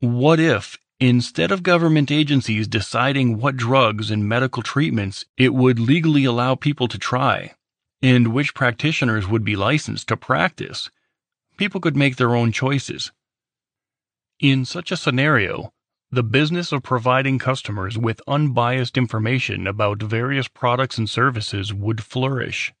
What 0.00 0.40
if, 0.40 0.78
instead 0.98 1.52
of 1.52 1.62
government 1.62 2.10
agencies 2.10 2.66
deciding 2.66 3.36
what 3.36 3.58
drugs 3.58 4.10
and 4.10 4.26
medical 4.26 4.62
treatments 4.62 5.26
it 5.36 5.52
would 5.52 5.78
legally 5.78 6.24
allow 6.24 6.54
people 6.54 6.88
to 6.88 6.98
try, 6.98 7.52
and 8.00 8.28
which 8.28 8.54
practitioners 8.54 9.28
would 9.28 9.44
be 9.44 9.56
licensed 9.56 10.08
to 10.08 10.16
practice, 10.16 10.90
people 11.58 11.82
could 11.82 11.98
make 11.98 12.16
their 12.16 12.34
own 12.34 12.50
choices? 12.50 13.12
In 14.38 14.64
such 14.64 14.90
a 14.90 14.96
scenario, 14.96 15.70
the 16.10 16.22
business 16.22 16.72
of 16.72 16.82
providing 16.82 17.38
customers 17.38 17.98
with 17.98 18.22
unbiased 18.26 18.96
information 18.96 19.66
about 19.66 20.02
various 20.02 20.48
products 20.48 20.96
and 20.96 21.10
services 21.10 21.74
would 21.74 22.02
flourish. 22.02 22.72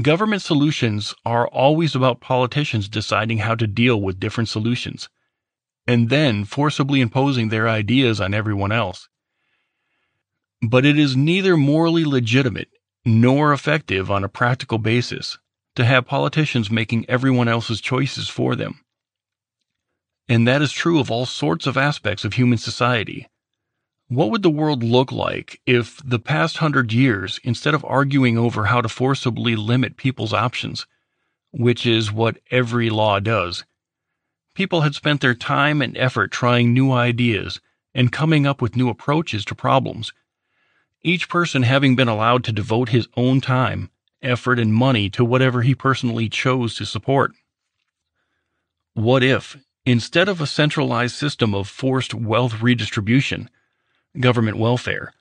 Government 0.00 0.40
solutions 0.40 1.14
are 1.26 1.46
always 1.46 1.94
about 1.94 2.20
politicians 2.20 2.88
deciding 2.88 3.38
how 3.38 3.54
to 3.54 3.66
deal 3.66 4.00
with 4.00 4.18
different 4.18 4.48
solutions, 4.48 5.10
and 5.86 6.10
then 6.10 6.44
forcibly 6.44 7.00
imposing 7.00 7.48
their 7.48 7.68
ideas 7.68 8.20
on 8.20 8.34
everyone 8.34 8.72
else. 8.72 9.08
But 10.60 10.84
it 10.84 10.98
is 10.98 11.16
neither 11.16 11.56
morally 11.56 12.04
legitimate 12.04 12.68
nor 13.04 13.52
effective 13.52 14.10
on 14.10 14.22
a 14.22 14.28
practical 14.28 14.78
basis 14.78 15.38
to 15.74 15.84
have 15.84 16.06
politicians 16.06 16.70
making 16.70 17.08
everyone 17.08 17.48
else's 17.48 17.80
choices 17.80 18.28
for 18.28 18.54
them. 18.54 18.80
And 20.28 20.46
that 20.46 20.62
is 20.62 20.70
true 20.70 21.00
of 21.00 21.10
all 21.10 21.26
sorts 21.26 21.66
of 21.66 21.76
aspects 21.76 22.24
of 22.24 22.34
human 22.34 22.58
society. 22.58 23.28
What 24.08 24.30
would 24.30 24.42
the 24.42 24.50
world 24.50 24.82
look 24.84 25.10
like 25.10 25.60
if 25.66 26.00
the 26.04 26.18
past 26.18 26.58
hundred 26.58 26.92
years, 26.92 27.40
instead 27.42 27.74
of 27.74 27.84
arguing 27.84 28.38
over 28.38 28.66
how 28.66 28.82
to 28.82 28.88
forcibly 28.88 29.56
limit 29.56 29.96
people's 29.96 30.32
options, 30.32 30.86
which 31.50 31.86
is 31.86 32.12
what 32.12 32.38
every 32.50 32.88
law 32.90 33.18
does, 33.20 33.64
people 34.54 34.82
had 34.82 34.94
spent 34.94 35.20
their 35.20 35.34
time 35.34 35.80
and 35.82 35.96
effort 35.96 36.30
trying 36.30 36.72
new 36.72 36.92
ideas 36.92 37.60
and 37.94 38.12
coming 38.12 38.46
up 38.46 38.62
with 38.62 38.76
new 38.76 38.88
approaches 38.88 39.44
to 39.44 39.54
problems, 39.54 40.12
each 41.02 41.28
person 41.28 41.62
having 41.62 41.96
been 41.96 42.08
allowed 42.08 42.44
to 42.44 42.52
devote 42.52 42.90
his 42.90 43.08
own 43.16 43.40
time, 43.40 43.90
effort, 44.22 44.58
and 44.58 44.72
money 44.72 45.10
to 45.10 45.24
whatever 45.24 45.62
he 45.62 45.74
personally 45.74 46.28
chose 46.28 46.74
to 46.76 46.86
support? 46.86 47.32
What 48.94 49.22
if, 49.22 49.56
Instead 49.84 50.28
of 50.28 50.40
a 50.40 50.46
centralized 50.46 51.16
system 51.16 51.56
of 51.56 51.68
forced 51.68 52.14
wealth 52.14 52.62
redistribution, 52.62 53.50
government 54.20 54.56
welfare, 54.56 55.12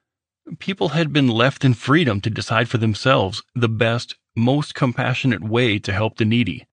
people 0.59 0.89
had 0.89 1.11
been 1.11 1.27
left 1.27 1.65
in 1.65 1.73
freedom 1.73 2.21
to 2.21 2.29
decide 2.29 2.69
for 2.69 2.77
themselves 2.77 3.41
the 3.55 3.69
best, 3.69 4.17
most 4.35 4.75
compassionate 4.75 5.43
way 5.43 5.79
to 5.79 5.91
help 5.91 6.17
the 6.17 6.25
needy. 6.25 6.67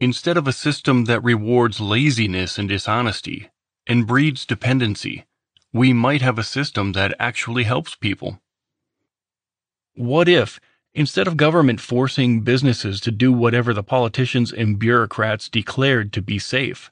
Instead 0.00 0.38
of 0.38 0.48
a 0.48 0.52
system 0.52 1.04
that 1.04 1.22
rewards 1.22 1.78
laziness 1.78 2.58
and 2.58 2.70
dishonesty 2.70 3.50
and 3.86 4.06
breeds 4.06 4.46
dependency, 4.46 5.26
we 5.74 5.92
might 5.92 6.22
have 6.22 6.38
a 6.38 6.42
system 6.42 6.92
that 6.92 7.14
actually 7.20 7.64
helps 7.64 7.94
people. 7.94 8.40
What 9.94 10.26
if, 10.26 10.58
instead 10.94 11.28
of 11.28 11.36
government 11.36 11.82
forcing 11.82 12.40
businesses 12.40 12.98
to 13.02 13.10
do 13.10 13.30
whatever 13.30 13.74
the 13.74 13.82
politicians 13.82 14.52
and 14.52 14.78
bureaucrats 14.78 15.50
declared 15.50 16.14
to 16.14 16.22
be 16.22 16.38
safe, 16.38 16.90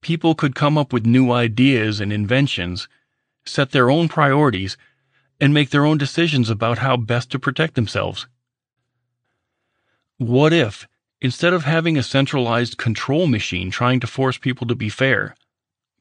people 0.00 0.34
could 0.34 0.56
come 0.56 0.76
up 0.76 0.92
with 0.92 1.06
new 1.06 1.30
ideas 1.30 2.00
and 2.00 2.12
inventions, 2.12 2.88
set 3.44 3.70
their 3.70 3.90
own 3.90 4.08
priorities, 4.08 4.76
and 5.40 5.54
make 5.54 5.70
their 5.70 5.84
own 5.84 5.98
decisions 5.98 6.50
about 6.50 6.78
how 6.78 6.96
best 6.96 7.30
to 7.30 7.38
protect 7.38 7.74
themselves. 7.76 8.26
What 10.18 10.52
if, 10.52 10.88
instead 11.22 11.54
of 11.54 11.62
having 11.62 11.96
a 11.96 12.02
centralized 12.02 12.76
control 12.76 13.28
machine 13.28 13.70
trying 13.70 14.00
to 14.00 14.08
force 14.08 14.36
people 14.36 14.66
to 14.66 14.74
be 14.74 14.88
fair, 14.88 15.36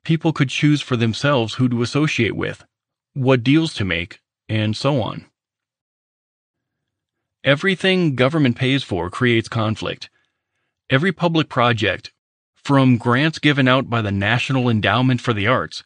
people 0.03 0.33
could 0.33 0.49
choose 0.49 0.81
for 0.81 0.97
themselves 0.97 1.53
who 1.53 1.69
to 1.69 1.83
associate 1.83 2.35
with, 2.35 2.65
what 3.13 3.43
deals 3.43 3.71
to 3.75 3.85
make, 3.85 4.19
and 4.49 4.75
so 4.75 4.99
on? 4.99 5.25
Everything 7.43 8.15
government 8.15 8.55
pays 8.57 8.83
for 8.83 9.11
creates 9.11 9.47
conflict. 9.47 10.09
Every 10.89 11.11
public 11.11 11.49
project, 11.49 12.11
from 12.55 12.97
grants 12.97 13.37
given 13.37 13.67
out 13.67 13.89
by 13.89 14.01
the 14.01 14.11
National 14.11 14.69
Endowment 14.69 15.21
for 15.21 15.33
the 15.33 15.45
Arts, 15.45 15.83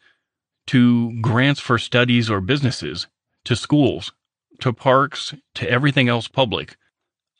to 0.68 1.20
grants 1.22 1.60
for 1.60 1.78
studies 1.78 2.30
or 2.30 2.40
businesses, 2.40 3.08
to 3.44 3.56
schools, 3.58 4.14
to 4.62 4.72
parks, 4.72 5.34
to 5.56 5.70
everything 5.70 6.08
else 6.08 6.30
public, 6.30 6.78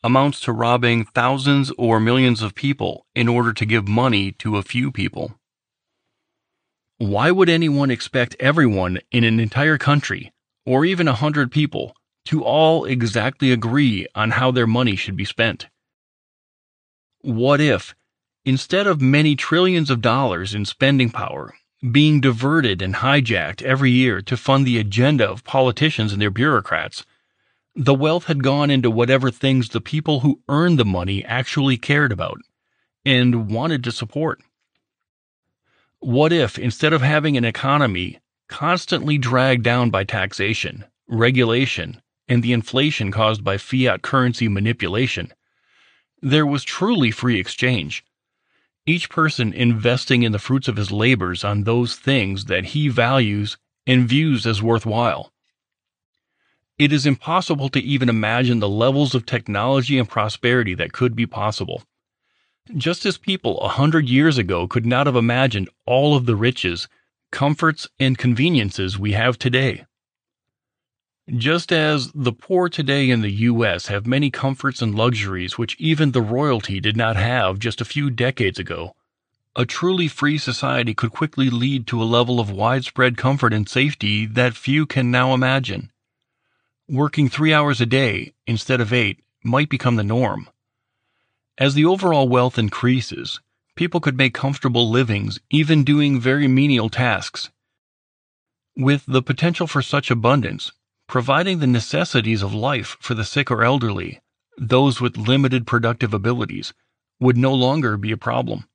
amounts 0.06 0.40
to 0.40 0.52
robbing 0.52 1.04
thousands 1.04 1.72
or 1.76 1.98
millions 1.98 2.40
of 2.42 2.54
people 2.54 3.04
in 3.14 3.28
order 3.28 3.52
to 3.52 3.66
give 3.66 3.88
money 3.88 4.32
to 4.32 4.56
a 4.56 4.62
few 4.62 4.90
people. 4.90 5.34
Why 6.98 7.30
would 7.30 7.48
anyone 7.48 7.90
expect 7.90 8.36
everyone 8.40 8.98
in 9.10 9.24
an 9.24 9.40
entire 9.40 9.78
country, 9.78 10.32
or 10.64 10.84
even 10.84 11.08
a 11.08 11.20
hundred 11.24 11.50
people, 11.50 11.94
to 12.26 12.44
all 12.44 12.84
exactly 12.84 13.50
agree 13.52 14.06
on 14.14 14.30
how 14.30 14.50
their 14.50 14.66
money 14.66 14.96
should 14.96 15.16
be 15.16 15.24
spent? 15.24 15.66
What 17.20 17.60
if, 17.60 17.94
Instead 18.46 18.86
of 18.86 19.00
many 19.00 19.34
trillions 19.34 19.90
of 19.90 20.00
dollars 20.00 20.54
in 20.54 20.64
spending 20.64 21.10
power 21.10 21.52
being 21.90 22.20
diverted 22.20 22.80
and 22.80 22.94
hijacked 22.94 23.60
every 23.62 23.90
year 23.90 24.22
to 24.22 24.36
fund 24.36 24.64
the 24.64 24.78
agenda 24.78 25.28
of 25.28 25.42
politicians 25.42 26.12
and 26.12 26.22
their 26.22 26.30
bureaucrats, 26.30 27.04
the 27.76 27.94
wealth 27.94 28.24
had 28.24 28.42
gone 28.42 28.70
into 28.70 28.90
whatever 28.90 29.30
things 29.30 29.68
the 29.68 29.82
people 29.82 30.20
who 30.20 30.40
earned 30.48 30.78
the 30.78 30.84
money 30.84 31.22
actually 31.26 31.76
cared 31.76 32.10
about 32.10 32.38
and 33.04 33.50
wanted 33.50 33.84
to 33.84 33.92
support. 33.92 34.40
What 35.98 36.32
if, 36.32 36.58
instead 36.58 36.94
of 36.94 37.02
having 37.02 37.36
an 37.36 37.44
economy 37.44 38.18
constantly 38.48 39.18
dragged 39.18 39.62
down 39.62 39.90
by 39.90 40.04
taxation, 40.04 40.86
regulation, 41.06 42.00
and 42.26 42.42
the 42.42 42.54
inflation 42.54 43.12
caused 43.12 43.44
by 43.44 43.58
fiat 43.58 44.00
currency 44.00 44.48
manipulation, 44.48 45.32
there 46.22 46.46
was 46.46 46.64
truly 46.64 47.10
free 47.10 47.38
exchange. 47.38 48.02
Each 48.86 49.10
person 49.10 49.52
investing 49.52 50.22
in 50.22 50.32
the 50.32 50.38
fruits 50.38 50.68
of 50.68 50.76
his 50.76 50.90
labors 50.90 51.44
on 51.44 51.64
those 51.64 51.96
things 51.96 52.46
that 52.46 52.66
he 52.66 52.88
values 52.88 53.58
and 53.86 54.08
views 54.08 54.46
as 54.46 54.62
worthwhile. 54.62 55.32
It 56.78 56.92
is 56.92 57.06
impossible 57.06 57.70
to 57.70 57.80
even 57.80 58.10
imagine 58.10 58.60
the 58.60 58.68
levels 58.68 59.14
of 59.14 59.24
technology 59.24 59.98
and 59.98 60.06
prosperity 60.06 60.74
that 60.74 60.92
could 60.92 61.16
be 61.16 61.24
possible. 61.24 61.82
Just 62.76 63.06
as 63.06 63.16
people 63.16 63.58
a 63.60 63.68
hundred 63.68 64.10
years 64.10 64.36
ago 64.36 64.68
could 64.68 64.84
not 64.84 65.06
have 65.06 65.16
imagined 65.16 65.70
all 65.86 66.14
of 66.14 66.26
the 66.26 66.36
riches, 66.36 66.86
comforts, 67.32 67.88
and 67.98 68.18
conveniences 68.18 68.98
we 68.98 69.12
have 69.12 69.38
today. 69.38 69.86
Just 71.34 71.72
as 71.72 72.12
the 72.12 72.32
poor 72.32 72.68
today 72.68 73.08
in 73.08 73.22
the 73.22 73.32
U.S. 73.32 73.86
have 73.86 74.06
many 74.06 74.30
comforts 74.30 74.82
and 74.82 74.94
luxuries 74.94 75.56
which 75.56 75.76
even 75.80 76.12
the 76.12 76.20
royalty 76.20 76.78
did 76.78 76.96
not 76.96 77.16
have 77.16 77.58
just 77.58 77.80
a 77.80 77.86
few 77.86 78.10
decades 78.10 78.58
ago, 78.58 78.94
a 79.56 79.64
truly 79.64 80.08
free 80.08 80.36
society 80.36 80.92
could 80.92 81.10
quickly 81.10 81.48
lead 81.48 81.86
to 81.86 82.02
a 82.02 82.04
level 82.04 82.38
of 82.38 82.50
widespread 82.50 83.16
comfort 83.16 83.54
and 83.54 83.66
safety 83.66 84.26
that 84.26 84.54
few 84.54 84.84
can 84.84 85.10
now 85.10 85.32
imagine. 85.32 85.90
Working 86.88 87.28
three 87.28 87.52
hours 87.52 87.80
a 87.80 87.86
day 87.86 88.32
instead 88.46 88.80
of 88.80 88.92
eight 88.92 89.24
might 89.42 89.68
become 89.68 89.96
the 89.96 90.04
norm. 90.04 90.48
As 91.58 91.74
the 91.74 91.84
overall 91.84 92.28
wealth 92.28 92.58
increases, 92.58 93.40
people 93.74 93.98
could 93.98 94.16
make 94.16 94.34
comfortable 94.34 94.88
livings 94.88 95.40
even 95.50 95.82
doing 95.82 96.20
very 96.20 96.46
menial 96.46 96.88
tasks. 96.88 97.50
With 98.76 99.04
the 99.04 99.20
potential 99.20 99.66
for 99.66 99.82
such 99.82 100.12
abundance, 100.12 100.70
providing 101.08 101.58
the 101.58 101.66
necessities 101.66 102.40
of 102.40 102.54
life 102.54 102.96
for 103.00 103.14
the 103.14 103.24
sick 103.24 103.50
or 103.50 103.64
elderly, 103.64 104.20
those 104.56 105.00
with 105.00 105.16
limited 105.16 105.66
productive 105.66 106.14
abilities, 106.14 106.72
would 107.18 107.36
no 107.36 107.52
longer 107.52 107.96
be 107.96 108.12
a 108.12 108.16
problem. 108.16 108.68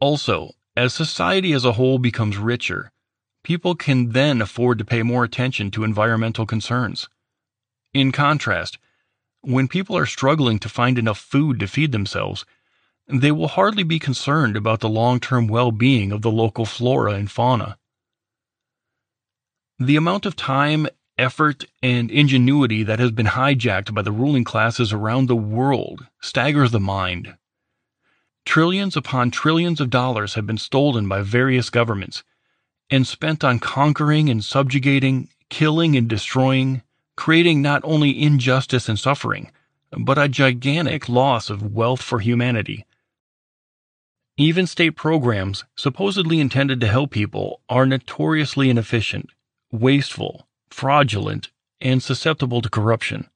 Also, 0.00 0.50
as 0.76 0.92
society 0.92 1.52
as 1.52 1.64
a 1.64 1.72
whole 1.72 1.98
becomes 1.98 2.36
richer, 2.36 2.92
people 3.42 3.74
can 3.74 4.10
then 4.10 4.42
afford 4.42 4.78
to 4.78 4.84
pay 4.84 5.02
more 5.02 5.24
attention 5.24 5.70
to 5.70 5.84
environmental 5.84 6.46
concerns. 6.46 7.08
In 7.92 8.12
contrast, 8.12 8.78
when 9.42 9.68
people 9.68 9.96
are 9.96 10.06
struggling 10.06 10.58
to 10.58 10.68
find 10.68 10.98
enough 10.98 11.18
food 11.18 11.58
to 11.60 11.66
feed 11.66 11.92
themselves, 11.92 12.44
they 13.08 13.32
will 13.32 13.48
hardly 13.48 13.82
be 13.82 13.98
concerned 13.98 14.56
about 14.56 14.80
the 14.80 14.88
long 14.88 15.18
term 15.18 15.48
well 15.48 15.72
being 15.72 16.12
of 16.12 16.22
the 16.22 16.30
local 16.30 16.64
flora 16.64 17.14
and 17.14 17.30
fauna. 17.30 17.76
The 19.78 19.96
amount 19.96 20.26
of 20.26 20.36
time, 20.36 20.86
effort, 21.16 21.64
and 21.82 22.10
ingenuity 22.10 22.82
that 22.82 22.98
has 22.98 23.10
been 23.10 23.26
hijacked 23.26 23.94
by 23.94 24.02
the 24.02 24.12
ruling 24.12 24.44
classes 24.44 24.92
around 24.92 25.26
the 25.26 25.36
world 25.36 26.06
staggers 26.20 26.70
the 26.70 26.80
mind. 26.80 27.36
Trillions 28.44 28.96
upon 28.96 29.30
trillions 29.30 29.80
of 29.80 29.90
dollars 29.90 30.34
have 30.34 30.46
been 30.46 30.58
stolen 30.58 31.08
by 31.08 31.22
various 31.22 31.70
governments 31.70 32.22
and 32.90 33.06
spent 33.06 33.44
on 33.44 33.58
conquering 33.58 34.28
and 34.28 34.44
subjugating, 34.44 35.28
killing 35.48 35.96
and 35.96 36.08
destroying, 36.08 36.82
creating 37.16 37.62
not 37.62 37.80
only 37.84 38.22
injustice 38.22 38.88
and 38.88 38.98
suffering, 38.98 39.50
but 39.90 40.18
a 40.18 40.28
gigantic 40.28 41.08
loss 41.08 41.50
of 41.50 41.74
wealth 41.74 42.02
for 42.02 42.20
humanity. 42.20 42.86
Even 44.36 44.66
state 44.66 44.96
programs 44.96 45.64
supposedly 45.76 46.40
intended 46.40 46.80
to 46.80 46.86
help 46.86 47.10
people 47.10 47.60
are 47.68 47.84
notoriously 47.84 48.70
inefficient, 48.70 49.30
wasteful, 49.70 50.48
fraudulent, 50.70 51.50
and 51.80 52.02
susceptible 52.02 52.62
to 52.62 52.70
corruption. 52.70 53.28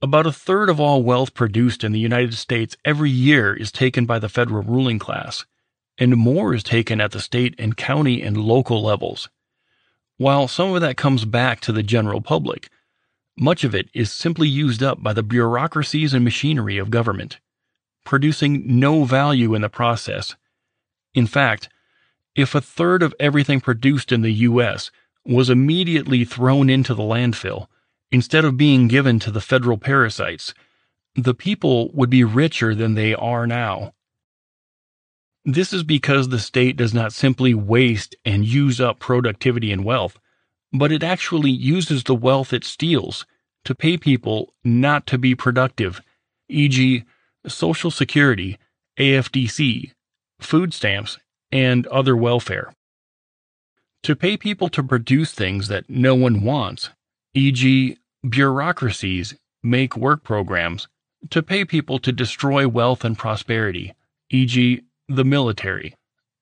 About 0.00 0.26
a 0.26 0.32
third 0.32 0.68
of 0.68 0.80
all 0.80 1.02
wealth 1.02 1.34
produced 1.34 1.84
in 1.84 1.92
the 1.92 2.00
United 2.00 2.34
States 2.34 2.76
every 2.84 3.10
year 3.10 3.54
is 3.54 3.70
taken 3.70 4.06
by 4.06 4.18
the 4.18 4.28
federal 4.28 4.62
ruling 4.62 4.98
class, 4.98 5.44
and 6.02 6.16
more 6.16 6.52
is 6.52 6.64
taken 6.64 7.00
at 7.00 7.12
the 7.12 7.20
state 7.20 7.54
and 7.60 7.76
county 7.76 8.22
and 8.22 8.36
local 8.36 8.82
levels. 8.82 9.28
While 10.16 10.48
some 10.48 10.74
of 10.74 10.80
that 10.80 10.96
comes 10.96 11.24
back 11.24 11.60
to 11.60 11.70
the 11.70 11.84
general 11.84 12.20
public, 12.20 12.70
much 13.38 13.62
of 13.62 13.72
it 13.72 13.88
is 13.94 14.10
simply 14.10 14.48
used 14.48 14.82
up 14.82 15.00
by 15.00 15.12
the 15.12 15.22
bureaucracies 15.22 16.12
and 16.12 16.24
machinery 16.24 16.76
of 16.76 16.90
government, 16.90 17.38
producing 18.04 18.64
no 18.80 19.04
value 19.04 19.54
in 19.54 19.62
the 19.62 19.68
process. 19.68 20.34
In 21.14 21.28
fact, 21.28 21.68
if 22.34 22.56
a 22.56 22.60
third 22.60 23.04
of 23.04 23.14
everything 23.20 23.60
produced 23.60 24.10
in 24.10 24.22
the 24.22 24.32
U.S. 24.50 24.90
was 25.24 25.48
immediately 25.48 26.24
thrown 26.24 26.68
into 26.68 26.94
the 26.94 27.04
landfill, 27.04 27.68
instead 28.10 28.44
of 28.44 28.56
being 28.56 28.88
given 28.88 29.20
to 29.20 29.30
the 29.30 29.40
federal 29.40 29.78
parasites, 29.78 30.52
the 31.14 31.32
people 31.32 31.92
would 31.92 32.10
be 32.10 32.24
richer 32.24 32.74
than 32.74 32.94
they 32.94 33.14
are 33.14 33.46
now. 33.46 33.92
This 35.44 35.72
is 35.72 35.82
because 35.82 36.28
the 36.28 36.38
state 36.38 36.76
does 36.76 36.94
not 36.94 37.12
simply 37.12 37.52
waste 37.52 38.14
and 38.24 38.44
use 38.44 38.80
up 38.80 39.00
productivity 39.00 39.72
and 39.72 39.84
wealth, 39.84 40.18
but 40.72 40.92
it 40.92 41.02
actually 41.02 41.50
uses 41.50 42.04
the 42.04 42.14
wealth 42.14 42.52
it 42.52 42.64
steals 42.64 43.26
to 43.64 43.74
pay 43.74 43.96
people 43.96 44.54
not 44.64 45.06
to 45.08 45.18
be 45.18 45.34
productive, 45.34 46.00
e.g., 46.48 47.04
Social 47.46 47.90
Security, 47.90 48.58
AFDC, 48.98 49.92
food 50.40 50.72
stamps, 50.72 51.18
and 51.50 51.86
other 51.88 52.16
welfare. 52.16 52.72
To 54.04 54.14
pay 54.14 54.36
people 54.36 54.68
to 54.70 54.82
produce 54.82 55.32
things 55.32 55.68
that 55.68 55.90
no 55.90 56.14
one 56.14 56.42
wants, 56.42 56.90
e.g., 57.34 57.96
bureaucracies 58.28 59.34
make 59.62 59.96
work 59.96 60.22
programs 60.22 60.88
to 61.30 61.42
pay 61.42 61.64
people 61.64 61.98
to 62.00 62.12
destroy 62.12 62.66
wealth 62.66 63.04
and 63.04 63.18
prosperity, 63.18 63.94
e.g., 64.30 64.82
the 65.16 65.24
military, 65.24 65.94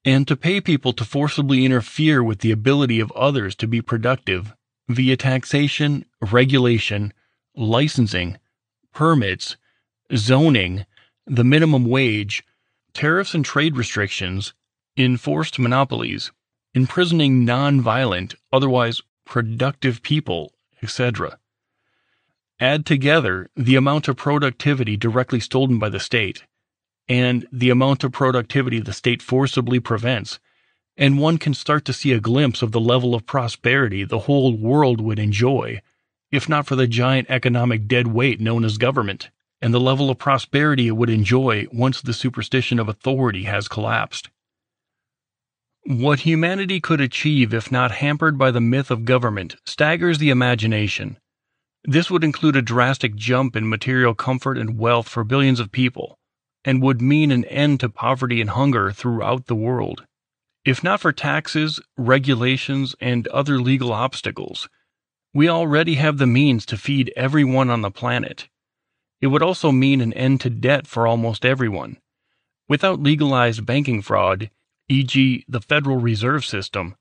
and 0.04 0.26
to 0.28 0.36
pay 0.36 0.60
people 0.60 0.92
to 0.94 1.04
forcibly 1.04 1.64
interfere 1.64 2.22
with 2.22 2.40
the 2.40 2.50
ability 2.50 3.00
of 3.00 3.12
others 3.12 3.54
to 3.56 3.66
be 3.66 3.82
productive 3.82 4.54
via 4.88 5.16
taxation, 5.16 6.04
regulation, 6.20 7.12
licensing, 7.54 8.38
permits, 8.92 9.56
zoning, 10.14 10.84
the 11.26 11.44
minimum 11.44 11.84
wage, 11.84 12.42
tariffs 12.92 13.34
and 13.34 13.44
trade 13.44 13.76
restrictions, 13.76 14.54
enforced 14.96 15.58
monopolies, 15.58 16.32
imprisoning 16.74 17.44
non-violent, 17.44 18.34
otherwise 18.52 19.02
productive 19.24 20.02
people, 20.02 20.52
etc. 20.82 21.38
Add 22.58 22.84
together 22.84 23.48
the 23.56 23.76
amount 23.76 24.08
of 24.08 24.16
productivity 24.16 24.96
directly 24.96 25.40
stolen 25.40 25.78
by 25.78 25.88
the 25.88 26.00
state 26.00 26.44
and 27.10 27.44
the 27.50 27.70
amount 27.70 28.04
of 28.04 28.12
productivity 28.12 28.78
the 28.78 28.92
state 28.92 29.20
forcibly 29.20 29.80
prevents, 29.80 30.38
and 30.96 31.18
one 31.18 31.38
can 31.38 31.52
start 31.52 31.84
to 31.84 31.92
see 31.92 32.12
a 32.12 32.20
glimpse 32.20 32.62
of 32.62 32.70
the 32.70 32.80
level 32.80 33.16
of 33.16 33.26
prosperity 33.26 34.04
the 34.04 34.20
whole 34.20 34.56
world 34.56 35.00
would 35.00 35.18
enjoy, 35.18 35.82
if 36.30 36.48
not 36.48 36.68
for 36.68 36.76
the 36.76 36.86
giant 36.86 37.28
economic 37.28 37.88
dead 37.88 38.06
weight 38.06 38.40
known 38.40 38.64
as 38.64 38.78
government, 38.78 39.28
and 39.60 39.74
the 39.74 39.80
level 39.80 40.08
of 40.08 40.18
prosperity 40.18 40.86
it 40.86 40.92
would 40.92 41.10
enjoy 41.10 41.66
once 41.72 42.00
the 42.00 42.12
superstition 42.12 42.78
of 42.78 42.88
authority 42.88 43.42
has 43.42 43.66
collapsed. 43.66 44.30
What 45.86 46.20
humanity 46.20 46.78
could 46.80 47.00
achieve 47.00 47.52
if 47.52 47.72
not 47.72 47.90
hampered 47.90 48.38
by 48.38 48.52
the 48.52 48.60
myth 48.60 48.88
of 48.88 49.04
government 49.04 49.56
staggers 49.66 50.18
the 50.18 50.30
imagination. 50.30 51.18
This 51.82 52.08
would 52.08 52.22
include 52.22 52.54
a 52.54 52.62
drastic 52.62 53.16
jump 53.16 53.56
in 53.56 53.68
material 53.68 54.14
comfort 54.14 54.56
and 54.56 54.78
wealth 54.78 55.08
for 55.08 55.24
billions 55.24 55.58
of 55.58 55.72
people 55.72 56.19
and 56.64 56.82
would 56.82 57.00
mean 57.00 57.30
an 57.30 57.44
end 57.46 57.80
to 57.80 57.88
poverty 57.88 58.40
and 58.40 58.50
hunger 58.50 58.92
throughout 58.92 59.46
the 59.46 59.54
world. 59.54 60.04
If 60.64 60.84
not 60.84 61.00
for 61.00 61.12
taxes, 61.12 61.80
regulations, 61.96 62.94
and 63.00 63.26
other 63.28 63.60
legal 63.60 63.92
obstacles, 63.92 64.68
we 65.32 65.48
already 65.48 65.94
have 65.94 66.18
the 66.18 66.26
means 66.26 66.66
to 66.66 66.76
feed 66.76 67.12
everyone 67.16 67.70
on 67.70 67.82
the 67.82 67.90
planet. 67.90 68.48
It 69.20 69.28
would 69.28 69.42
also 69.42 69.72
mean 69.72 70.00
an 70.00 70.12
end 70.14 70.40
to 70.42 70.50
debt 70.50 70.86
for 70.86 71.06
almost 71.06 71.46
everyone. 71.46 71.98
Without 72.68 73.00
legalized 73.00 73.64
banking 73.64 74.02
fraud, 74.02 74.50
e.g., 74.88 75.44
the 75.48 75.60
Federal 75.60 75.98
Reserve 75.98 76.44
System, 76.44 76.96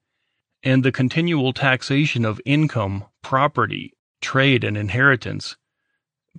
and 0.64 0.84
the 0.84 0.91
continual 0.91 1.53
taxation 1.53 2.26
of 2.26 2.41
income, 2.45 3.05
property, 3.24 3.93
trade, 4.22 4.64
and 4.64 4.78
inheritance, 4.78 5.57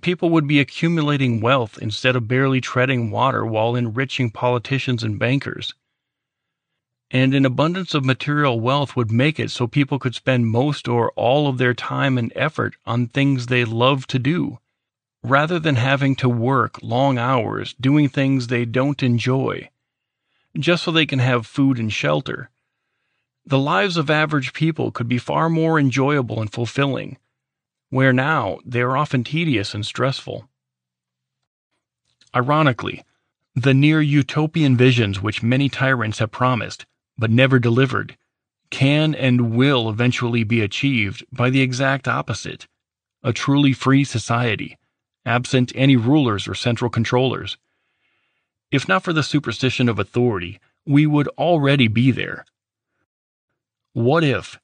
people 0.01 0.29
would 0.29 0.47
be 0.47 0.59
accumulating 0.59 1.41
wealth 1.41 1.77
instead 1.81 2.15
of 2.15 2.27
barely 2.27 2.61
treading 2.61 3.11
water 3.11 3.45
while 3.45 3.75
enriching 3.75 4.31
politicians 4.31 5.03
and 5.03 5.19
bankers. 5.19 5.73
And 7.09 7.33
an 7.33 7.45
abundance 7.45 7.93
of 7.93 8.05
material 8.05 8.59
wealth 8.59 8.95
would 8.95 9.11
make 9.11 9.39
it 9.39 9.51
so 9.51 9.67
people 9.67 9.99
could 9.99 10.15
spend 10.15 10.47
most 10.47 10.87
or 10.87 11.11
all 11.13 11.47
of 11.47 11.57
their 11.57 11.73
time 11.73 12.17
and 12.17 12.31
effort 12.35 12.75
on 12.85 13.07
things 13.07 13.47
they 13.47 13.65
love 13.65 14.07
to 14.07 14.19
do, 14.19 14.59
rather 15.21 15.59
than 15.59 15.75
having 15.75 16.15
to 16.17 16.29
work 16.29 16.79
long 16.81 17.17
hours 17.17 17.75
doing 17.79 18.07
things 18.07 18.47
they 18.47 18.65
don't 18.65 19.03
enjoy, 19.03 19.69
just 20.57 20.83
so 20.83 20.91
they 20.91 21.05
can 21.05 21.19
have 21.19 21.45
food 21.45 21.77
and 21.77 21.91
shelter. 21.91 22.49
The 23.45 23.59
lives 23.59 23.97
of 23.97 24.09
average 24.09 24.53
people 24.53 24.91
could 24.91 25.07
be 25.07 25.17
far 25.17 25.49
more 25.49 25.79
enjoyable 25.79 26.39
and 26.39 26.51
fulfilling 26.51 27.17
where 27.91 28.11
now 28.13 28.57
they 28.65 28.81
are 28.81 28.97
often 28.97 29.23
tedious 29.23 29.75
and 29.75 29.85
stressful. 29.85 30.49
Ironically, 32.33 33.03
the 33.53 33.73
near 33.73 34.01
utopian 34.01 34.77
visions 34.77 35.21
which 35.21 35.43
many 35.43 35.67
tyrants 35.67 36.19
have 36.19 36.31
promised, 36.31 36.85
but 37.17 37.29
never 37.29 37.59
delivered, 37.59 38.17
can 38.69 39.13
and 39.13 39.53
will 39.53 39.89
eventually 39.89 40.43
be 40.45 40.61
achieved 40.61 41.23
by 41.31 41.49
the 41.49 41.61
exact 41.61 42.07
opposite 42.07 42.67
a 43.23 43.31
truly 43.31 43.71
free 43.71 44.03
society, 44.03 44.79
absent 45.27 45.71
any 45.75 45.95
rulers 45.95 46.47
or 46.47 46.55
central 46.55 46.89
controllers. 46.89 47.57
If 48.71 48.87
not 48.87 49.03
for 49.03 49.13
the 49.13 49.21
superstition 49.21 49.87
of 49.87 49.99
authority, 49.99 50.59
we 50.87 51.05
would 51.05 51.27
already 51.37 51.87
be 51.87 52.09
there. 52.09 52.45
What 53.93 54.23
if, 54.23 54.59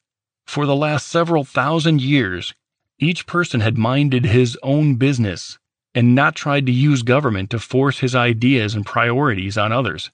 for 0.46 0.66
the 0.66 0.76
last 0.76 1.08
several 1.08 1.44
thousand 1.44 2.02
years, 2.02 2.56
each 3.00 3.26
person 3.28 3.60
had 3.60 3.78
minded 3.78 4.26
his 4.26 4.58
own 4.64 4.96
business 4.96 5.58
and 5.94 6.16
not 6.16 6.36
tried 6.36 6.66
to 6.66 6.72
use 6.72 7.04
government 7.04 7.50
to 7.50 7.60
force 7.60 8.00
his 8.00 8.16
ideas 8.16 8.76
and 8.76 8.86
priorities 8.86 9.58
on 9.58 9.72
others? 9.72 10.12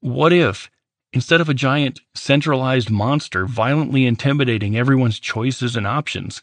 What 0.00 0.32
if, 0.32 0.70
instead 1.12 1.40
of 1.40 1.48
a 1.48 1.54
giant 1.54 2.00
centralized 2.14 2.90
monster 2.90 3.46
violently 3.46 4.06
intimidating 4.06 4.76
everyone's 4.76 5.18
choices 5.18 5.76
and 5.76 5.86
options, 5.86 6.42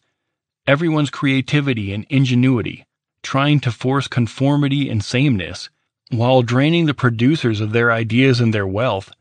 everyone's 0.67 1.09
creativity 1.09 1.93
and 1.93 2.05
ingenuity, 2.09 2.86
trying 3.23 3.59
to 3.61 3.71
force 3.71 4.07
conformity 4.07 4.89
and 4.89 5.03
sameness, 5.03 5.69
while 6.09 6.41
draining 6.41 6.86
the 6.86 6.93
producers 6.93 7.61
of 7.61 7.71
their 7.71 7.91
ideas 7.91 8.41
and 8.41 8.53
their 8.53 8.67
wealth, 8.67 9.11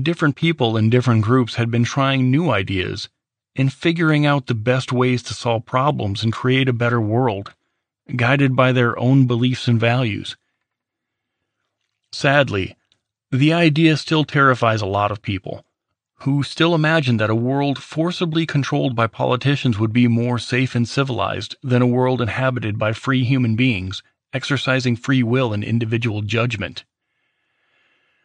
different 0.00 0.36
people 0.36 0.76
in 0.76 0.90
different 0.90 1.22
groups 1.22 1.56
had 1.56 1.70
been 1.70 1.84
trying 1.84 2.30
new 2.30 2.50
ideas 2.50 3.08
and 3.60 3.72
figuring 3.72 4.24
out 4.24 4.46
the 4.46 4.54
best 4.54 4.90
ways 4.90 5.22
to 5.22 5.34
solve 5.34 5.66
problems 5.66 6.24
and 6.24 6.32
create 6.32 6.68
a 6.68 6.72
better 6.72 7.00
world, 7.00 7.52
guided 8.16 8.56
by 8.56 8.72
their 8.72 8.98
own 8.98 9.26
beliefs 9.26 9.68
and 9.68 9.78
values. 9.78 10.36
Sadly, 12.10 12.76
the 13.30 13.52
idea 13.52 13.98
still 13.98 14.24
terrifies 14.24 14.80
a 14.80 14.86
lot 14.86 15.10
of 15.10 15.20
people, 15.20 15.62
who 16.20 16.42
still 16.42 16.74
imagine 16.74 17.18
that 17.18 17.28
a 17.28 17.34
world 17.34 17.78
forcibly 17.78 18.46
controlled 18.46 18.96
by 18.96 19.06
politicians 19.06 19.78
would 19.78 19.92
be 19.92 20.08
more 20.08 20.38
safe 20.38 20.74
and 20.74 20.88
civilized 20.88 21.54
than 21.62 21.82
a 21.82 21.86
world 21.86 22.22
inhabited 22.22 22.78
by 22.78 22.94
free 22.94 23.24
human 23.24 23.56
beings 23.56 24.02
exercising 24.32 24.96
free 24.96 25.22
will 25.22 25.52
and 25.52 25.62
individual 25.62 26.22
judgment. 26.22 26.84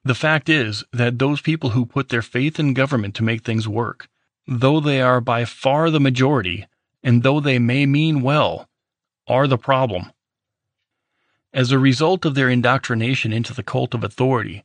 The 0.03 0.15
fact 0.15 0.49
is 0.49 0.83
that 0.93 1.19
those 1.19 1.41
people 1.41 1.71
who 1.71 1.85
put 1.85 2.09
their 2.09 2.21
faith 2.21 2.59
in 2.59 2.73
government 2.73 3.15
to 3.15 3.23
make 3.23 3.43
things 3.43 3.67
work, 3.67 4.07
though 4.47 4.79
they 4.79 5.01
are 5.01 5.21
by 5.21 5.45
far 5.45 5.89
the 5.89 5.99
majority, 5.99 6.65
and 7.03 7.23
though 7.23 7.39
they 7.39 7.59
may 7.59 7.85
mean 7.85 8.21
well, 8.21 8.69
are 9.27 9.47
the 9.47 9.57
problem. 9.57 10.11
As 11.53 11.71
a 11.71 11.79
result 11.79 12.25
of 12.25 12.35
their 12.35 12.49
indoctrination 12.49 13.31
into 13.31 13.53
the 13.53 13.63
cult 13.63 13.93
of 13.93 14.03
authority, 14.03 14.63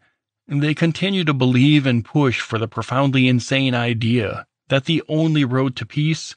they 0.49 0.75
continue 0.75 1.25
to 1.25 1.33
believe 1.33 1.87
and 1.87 2.05
push 2.05 2.41
for 2.41 2.59
the 2.59 2.67
profoundly 2.67 3.29
insane 3.29 3.75
idea 3.75 4.47
that 4.69 4.87
the 4.87 5.03
only 5.09 5.45
road 5.45 5.77
to 5.77 5.87
peace, 5.87 6.35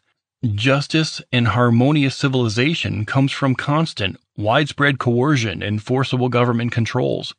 justice, 0.54 1.22
and 1.32 1.50
harmonious 1.50 2.16
civilization 2.16 3.06
comes 3.06 3.32
from 3.32 3.56
constant, 3.56 4.18
widespread 4.38 5.00
coercion 5.00 5.64
and 5.64 5.82
forcible 5.82 6.30
government 6.30 6.72
controls, 6.72 7.34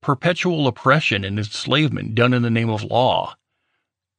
perpetual 0.00 0.66
oppression 0.66 1.24
and 1.24 1.38
enslavement 1.38 2.14
done 2.14 2.34
in 2.34 2.42
the 2.42 2.50
name 2.50 2.70
of 2.70 2.82
law, 2.82 3.36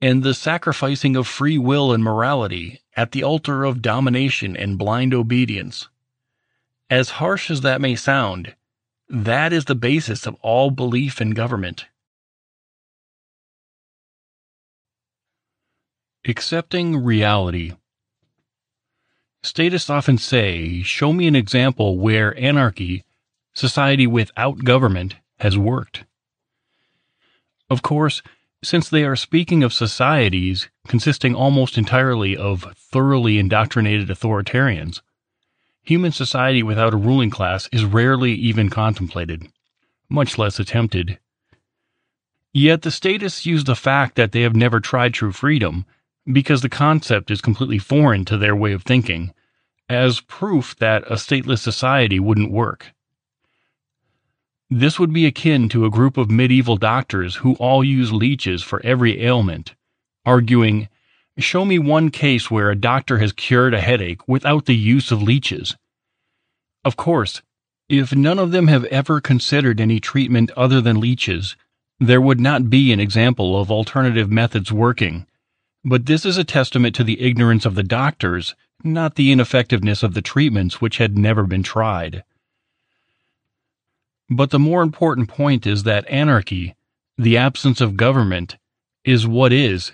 and 0.01 0.23
the 0.23 0.33
sacrificing 0.33 1.15
of 1.15 1.27
free 1.27 1.57
will 1.57 1.91
and 1.91 2.03
morality 2.03 2.81
at 2.95 3.11
the 3.11 3.23
altar 3.23 3.63
of 3.63 3.81
domination 3.81 4.55
and 4.55 4.77
blind 4.77 5.13
obedience. 5.13 5.89
As 6.89 7.11
harsh 7.11 7.51
as 7.51 7.61
that 7.61 7.81
may 7.81 7.95
sound, 7.95 8.55
that 9.09 9.51
is 9.51 9.65
the 9.65 9.75
basis 9.75 10.25
of 10.25 10.35
all 10.41 10.71
belief 10.71 11.19
in 11.19 11.31
government. 11.31 11.85
Accepting 16.27 16.97
reality. 17.03 17.73
Statists 19.41 19.89
often 19.89 20.17
say, 20.17 20.81
Show 20.83 21.13
me 21.13 21.27
an 21.27 21.35
example 21.35 21.97
where 21.97 22.37
anarchy, 22.37 23.03
society 23.53 24.05
without 24.05 24.63
government, 24.63 25.15
has 25.39 25.57
worked. 25.57 26.03
Of 27.69 27.81
course, 27.81 28.21
since 28.63 28.89
they 28.89 29.03
are 29.03 29.15
speaking 29.15 29.63
of 29.63 29.73
societies 29.73 30.69
consisting 30.87 31.33
almost 31.33 31.77
entirely 31.77 32.35
of 32.35 32.65
thoroughly 32.75 33.39
indoctrinated 33.39 34.09
authoritarians, 34.09 35.01
human 35.83 36.11
society 36.11 36.61
without 36.61 36.93
a 36.93 36.97
ruling 36.97 37.29
class 37.29 37.69
is 37.71 37.85
rarely 37.85 38.33
even 38.33 38.69
contemplated, 38.69 39.47
much 40.09 40.37
less 40.37 40.59
attempted. 40.59 41.19
Yet 42.53 42.81
the 42.81 42.91
statists 42.91 43.45
use 43.45 43.63
the 43.63 43.75
fact 43.75 44.15
that 44.15 44.31
they 44.31 44.41
have 44.41 44.55
never 44.55 44.79
tried 44.79 45.13
true 45.13 45.31
freedom, 45.31 45.85
because 46.31 46.61
the 46.61 46.69
concept 46.69 47.31
is 47.31 47.41
completely 47.41 47.79
foreign 47.79 48.25
to 48.25 48.37
their 48.37 48.55
way 48.55 48.73
of 48.73 48.83
thinking, 48.83 49.33
as 49.87 50.19
proof 50.21 50.75
that 50.77 51.03
a 51.09 51.15
stateless 51.15 51.59
society 51.59 52.19
wouldn't 52.19 52.51
work. 52.51 52.93
This 54.69 54.99
would 54.99 55.11
be 55.11 55.25
akin 55.25 55.67
to 55.69 55.85
a 55.85 55.89
group 55.89 56.15
of 56.15 56.29
medieval 56.29 56.77
doctors 56.77 57.37
who 57.37 57.55
all 57.55 57.83
use 57.83 58.11
leeches 58.11 58.61
for 58.61 58.79
every 58.85 59.21
ailment, 59.23 59.73
arguing 60.25 60.89
Show 61.39 61.63
me 61.63 61.79
one 61.79 62.11
case 62.11 62.51
where 62.51 62.69
a 62.69 62.75
doctor 62.75 63.19
has 63.19 63.31
cured 63.31 63.73
a 63.73 63.79
headache 63.79 64.27
without 64.27 64.65
the 64.65 64.75
use 64.75 65.09
of 65.09 65.23
leeches. 65.23 65.77
Of 66.83 66.97
course, 66.97 67.41
if 67.87 68.13
none 68.13 68.37
of 68.37 68.51
them 68.51 68.67
have 68.67 68.83
ever 68.85 69.21
considered 69.21 69.79
any 69.79 69.99
treatment 69.99 70.51
other 70.51 70.81
than 70.81 70.99
leeches, 70.99 71.55
there 71.97 72.21
would 72.21 72.39
not 72.39 72.69
be 72.69 72.91
an 72.91 72.99
example 72.99 73.59
of 73.59 73.71
alternative 73.71 74.29
methods 74.29 74.71
working. 74.71 75.25
But 75.83 76.07
this 76.07 76.25
is 76.25 76.37
a 76.37 76.43
testament 76.43 76.93
to 76.95 77.05
the 77.05 77.21
ignorance 77.21 77.65
of 77.65 77.75
the 77.75 77.83
doctors, 77.83 78.53
not 78.83 79.15
the 79.15 79.31
ineffectiveness 79.31 80.03
of 80.03 80.13
the 80.13 80.21
treatments 80.21 80.81
which 80.81 80.97
had 80.97 81.17
never 81.17 81.45
been 81.45 81.63
tried. 81.63 82.23
But 84.29 84.51
the 84.51 84.59
more 84.59 84.81
important 84.83 85.27
point 85.27 85.65
is 85.65 85.83
that 85.83 86.07
anarchy, 86.07 86.75
the 87.17 87.37
absence 87.37 87.81
of 87.81 87.97
government, 87.97 88.57
is 89.03 89.25
what 89.25 89.51
is 89.51 89.93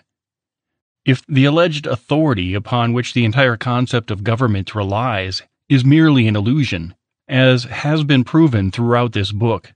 if 1.05 1.23
the 1.27 1.45
alleged 1.45 1.85
authority 1.85 2.55
upon 2.55 2.91
which 2.91 3.13
the 3.13 3.25
entire 3.25 3.55
concept 3.55 4.09
of 4.09 4.23
government 4.23 4.73
relies 4.73 5.43
is 5.69 5.85
merely 5.85 6.27
an 6.27 6.35
illusion, 6.35 6.95
as 7.27 7.65
has 7.65 8.03
been 8.03 8.23
proven 8.23 8.71
throughout 8.71 9.13
this 9.13 9.31
book, 9.31 9.73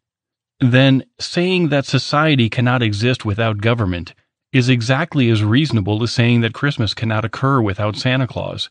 then 0.60 1.06
saying 1.20 1.70
that 1.70 1.86
society 1.86 2.50
cannot 2.50 2.82
exist 2.82 3.26
without 3.26 3.60
government 3.60 4.16
is 4.52 4.70
exactly 4.70 5.30
as 5.30 5.44
reasonable 5.44 6.02
as 6.02 6.12
saying 6.12 6.42
that 6.42 6.54
Christmas 6.54 6.96
cannot 6.96 7.24
occur 7.24 7.62
without 7.62 7.96
Santa 7.96 8.26
Claus. 8.26 8.70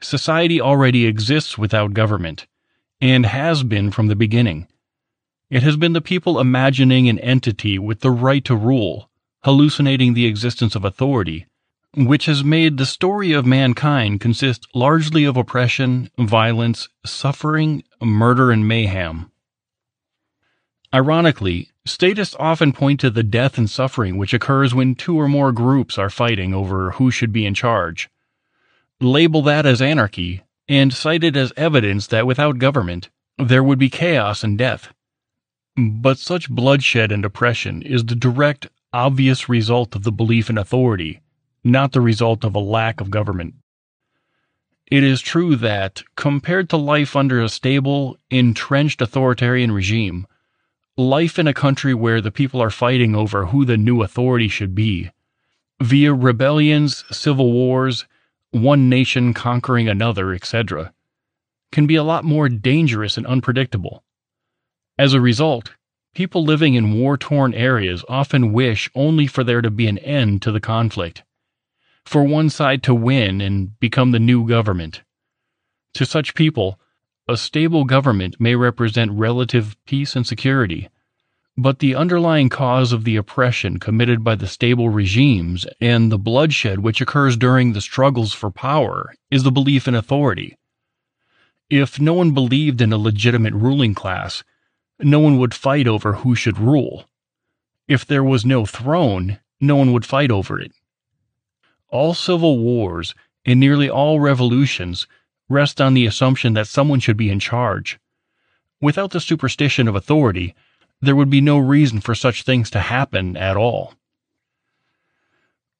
Society 0.00 0.60
already 0.60 1.06
exists 1.06 1.56
without 1.56 1.94
government, 1.94 2.48
and 3.00 3.24
has 3.24 3.62
been 3.62 3.92
from 3.92 4.08
the 4.08 4.16
beginning. 4.16 4.66
It 5.52 5.62
has 5.64 5.76
been 5.76 5.92
the 5.92 6.00
people 6.00 6.40
imagining 6.40 7.10
an 7.10 7.18
entity 7.18 7.78
with 7.78 8.00
the 8.00 8.10
right 8.10 8.42
to 8.46 8.56
rule, 8.56 9.10
hallucinating 9.44 10.14
the 10.14 10.24
existence 10.24 10.74
of 10.74 10.82
authority, 10.82 11.44
which 11.94 12.24
has 12.24 12.42
made 12.42 12.78
the 12.78 12.86
story 12.86 13.34
of 13.34 13.44
mankind 13.44 14.18
consist 14.18 14.66
largely 14.74 15.24
of 15.24 15.36
oppression, 15.36 16.08
violence, 16.18 16.88
suffering, 17.04 17.84
murder, 18.00 18.50
and 18.50 18.66
mayhem. 18.66 19.30
Ironically, 20.94 21.68
statists 21.84 22.34
often 22.40 22.72
point 22.72 22.98
to 23.00 23.10
the 23.10 23.22
death 23.22 23.58
and 23.58 23.68
suffering 23.68 24.16
which 24.16 24.32
occurs 24.32 24.72
when 24.74 24.94
two 24.94 25.20
or 25.20 25.28
more 25.28 25.52
groups 25.52 25.98
are 25.98 26.08
fighting 26.08 26.54
over 26.54 26.92
who 26.92 27.10
should 27.10 27.30
be 27.30 27.44
in 27.44 27.52
charge. 27.52 28.08
Label 29.02 29.42
that 29.42 29.66
as 29.66 29.82
anarchy, 29.82 30.40
and 30.66 30.94
cite 30.94 31.22
it 31.22 31.36
as 31.36 31.52
evidence 31.58 32.06
that 32.06 32.26
without 32.26 32.56
government, 32.56 33.10
there 33.36 33.62
would 33.62 33.78
be 33.78 33.90
chaos 33.90 34.42
and 34.42 34.56
death. 34.56 34.94
But 35.76 36.18
such 36.18 36.50
bloodshed 36.50 37.12
and 37.12 37.24
oppression 37.24 37.82
is 37.82 38.04
the 38.04 38.14
direct, 38.14 38.68
obvious 38.92 39.48
result 39.48 39.94
of 39.94 40.02
the 40.02 40.12
belief 40.12 40.50
in 40.50 40.58
authority 40.58 41.22
not 41.64 41.92
the 41.92 42.00
result 42.00 42.44
of 42.44 42.54
a 42.54 42.60
lack 42.60 43.00
of 43.00 43.10
government. 43.10 43.54
It 44.90 45.04
is 45.04 45.20
true 45.20 45.56
that, 45.56 46.02
compared 46.16 46.68
to 46.70 46.76
life 46.76 47.16
under 47.16 47.40
a 47.40 47.48
stable, 47.48 48.18
entrenched 48.30 49.00
authoritarian 49.00 49.72
regime, 49.72 50.26
life 50.96 51.38
in 51.38 51.46
a 51.46 51.54
country 51.54 51.94
where 51.94 52.20
the 52.20 52.30
people 52.30 52.60
are 52.60 52.70
fighting 52.70 53.14
over 53.14 53.46
who 53.46 53.64
the 53.64 53.78
new 53.78 54.02
authority 54.02 54.48
should 54.48 54.74
be, 54.74 55.10
via 55.80 56.12
rebellions, 56.12 57.04
civil 57.10 57.52
wars, 57.52 58.06
one 58.50 58.88
nation 58.88 59.32
conquering 59.32 59.88
another, 59.88 60.34
etc., 60.34 60.92
can 61.70 61.86
be 61.86 61.96
a 61.96 62.02
lot 62.02 62.24
more 62.24 62.50
dangerous 62.50 63.16
and 63.16 63.26
unpredictable. 63.26 64.04
As 64.98 65.14
a 65.14 65.20
result, 65.20 65.74
people 66.14 66.44
living 66.44 66.74
in 66.74 66.94
war 66.98 67.16
torn 67.16 67.54
areas 67.54 68.04
often 68.08 68.52
wish 68.52 68.90
only 68.94 69.26
for 69.26 69.42
there 69.42 69.62
to 69.62 69.70
be 69.70 69.86
an 69.86 69.98
end 69.98 70.42
to 70.42 70.52
the 70.52 70.60
conflict 70.60 71.22
for 72.04 72.24
one 72.24 72.50
side 72.50 72.82
to 72.82 72.94
win 72.94 73.40
and 73.40 73.78
become 73.78 74.10
the 74.10 74.18
new 74.18 74.46
government. 74.46 75.02
To 75.94 76.04
such 76.04 76.34
people, 76.34 76.78
A 77.28 77.36
stable 77.36 77.84
government 77.84 78.40
may 78.40 78.56
represent 78.56 79.12
relative 79.12 79.76
peace 79.86 80.16
and 80.16 80.26
security, 80.26 80.88
but 81.56 81.78
the 81.78 81.94
underlying 81.94 82.48
cause 82.48 82.92
of 82.92 83.04
the 83.04 83.14
oppression 83.14 83.78
committed 83.78 84.24
by 84.24 84.34
the 84.34 84.48
stable 84.48 84.88
regimes 84.88 85.64
and 85.80 86.10
the 86.10 86.18
bloodshed 86.18 86.80
which 86.80 87.00
occurs 87.00 87.36
during 87.36 87.72
the 87.72 87.80
struggles 87.80 88.32
for 88.32 88.50
power 88.50 89.14
is 89.30 89.44
the 89.44 89.52
belief 89.52 89.86
in 89.86 89.94
authority. 89.94 90.58
If 91.70 92.00
no 92.00 92.14
one 92.14 92.32
believed 92.32 92.80
in 92.80 92.92
a 92.92 92.98
legitimate 92.98 93.54
ruling 93.54 93.94
class, 93.94 94.42
no 95.04 95.20
one 95.20 95.38
would 95.38 95.54
fight 95.54 95.86
over 95.86 96.14
who 96.14 96.34
should 96.34 96.58
rule. 96.58 97.08
If 97.88 98.06
there 98.06 98.24
was 98.24 98.44
no 98.44 98.64
throne, 98.64 99.40
no 99.60 99.76
one 99.76 99.92
would 99.92 100.06
fight 100.06 100.30
over 100.30 100.60
it. 100.60 100.72
All 101.88 102.14
civil 102.14 102.58
wars 102.58 103.14
and 103.44 103.58
nearly 103.58 103.88
all 103.90 104.20
revolutions 104.20 105.06
rest 105.48 105.80
on 105.80 105.94
the 105.94 106.06
assumption 106.06 106.54
that 106.54 106.66
someone 106.66 107.00
should 107.00 107.16
be 107.16 107.30
in 107.30 107.40
charge. 107.40 107.98
Without 108.80 109.10
the 109.10 109.20
superstition 109.20 109.88
of 109.88 109.94
authority, 109.94 110.54
there 111.00 111.16
would 111.16 111.30
be 111.30 111.40
no 111.40 111.58
reason 111.58 112.00
for 112.00 112.14
such 112.14 112.42
things 112.42 112.70
to 112.70 112.80
happen 112.80 113.36
at 113.36 113.56
all. 113.56 113.94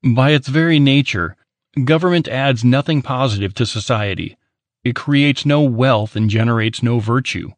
By 0.05 0.31
its 0.31 0.49
very 0.49 0.81
nature, 0.81 1.37
government 1.85 2.29
adds 2.29 2.65
nothing 2.65 3.03
positive 3.03 3.55
to 3.55 3.67
society. 3.67 4.37
It 4.85 4.97
creates 4.97 5.47
no 5.47 5.63
wealth 5.63 6.17
and 6.17 6.29
generates 6.29 6.83
no 6.83 6.99
virtue. 6.99 7.53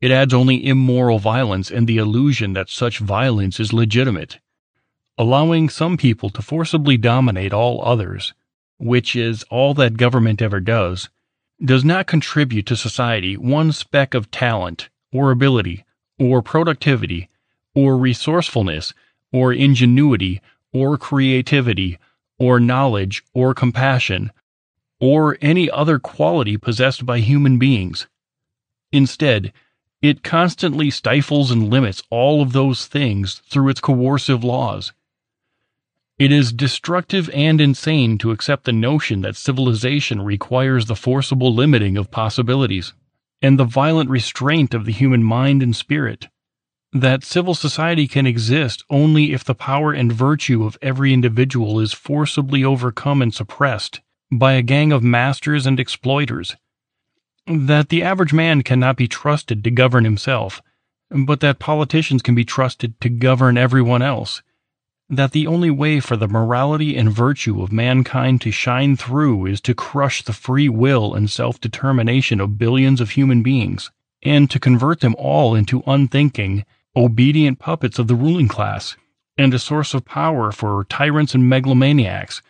It 0.00 0.10
adds 0.10 0.34
only 0.34 0.66
immoral 0.66 1.18
violence 1.18 1.70
and 1.70 1.86
the 1.86 1.98
illusion 1.98 2.52
that 2.52 2.68
such 2.68 2.98
violence 2.98 3.58
is 3.58 3.72
legitimate. 3.72 4.38
Allowing 5.18 5.68
some 5.68 5.96
people 5.96 6.28
to 6.30 6.42
forcibly 6.42 6.96
dominate 6.96 7.52
all 7.52 7.82
others, 7.84 8.34
which 8.78 9.16
is 9.16 9.42
all 9.44 9.72
that 9.74 9.96
government 9.96 10.42
ever 10.42 10.60
does, 10.60 11.08
does 11.64 11.84
not 11.84 12.06
contribute 12.06 12.66
to 12.66 12.76
society 12.76 13.36
one 13.36 13.72
speck 13.72 14.12
of 14.12 14.30
talent 14.30 14.90
or 15.12 15.30
ability 15.30 15.84
or 16.18 16.42
productivity, 16.42 17.28
or 17.74 17.96
resourcefulness, 17.96 18.94
or 19.32 19.52
ingenuity, 19.52 20.40
or 20.72 20.96
creativity, 20.96 21.98
or 22.38 22.58
knowledge, 22.58 23.22
or 23.34 23.52
compassion, 23.54 24.32
or 24.98 25.36
any 25.42 25.70
other 25.70 25.98
quality 25.98 26.56
possessed 26.56 27.04
by 27.04 27.18
human 27.18 27.58
beings. 27.58 28.06
Instead, 28.92 29.52
it 30.02 30.22
constantly 30.22 30.90
stifles 30.90 31.50
and 31.50 31.70
limits 31.70 32.02
all 32.10 32.42
of 32.42 32.52
those 32.52 32.86
things 32.86 33.42
through 33.50 33.68
its 33.68 33.80
coercive 33.80 34.44
laws. 34.44 34.92
It 36.18 36.32
is 36.32 36.52
destructive 36.52 37.28
and 37.34 37.60
insane 37.60 38.16
to 38.18 38.30
accept 38.30 38.64
the 38.64 38.72
notion 38.72 39.20
that 39.20 39.36
civilization 39.36 40.22
requires 40.22 40.86
the 40.86 40.96
forcible 40.96 41.54
limiting 41.54 41.96
of 41.96 42.10
possibilities 42.10 42.94
and 43.42 43.58
the 43.58 43.64
violent 43.64 44.08
restraint 44.08 44.72
of 44.72 44.86
the 44.86 44.92
human 44.92 45.22
mind 45.22 45.62
and 45.62 45.76
spirit. 45.76 46.28
That 46.92 47.24
civil 47.24 47.54
society 47.54 48.08
can 48.08 48.26
exist 48.26 48.82
only 48.88 49.32
if 49.32 49.44
the 49.44 49.54
power 49.54 49.92
and 49.92 50.10
virtue 50.10 50.64
of 50.64 50.78
every 50.80 51.12
individual 51.12 51.80
is 51.80 51.92
forcibly 51.92 52.64
overcome 52.64 53.20
and 53.20 53.34
suppressed 53.34 54.00
by 54.32 54.52
a 54.54 54.62
gang 54.62 54.92
of 54.92 55.02
masters 55.02 55.66
and 55.66 55.78
exploiters. 55.78 56.56
That 57.46 57.88
the 57.88 58.02
average 58.02 58.32
man 58.32 58.62
cannot 58.62 58.96
be 58.96 59.08
trusted 59.08 59.62
to 59.64 59.70
govern 59.70 60.04
himself, 60.04 60.62
but 61.10 61.40
that 61.40 61.58
politicians 61.58 62.22
can 62.22 62.34
be 62.34 62.44
trusted 62.44 63.00
to 63.00 63.08
govern 63.08 63.56
everyone 63.56 64.02
else 64.02 64.42
that 65.08 65.30
the 65.30 65.46
only 65.46 65.70
way 65.70 66.00
for 66.00 66.16
the 66.16 66.26
morality 66.26 66.96
and 66.96 67.12
virtue 67.12 67.62
of 67.62 67.70
mankind 67.70 68.40
to 68.40 68.50
shine 68.50 68.96
through 68.96 69.46
is 69.46 69.60
to 69.60 69.74
crush 69.74 70.22
the 70.22 70.32
free 70.32 70.68
will 70.68 71.14
and 71.14 71.30
self 71.30 71.60
determination 71.60 72.40
of 72.40 72.58
billions 72.58 73.00
of 73.00 73.10
human 73.10 73.42
beings, 73.42 73.92
and 74.24 74.50
to 74.50 74.58
convert 74.58 75.00
them 75.00 75.14
all 75.16 75.54
into 75.54 75.84
unthinking, 75.86 76.64
obedient 76.96 77.60
puppets 77.60 78.00
of 78.00 78.08
the 78.08 78.16
ruling 78.16 78.48
class, 78.48 78.96
and 79.38 79.54
a 79.54 79.60
source 79.60 79.94
of 79.94 80.04
power 80.04 80.50
for 80.50 80.84
tyrants 80.88 81.36
and 81.36 81.48
megalomaniacs. 81.48 82.42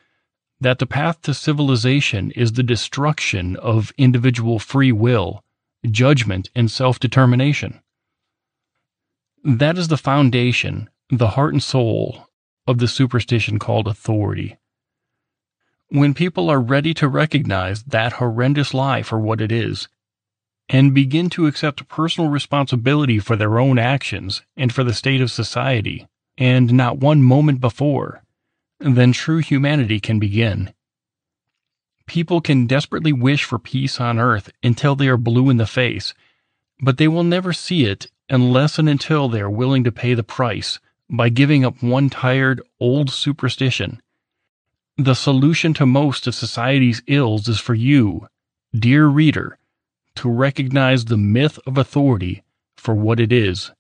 That 0.60 0.78
the 0.78 0.86
path 0.86 1.20
to 1.22 1.34
civilization 1.34 2.30
is 2.30 2.52
the 2.52 2.62
destruction 2.62 3.56
of 3.56 3.92
individual 3.98 4.58
free 4.58 4.92
will, 4.92 5.44
judgment, 5.90 6.48
and 6.54 6.70
self 6.70 6.98
determination. 6.98 7.80
That 9.44 9.76
is 9.78 9.88
the 9.88 9.98
foundation, 9.98 10.88
the 11.10 11.30
heart 11.30 11.52
and 11.52 11.62
soul 11.62 12.28
of 12.66 12.78
the 12.78 12.88
superstition 12.88 13.58
called 13.58 13.86
authority. 13.86 14.56
When 15.88 16.14
people 16.14 16.50
are 16.50 16.60
ready 16.60 16.94
to 16.94 17.06
recognize 17.06 17.84
that 17.84 18.14
horrendous 18.14 18.74
lie 18.74 19.02
for 19.02 19.20
what 19.20 19.40
it 19.40 19.52
is, 19.52 19.88
and 20.68 20.94
begin 20.94 21.30
to 21.30 21.46
accept 21.46 21.86
personal 21.88 22.28
responsibility 22.28 23.20
for 23.20 23.36
their 23.36 23.60
own 23.60 23.78
actions 23.78 24.42
and 24.56 24.72
for 24.72 24.82
the 24.82 24.94
state 24.94 25.20
of 25.20 25.30
society, 25.30 26.08
and 26.36 26.72
not 26.72 26.98
one 26.98 27.22
moment 27.22 27.60
before, 27.60 28.24
then 28.78 29.12
true 29.12 29.38
humanity 29.38 30.00
can 30.00 30.18
begin. 30.18 30.72
People 32.06 32.40
can 32.40 32.66
desperately 32.66 33.12
wish 33.12 33.44
for 33.44 33.58
peace 33.58 34.00
on 34.00 34.18
earth 34.18 34.50
until 34.62 34.94
they 34.94 35.08
are 35.08 35.16
blue 35.16 35.50
in 35.50 35.56
the 35.56 35.66
face, 35.66 36.14
but 36.80 36.98
they 36.98 37.08
will 37.08 37.24
never 37.24 37.52
see 37.52 37.84
it 37.84 38.08
unless 38.28 38.78
and 38.78 38.88
until 38.88 39.28
they 39.28 39.40
are 39.40 39.50
willing 39.50 39.84
to 39.84 39.92
pay 39.92 40.14
the 40.14 40.22
price 40.22 40.78
by 41.08 41.28
giving 41.28 41.64
up 41.64 41.82
one 41.82 42.10
tired, 42.10 42.60
old 42.80 43.10
superstition. 43.10 44.00
The 44.96 45.14
solution 45.14 45.74
to 45.74 45.86
most 45.86 46.26
of 46.26 46.34
society's 46.34 47.02
ills 47.06 47.48
is 47.48 47.60
for 47.60 47.74
you, 47.74 48.28
dear 48.74 49.06
reader, 49.06 49.58
to 50.16 50.30
recognize 50.30 51.04
the 51.04 51.16
myth 51.16 51.58
of 51.66 51.76
authority 51.76 52.42
for 52.76 52.94
what 52.94 53.20
it 53.20 53.32
is. 53.32 53.72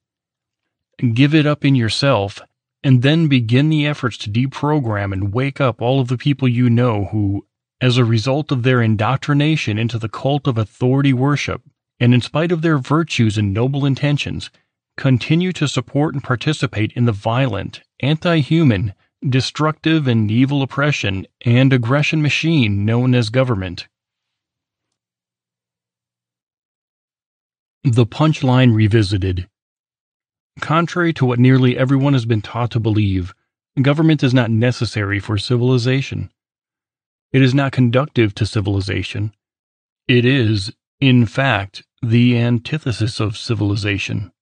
Give 0.98 1.34
it 1.34 1.46
up 1.46 1.64
in 1.64 1.74
yourself, 1.74 2.40
and 2.86 3.02
then 3.02 3.26
begin 3.26 3.68
the 3.68 3.84
efforts 3.84 4.16
to 4.16 4.30
deprogram 4.30 5.12
and 5.12 5.34
wake 5.34 5.60
up 5.60 5.82
all 5.82 5.98
of 5.98 6.06
the 6.06 6.16
people 6.16 6.46
you 6.46 6.70
know 6.70 7.06
who, 7.06 7.44
as 7.80 7.98
a 7.98 8.04
result 8.04 8.52
of 8.52 8.62
their 8.62 8.80
indoctrination 8.80 9.76
into 9.76 9.98
the 9.98 10.08
cult 10.08 10.46
of 10.46 10.56
authority 10.56 11.12
worship, 11.12 11.62
and 11.98 12.14
in 12.14 12.20
spite 12.20 12.52
of 12.52 12.62
their 12.62 12.78
virtues 12.78 13.36
and 13.36 13.52
noble 13.52 13.84
intentions, 13.84 14.50
continue 14.96 15.50
to 15.50 15.66
support 15.66 16.14
and 16.14 16.22
participate 16.22 16.92
in 16.92 17.06
the 17.06 17.10
violent, 17.10 17.80
anti 17.98 18.38
human, 18.38 18.94
destructive, 19.28 20.06
and 20.06 20.30
evil 20.30 20.62
oppression 20.62 21.26
and 21.44 21.72
aggression 21.72 22.22
machine 22.22 22.84
known 22.84 23.16
as 23.16 23.30
government. 23.30 23.88
The 27.82 28.06
Punchline 28.06 28.76
Revisited 28.76 29.48
Contrary 30.60 31.12
to 31.12 31.26
what 31.26 31.38
nearly 31.38 31.76
everyone 31.76 32.14
has 32.14 32.24
been 32.24 32.42
taught 32.42 32.70
to 32.70 32.80
believe, 32.80 33.34
government 33.82 34.22
is 34.22 34.32
not 34.32 34.50
necessary 34.50 35.20
for 35.20 35.36
civilization. 35.36 36.30
It 37.32 37.42
is 37.42 37.54
not 37.54 37.72
conductive 37.72 38.34
to 38.36 38.46
civilization. 38.46 39.34
It 40.08 40.24
is, 40.24 40.72
in 41.00 41.26
fact, 41.26 41.82
the 42.02 42.38
antithesis 42.38 43.20
of 43.20 43.36
civilization. 43.36 44.32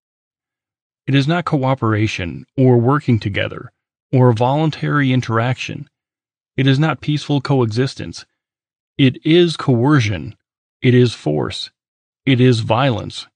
It 1.06 1.14
is 1.14 1.26
not 1.26 1.44
cooperation, 1.44 2.46
or 2.56 2.78
working 2.78 3.18
together, 3.18 3.72
or 4.12 4.32
voluntary 4.32 5.12
interaction. 5.12 5.88
It 6.56 6.66
is 6.66 6.78
not 6.78 7.00
peaceful 7.00 7.40
coexistence. 7.40 8.24
It 8.96 9.24
is 9.26 9.56
coercion. 9.56 10.36
It 10.80 10.94
is 10.94 11.14
force. 11.14 11.70
It 12.24 12.40
is 12.40 12.60
violence. 12.60 13.26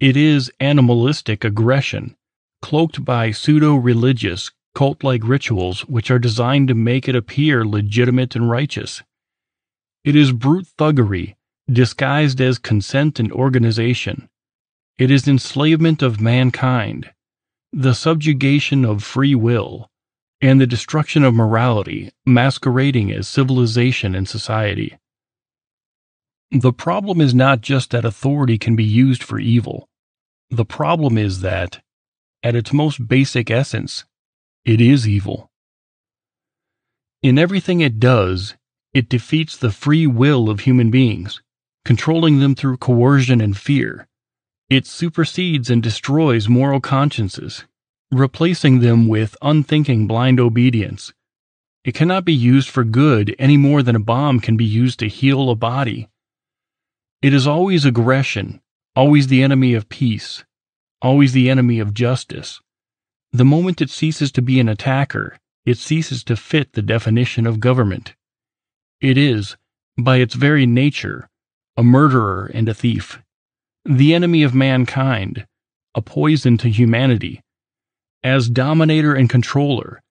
It 0.00 0.16
is 0.16 0.50
animalistic 0.58 1.44
aggression, 1.44 2.16
cloaked 2.60 3.04
by 3.04 3.30
pseudo 3.30 3.76
religious, 3.76 4.50
cult 4.74 5.04
like 5.04 5.22
rituals 5.22 5.82
which 5.86 6.10
are 6.10 6.18
designed 6.18 6.68
to 6.68 6.74
make 6.74 7.08
it 7.08 7.14
appear 7.14 7.64
legitimate 7.64 8.34
and 8.34 8.50
righteous. 8.50 9.02
It 10.02 10.16
is 10.16 10.32
brute 10.32 10.66
thuggery, 10.76 11.36
disguised 11.70 12.40
as 12.40 12.58
consent 12.58 13.20
and 13.20 13.30
organization. 13.32 14.28
It 14.98 15.10
is 15.10 15.28
enslavement 15.28 16.02
of 16.02 16.20
mankind, 16.20 17.10
the 17.72 17.94
subjugation 17.94 18.84
of 18.84 19.02
free 19.02 19.34
will, 19.34 19.90
and 20.40 20.60
the 20.60 20.66
destruction 20.66 21.24
of 21.24 21.34
morality 21.34 22.10
masquerading 22.26 23.12
as 23.12 23.28
civilization 23.28 24.14
and 24.14 24.28
society. 24.28 24.98
The 26.50 26.72
problem 26.72 27.20
is 27.20 27.34
not 27.34 27.60
just 27.60 27.90
that 27.90 28.04
authority 28.04 28.58
can 28.58 28.76
be 28.76 28.84
used 28.84 29.22
for 29.22 29.38
evil. 29.38 29.88
The 30.50 30.64
problem 30.64 31.18
is 31.18 31.40
that, 31.40 31.82
at 32.42 32.54
its 32.54 32.72
most 32.72 33.08
basic 33.08 33.50
essence, 33.50 34.04
it 34.64 34.80
is 34.80 35.08
evil. 35.08 35.50
In 37.22 37.38
everything 37.38 37.80
it 37.80 37.98
does, 37.98 38.54
it 38.92 39.08
defeats 39.08 39.56
the 39.56 39.72
free 39.72 40.06
will 40.06 40.48
of 40.48 40.60
human 40.60 40.90
beings, 40.90 41.42
controlling 41.84 42.38
them 42.38 42.54
through 42.54 42.76
coercion 42.76 43.40
and 43.40 43.56
fear 43.56 44.06
it 44.70 44.86
supersedes 44.86 45.68
and 45.68 45.82
destroys 45.82 46.48
moral 46.48 46.80
consciences, 46.80 47.64
replacing 48.10 48.80
them 48.80 49.06
with 49.06 49.36
unthinking 49.42 50.06
blind 50.06 50.40
obedience. 50.40 51.12
It 51.84 51.94
cannot 51.94 52.24
be 52.24 52.32
used 52.32 52.70
for 52.70 52.82
good 52.82 53.36
any 53.38 53.58
more 53.58 53.82
than 53.82 53.94
a 53.94 54.00
bomb 54.00 54.40
can 54.40 54.56
be 54.56 54.64
used 54.64 54.98
to 55.00 55.08
heal 55.08 55.50
a 55.50 55.54
body. 55.54 56.08
It 57.24 57.32
is 57.32 57.46
always 57.46 57.86
aggression, 57.86 58.60
always 58.94 59.28
the 59.28 59.42
enemy 59.42 59.72
of 59.72 59.88
peace, 59.88 60.44
always 61.00 61.32
the 61.32 61.48
enemy 61.48 61.78
of 61.78 61.94
justice. 61.94 62.60
The 63.32 63.46
moment 63.46 63.80
it 63.80 63.88
ceases 63.88 64.30
to 64.32 64.42
be 64.42 64.60
an 64.60 64.68
attacker, 64.68 65.38
it 65.64 65.78
ceases 65.78 66.22
to 66.24 66.36
fit 66.36 66.74
the 66.74 66.82
definition 66.82 67.46
of 67.46 67.60
government. 67.60 68.14
It 69.00 69.16
is, 69.16 69.56
by 69.96 70.18
its 70.18 70.34
very 70.34 70.66
nature, 70.66 71.30
a 71.78 71.82
murderer 71.82 72.50
and 72.52 72.68
a 72.68 72.74
thief, 72.74 73.22
the 73.86 74.12
enemy 74.12 74.42
of 74.42 74.52
mankind, 74.52 75.46
a 75.94 76.02
poison 76.02 76.58
to 76.58 76.68
humanity. 76.68 77.40
As 78.22 78.50
dominator 78.50 79.14
and 79.14 79.30
controller, 79.30 80.02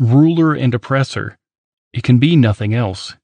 ruler 0.00 0.52
and 0.52 0.74
oppressor, 0.74 1.38
it 1.92 2.02
can 2.02 2.18
be 2.18 2.34
nothing 2.34 2.74
else. 2.74 3.14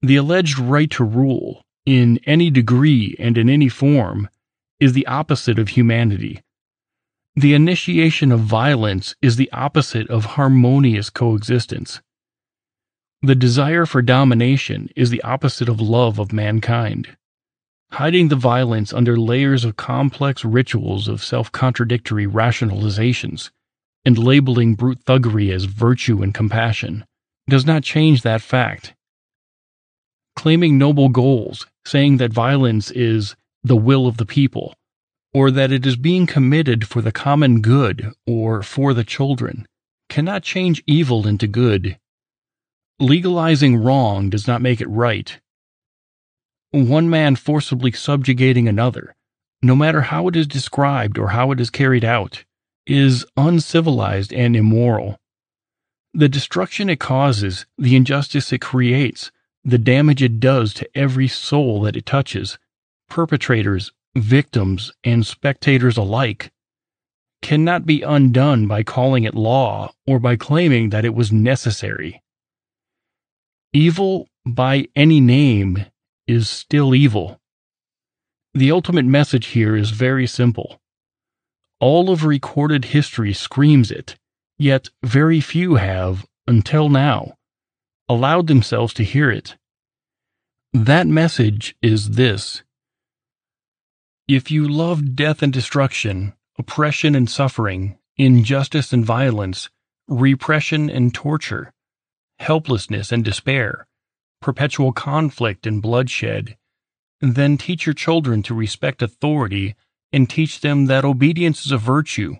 The 0.00 0.14
alleged 0.14 0.60
right 0.60 0.92
to 0.92 1.02
rule, 1.02 1.63
in 1.86 2.18
any 2.24 2.50
degree 2.50 3.14
and 3.18 3.36
in 3.36 3.48
any 3.48 3.68
form, 3.68 4.28
is 4.80 4.92
the 4.92 5.06
opposite 5.06 5.58
of 5.58 5.68
humanity. 5.70 6.42
The 7.36 7.54
initiation 7.54 8.30
of 8.30 8.40
violence 8.40 9.16
is 9.20 9.36
the 9.36 9.50
opposite 9.52 10.08
of 10.08 10.24
harmonious 10.24 11.10
coexistence. 11.10 12.00
The 13.22 13.34
desire 13.34 13.86
for 13.86 14.02
domination 14.02 14.88
is 14.94 15.10
the 15.10 15.22
opposite 15.22 15.68
of 15.68 15.80
love 15.80 16.18
of 16.18 16.32
mankind. 16.32 17.16
Hiding 17.92 18.28
the 18.28 18.36
violence 18.36 18.92
under 18.92 19.16
layers 19.16 19.64
of 19.64 19.76
complex 19.76 20.44
rituals 20.44 21.08
of 21.08 21.24
self 21.24 21.50
contradictory 21.50 22.26
rationalizations 22.26 23.50
and 24.04 24.18
labeling 24.18 24.74
brute 24.74 25.04
thuggery 25.04 25.52
as 25.52 25.64
virtue 25.64 26.22
and 26.22 26.34
compassion 26.34 27.04
does 27.48 27.64
not 27.64 27.82
change 27.82 28.22
that 28.22 28.42
fact. 28.42 28.94
Claiming 30.36 30.76
noble 30.76 31.08
goals, 31.08 31.66
saying 31.86 32.16
that 32.18 32.32
violence 32.32 32.90
is 32.90 33.36
the 33.62 33.76
will 33.76 34.06
of 34.06 34.16
the 34.16 34.26
people, 34.26 34.74
or 35.32 35.50
that 35.50 35.72
it 35.72 35.84
is 35.84 35.96
being 35.96 36.26
committed 36.26 36.86
for 36.86 37.02
the 37.02 37.12
common 37.12 37.60
good 37.60 38.12
or 38.26 38.62
for 38.62 38.94
the 38.94 39.04
children, 39.04 39.66
cannot 40.08 40.42
change 40.42 40.82
evil 40.86 41.26
into 41.26 41.46
good. 41.46 41.98
Legalizing 43.00 43.76
wrong 43.76 44.30
does 44.30 44.46
not 44.46 44.62
make 44.62 44.80
it 44.80 44.88
right. 44.88 45.40
One 46.70 47.10
man 47.10 47.36
forcibly 47.36 47.92
subjugating 47.92 48.68
another, 48.68 49.14
no 49.62 49.74
matter 49.74 50.02
how 50.02 50.28
it 50.28 50.36
is 50.36 50.46
described 50.46 51.18
or 51.18 51.28
how 51.28 51.50
it 51.52 51.60
is 51.60 51.70
carried 51.70 52.04
out, 52.04 52.44
is 52.86 53.24
uncivilized 53.36 54.32
and 54.32 54.54
immoral. 54.54 55.18
The 56.12 56.28
destruction 56.28 56.90
it 56.90 57.00
causes, 57.00 57.66
the 57.78 57.96
injustice 57.96 58.52
it 58.52 58.60
creates, 58.60 59.32
the 59.64 59.78
damage 59.78 60.22
it 60.22 60.40
does 60.40 60.74
to 60.74 60.88
every 60.94 61.28
soul 61.28 61.80
that 61.82 61.96
it 61.96 62.04
touches, 62.04 62.58
perpetrators, 63.08 63.92
victims, 64.16 64.92
and 65.02 65.26
spectators 65.26 65.96
alike, 65.96 66.52
cannot 67.42 67.86
be 67.86 68.02
undone 68.02 68.66
by 68.66 68.82
calling 68.82 69.24
it 69.24 69.34
law 69.34 69.92
or 70.06 70.18
by 70.18 70.36
claiming 70.36 70.90
that 70.90 71.04
it 71.04 71.14
was 71.14 71.32
necessary. 71.32 72.22
Evil 73.72 74.28
by 74.46 74.86
any 74.94 75.20
name 75.20 75.86
is 76.26 76.48
still 76.48 76.94
evil. 76.94 77.40
The 78.54 78.70
ultimate 78.70 79.04
message 79.04 79.46
here 79.48 79.74
is 79.76 79.90
very 79.90 80.26
simple. 80.26 80.80
All 81.80 82.10
of 82.10 82.24
recorded 82.24 82.86
history 82.86 83.32
screams 83.32 83.90
it, 83.90 84.16
yet 84.58 84.90
very 85.02 85.40
few 85.40 85.74
have, 85.74 86.26
until 86.46 86.88
now, 86.88 87.34
allowed 88.08 88.46
themselves 88.46 88.92
to 88.94 89.04
hear 89.04 89.30
it. 89.30 89.56
That 90.72 91.06
message 91.06 91.76
is 91.80 92.10
this 92.10 92.62
If 94.28 94.50
you 94.50 94.68
love 94.68 95.14
death 95.14 95.42
and 95.42 95.52
destruction, 95.52 96.34
oppression 96.58 97.14
and 97.14 97.28
suffering, 97.28 97.98
injustice 98.16 98.92
and 98.92 99.04
violence, 99.04 99.70
repression 100.08 100.90
and 100.90 101.14
torture, 101.14 101.72
helplessness 102.38 103.12
and 103.12 103.24
despair, 103.24 103.86
perpetual 104.40 104.92
conflict 104.92 105.66
and 105.66 105.80
bloodshed, 105.80 106.56
then 107.20 107.56
teach 107.56 107.86
your 107.86 107.94
children 107.94 108.42
to 108.42 108.54
respect 108.54 109.00
authority 109.00 109.74
and 110.12 110.28
teach 110.28 110.60
them 110.60 110.86
that 110.86 111.04
obedience 111.04 111.64
is 111.64 111.72
a 111.72 111.78
virtue. 111.78 112.36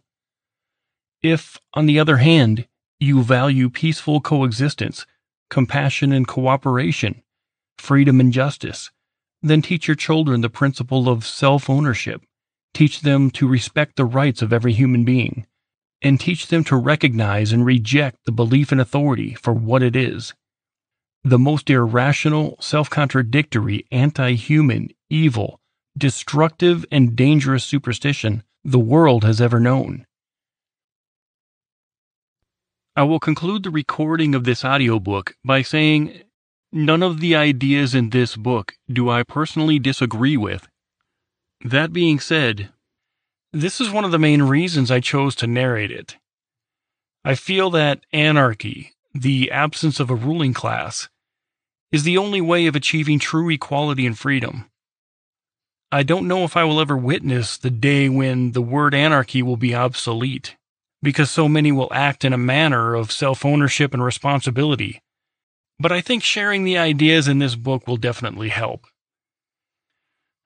If, 1.23 1.59
on 1.73 1.87
the 1.87 1.99
other 1.99 2.19
hand, 2.19 2.69
you 3.01 3.23
value 3.23 3.71
peaceful 3.71 4.21
coexistence, 4.21 5.07
compassion 5.55 6.13
and 6.13 6.27
cooperation, 6.27 7.23
freedom 7.79 8.19
and 8.19 8.33
justice, 8.33 8.91
then 9.41 9.63
teach 9.63 9.87
your 9.87 9.95
children 9.95 10.41
the 10.41 10.51
principle 10.51 11.09
of 11.09 11.25
self 11.25 11.71
ownership. 11.71 12.23
Teach 12.73 13.03
them 13.03 13.31
to 13.31 13.47
respect 13.47 13.95
the 13.95 14.05
rights 14.05 14.43
of 14.43 14.53
every 14.53 14.73
human 14.73 15.05
being, 15.05 15.47
and 16.03 16.19
teach 16.19 16.49
them 16.49 16.65
to 16.65 16.75
recognize 16.75 17.53
and 17.53 17.65
reject 17.65 18.25
the 18.27 18.33
belief 18.33 18.73
in 18.73 18.81
authority 18.81 19.35
for 19.35 19.53
what 19.53 19.81
it 19.81 19.95
is 19.95 20.35
the 21.23 21.39
most 21.39 21.71
irrational, 21.71 22.57
self 22.61 22.91
contradictory, 22.91 23.87
anti 23.93 24.35
human, 24.35 24.91
evil, 25.09 25.61
destructive, 25.97 26.85
and 26.91 27.15
dangerous 27.15 27.63
superstition 27.63 28.43
the 28.65 28.81
world 28.81 29.23
has 29.23 29.41
ever 29.41 29.61
known. 29.61 30.05
I 32.97 33.03
will 33.03 33.19
conclude 33.19 33.65
the 33.65 33.71
recording 33.71 34.37
of 34.37 34.45
this 34.45 34.65
audiobook 34.65 35.35
by 35.45 35.63
saying 35.63 36.23
none 36.71 37.03
of 37.03 37.19
the 37.19 37.35
ideas 37.35 37.93
in 37.93 38.11
this 38.11 38.37
book 38.37 38.75
do 38.89 39.11
I 39.11 39.25
personally 39.25 39.81
disagree 39.81 40.37
with. 40.37 40.69
That 41.65 41.93
being 41.93 42.21
said, 42.21 42.71
this 43.53 43.81
is 43.81 43.91
one 43.91 44.05
of 44.05 44.13
the 44.13 44.19
main 44.19 44.43
reasons 44.43 44.93
I 44.93 45.01
chose 45.01 45.35
to 45.37 45.49
narrate 45.49 45.91
it. 45.91 46.19
I 47.25 47.35
feel 47.35 47.69
that 47.71 48.07
anarchy, 48.13 48.93
the 49.13 49.51
absence 49.51 49.99
of 49.99 50.09
a 50.09 50.15
ruling 50.15 50.55
class, 50.55 51.09
is 51.91 52.05
the 52.05 52.19
only 52.19 52.41
way 52.41 52.67
of 52.67 52.77
achieving 52.77 53.19
true 53.19 53.51
equality 53.51 54.07
and 54.07 54.17
freedom. 54.17 54.71
I 55.91 56.05
don't 56.05 56.29
know 56.29 56.45
if 56.45 56.57
I 56.57 56.63
will 56.63 56.81
ever 56.81 56.97
witness 56.97 57.57
the 57.57 57.71
day 57.71 58.09
when 58.09 58.53
the 58.53 58.63
word 58.63 58.95
anarchy 58.95 59.43
will 59.43 59.57
be 59.57 59.75
obsolete, 59.75 60.55
because 61.05 61.31
so 61.31 61.49
many 61.49 61.71
will 61.71 61.93
act 61.93 62.25
in 62.25 62.33
a 62.33 62.39
manner 62.39 62.95
of 62.95 63.13
self 63.13 63.45
ownership 63.45 63.95
and 63.95 64.03
responsibility. 64.03 65.01
But 65.79 65.93
I 65.93 66.01
think 66.01 66.23
sharing 66.23 66.65
the 66.65 66.79
ideas 66.79 67.29
in 67.29 67.39
this 67.39 67.55
book 67.55 67.87
will 67.87 67.97
definitely 67.97 68.49
help. 68.49 68.87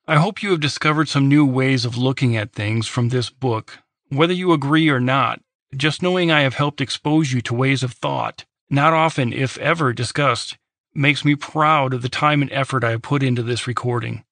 I 0.06 0.16
hope 0.16 0.42
you 0.42 0.50
have 0.50 0.60
discovered 0.60 1.08
some 1.08 1.28
new 1.28 1.46
ways 1.46 1.84
of 1.84 1.96
looking 1.96 2.36
at 2.36 2.52
things 2.52 2.86
from 2.86 3.08
this 3.10 3.30
book, 3.30 3.78
whether 4.08 4.32
you 4.32 4.52
agree 4.52 4.88
or 4.88 5.00
not. 5.00 5.40
Just 5.76 6.02
knowing 6.02 6.30
I 6.30 6.40
have 6.40 6.54
helped 6.54 6.80
expose 6.80 7.30
you 7.30 7.42
to 7.42 7.54
ways 7.54 7.82
of 7.82 7.92
thought, 7.92 8.46
not 8.70 8.94
often, 8.94 9.34
if 9.34 9.58
ever, 9.58 9.92
discussed, 9.92 10.56
makes 10.94 11.26
me 11.26 11.34
proud 11.34 11.92
of 11.92 12.00
the 12.00 12.08
time 12.08 12.40
and 12.40 12.50
effort 12.52 12.84
I 12.84 12.90
have 12.92 13.02
put 13.02 13.22
into 13.22 13.42
this 13.42 13.66
recording. 13.66 14.24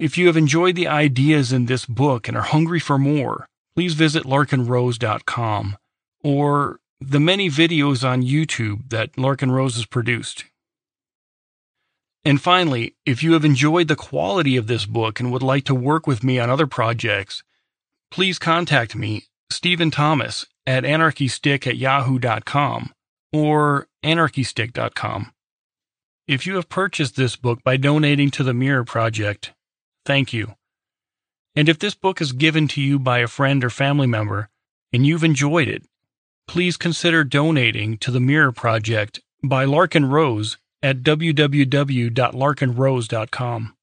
If 0.00 0.18
you 0.18 0.26
have 0.26 0.36
enjoyed 0.36 0.74
the 0.74 0.88
ideas 0.88 1.52
in 1.52 1.66
this 1.66 1.86
book 1.86 2.26
and 2.26 2.36
are 2.36 2.42
hungry 2.42 2.80
for 2.80 2.98
more, 2.98 3.46
please 3.74 3.94
visit 3.94 4.24
larkenrose.com 4.24 5.76
or 6.22 6.80
the 7.00 7.20
many 7.20 7.48
videos 7.48 8.06
on 8.06 8.22
YouTube 8.22 8.90
that 8.90 9.12
Larken 9.14 9.50
Rose 9.50 9.76
has 9.76 9.86
produced. 9.86 10.44
And 12.24 12.40
finally, 12.40 12.96
if 13.06 13.22
you 13.22 13.32
have 13.32 13.44
enjoyed 13.44 13.88
the 13.88 13.96
quality 13.96 14.56
of 14.56 14.66
this 14.66 14.84
book 14.84 15.20
and 15.20 15.32
would 15.32 15.42
like 15.42 15.64
to 15.64 15.74
work 15.74 16.06
with 16.06 16.22
me 16.22 16.38
on 16.38 16.50
other 16.50 16.66
projects, 16.66 17.42
please 18.10 18.38
contact 18.38 18.94
me, 18.94 19.24
Stephen 19.50 19.90
Thomas, 19.90 20.46
at 20.66 20.84
anarchystick 20.84 21.66
at 21.66 21.78
yahoo.com 21.78 22.92
or 23.32 23.88
anarchystick.com. 24.04 25.32
If 26.28 26.46
you 26.46 26.56
have 26.56 26.68
purchased 26.68 27.16
this 27.16 27.36
book 27.36 27.62
by 27.64 27.76
donating 27.76 28.30
to 28.32 28.44
the 28.44 28.54
Mirror 28.54 28.84
Project, 28.84 29.52
thank 30.04 30.32
you. 30.32 30.54
And 31.60 31.68
if 31.68 31.78
this 31.78 31.94
book 31.94 32.20
is 32.22 32.32
given 32.32 32.66
to 32.68 32.80
you 32.80 32.98
by 32.98 33.18
a 33.18 33.26
friend 33.26 33.62
or 33.62 33.68
family 33.68 34.06
member 34.06 34.48
and 34.94 35.06
you've 35.06 35.22
enjoyed 35.22 35.68
it, 35.68 35.82
please 36.48 36.78
consider 36.78 37.22
donating 37.22 37.98
to 37.98 38.10
the 38.10 38.18
Mirror 38.18 38.52
Project 38.52 39.20
by 39.44 39.66
Larken 39.66 40.10
Rose 40.10 40.56
at 40.82 41.02
www.larkenrose.com. 41.02 43.76